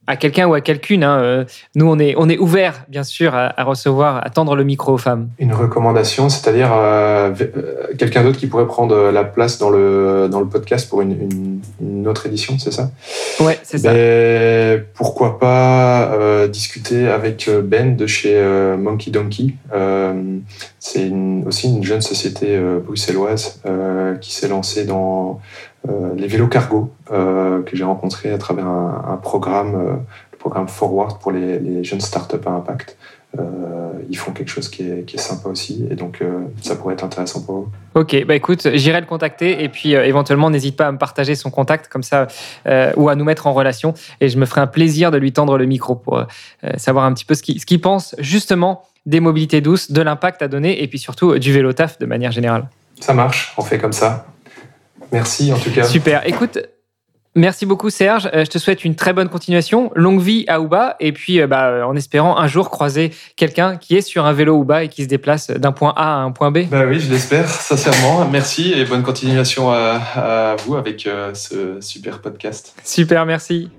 à 0.08 0.16
quelqu'un 0.16 0.48
ou 0.48 0.54
à 0.54 0.60
quelqu'une. 0.62 1.04
Hein, 1.04 1.20
euh, 1.20 1.44
nous, 1.76 1.86
on 1.86 1.98
est, 1.98 2.14
on 2.16 2.28
est 2.30 2.38
ouvert, 2.38 2.86
bien 2.88 3.04
sûr, 3.04 3.34
à, 3.34 3.52
recevoir, 3.62 4.26
à 4.26 4.30
tendre 4.30 4.56
le 4.56 4.64
micro 4.64 4.94
aux 4.94 4.98
femmes. 4.98 5.28
Une 5.38 5.52
recommandation, 5.52 6.30
c'est-à-dire 6.30 6.70
euh, 6.72 7.30
euh, 7.40 7.94
quelqu'un 7.98 8.22
d'autre 8.22 8.38
qui 8.38 8.46
pourrait 8.46 8.66
prendre 8.66 9.10
la 9.10 9.24
place 9.24 9.58
dans 9.58 9.68
le, 9.68 10.28
dans 10.30 10.40
le 10.40 10.46
podcast 10.46 10.88
pour 10.88 11.02
une, 11.02 11.60
une, 11.80 12.08
autre 12.08 12.24
édition, 12.26 12.58
c'est 12.58 12.72
ça? 12.72 12.90
Ouais, 13.40 13.58
c'est 13.62 13.76
ça. 13.76 13.92
Ben, 13.92 14.82
pourquoi 14.94 15.38
pas 15.38 16.46
discuter 16.48 17.06
avec 17.06 17.50
Ben 17.64 17.96
de 17.96 18.06
chez 18.06 18.40
Monkey 18.78 19.10
Donkey. 19.10 19.54
c'est 20.78 21.12
aussi 21.44 21.68
une 21.68 21.84
jeune 21.84 22.00
société 22.00 22.58
bruxelloise 22.82 23.60
qui 24.22 24.32
s'est 24.32 24.48
lancée 24.48 24.86
dans 24.86 25.40
les 26.18 26.26
vélos 26.26 26.48
cargo 26.48 26.92
euh, 27.10 27.62
que 27.62 27.76
j'ai 27.76 27.84
rencontrés 27.84 28.32
à 28.32 28.38
travers 28.38 28.66
un, 28.66 29.18
programme, 29.22 29.74
euh, 29.74 29.94
le 30.32 30.38
programme 30.38 30.68
Forward 30.68 31.18
pour 31.20 31.32
les, 31.32 31.84
jeunes 31.84 32.00
startups 32.00 32.46
à 32.46 32.50
impact. 32.50 32.96
ils 34.10 34.16
font 34.16 34.32
quelque 34.32 34.48
chose 34.48 34.68
qui 34.68 34.82
est, 34.82 35.18
sympa 35.18 35.48
aussi 35.48 35.86
et 35.90 35.94
donc 35.94 36.22
ça 36.62 36.74
pourrait 36.76 36.94
être 36.94 37.04
intéressant 37.04 37.42
pour 37.42 37.58
eux. 37.58 37.68
Ok, 37.94 38.24
bah 38.26 38.34
écoute, 38.34 38.68
j'irai 38.74 39.00
le 39.00 39.06
contacter 39.06 39.62
et 39.62 39.68
puis 39.68 39.92
éventuellement 39.92 40.50
n'hésite 40.50 40.76
pas 40.76 40.86
à 40.86 40.92
me 40.92 40.98
partager 40.98 41.34
son 41.34 41.50
contact 41.50 41.88
comme 41.88 42.02
ça 42.02 42.26
ou 42.96 43.08
à 43.08 43.14
nous 43.14 43.24
mettre 43.24 43.46
en 43.46 43.52
relation 43.52 43.94
et 44.20 44.28
je 44.28 44.38
me 44.38 44.46
ferai 44.46 44.60
un 44.60 44.66
plaisir 44.66 45.10
de 45.10 45.18
lui 45.18 45.32
tendre 45.32 45.58
le 45.58 45.66
micro 45.66 45.94
pour 45.94 46.26
savoir 46.76 47.04
un 47.04 47.12
petit 47.12 47.24
peu 47.24 47.34
ce 47.34 47.42
qu'il 47.42 47.80
pense 47.80 48.14
justement 48.18 48.82
des 49.06 49.20
mobilités 49.20 49.60
douces, 49.60 49.90
de 49.90 50.02
l'impact 50.02 50.42
à 50.42 50.48
donner 50.48 50.82
et 50.82 50.88
puis 50.88 50.98
surtout 50.98 51.38
du 51.38 51.52
vélo 51.52 51.72
taf 51.72 51.98
de 51.98 52.06
manière 52.06 52.32
générale. 52.32 52.68
Ça 53.00 53.14
marche, 53.14 53.54
on 53.56 53.62
fait 53.62 53.78
comme 53.78 53.92
ça. 53.92 54.26
Merci 55.12 55.52
en 55.52 55.58
tout 55.58 55.70
cas. 55.70 55.84
Super. 55.84 56.26
Écoute, 56.26 56.58
Merci 57.38 57.66
beaucoup 57.66 57.88
Serge, 57.88 58.28
euh, 58.34 58.44
je 58.44 58.50
te 58.50 58.58
souhaite 58.58 58.84
une 58.84 58.96
très 58.96 59.12
bonne 59.12 59.28
continuation, 59.28 59.92
longue 59.94 60.20
vie 60.20 60.44
à 60.48 60.60
Ouba 60.60 60.96
et 60.98 61.12
puis 61.12 61.40
euh, 61.40 61.46
bah, 61.46 61.86
en 61.86 61.94
espérant 61.94 62.36
un 62.36 62.48
jour 62.48 62.68
croiser 62.68 63.12
quelqu'un 63.36 63.76
qui 63.76 63.96
est 63.96 64.00
sur 64.00 64.26
un 64.26 64.32
vélo 64.32 64.56
Ouba 64.56 64.82
et 64.82 64.88
qui 64.88 65.04
se 65.04 65.08
déplace 65.08 65.48
d'un 65.50 65.70
point 65.70 65.92
A 65.94 66.14
à 66.14 66.16
un 66.16 66.32
point 66.32 66.50
B. 66.50 66.66
Bah 66.68 66.84
oui, 66.88 66.98
je 66.98 67.08
l'espère 67.08 67.48
sincèrement. 67.48 68.26
Merci 68.28 68.72
et 68.72 68.84
bonne 68.84 69.04
continuation 69.04 69.70
à, 69.70 70.56
vous 70.66 70.74
avec 70.74 71.06
euh, 71.06 71.32
ce 71.32 71.80
super 71.80 72.20
podcast. 72.20 72.74
Super, 72.82 73.24
merci. 73.24 73.70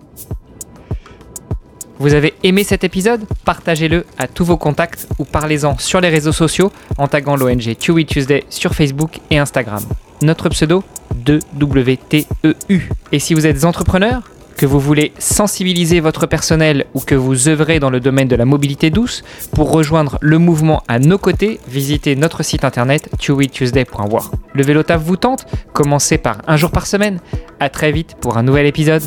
Vous 1.98 2.14
avez 2.14 2.36
aimé 2.44 2.64
cet 2.64 2.86
épisode? 2.86 3.26
Partagez-le 3.44 4.06
à 4.18 4.28
tous 4.30 4.46
vos 4.46 4.56
contacts 4.56 5.10
ou 5.18 5.26
parlez-en 5.26 5.78
sur 5.80 6.00
les 6.00 6.08
réseaux 6.08 6.32
sociaux 6.32 6.72
en 6.98 7.10
taguant 7.10 7.36
l'ONG 7.36 7.76
Chewy 7.78 8.06
Tuesday 8.06 8.46
sur 8.50 8.74
Facebook 8.74 9.20
et 9.32 9.38
Instagram. 9.38 9.84
Notre 10.22 10.50
pseudo 10.50 10.84
2WTEU. 11.26 12.82
Et 13.12 13.20
si 13.20 13.34
vous 13.34 13.46
êtes 13.46 13.66
entrepreneur, 13.66 14.22
que 14.58 14.66
vous 14.66 14.80
voulez 14.80 15.14
sensibiliser 15.20 16.02
votre 16.02 16.26
personnel 16.26 16.86
ou 16.94 17.00
que 17.00 17.16
vous 17.16 17.48
œuvrez 17.48 17.80
dans 17.80 17.90
le 17.90 18.02
domaine 18.02 18.28
de 18.28 18.36
la 18.36 18.44
mobilité 18.44 18.90
douce, 18.90 19.24
pour 19.54 19.72
rejoindre 19.72 20.18
le 20.20 20.38
mouvement 20.38 20.84
à 20.90 21.00
nos 21.00 21.18
côtés, 21.18 21.62
visitez 21.70 22.18
notre 22.18 22.44
site 22.44 22.66
internet 22.66 23.10
chewytuesday.war. 23.22 24.32
Le 24.54 24.64
vélo 24.64 24.84
vous 25.00 25.16
tente? 25.16 25.46
Commencez 25.72 26.18
par 26.18 26.40
un 26.48 26.58
jour 26.58 26.72
par 26.72 26.88
semaine. 26.88 27.20
À 27.62 27.70
très 27.70 27.94
vite 27.94 28.18
pour 28.20 28.38
un 28.38 28.44
nouvel 28.44 28.66
épisode. 28.66 29.04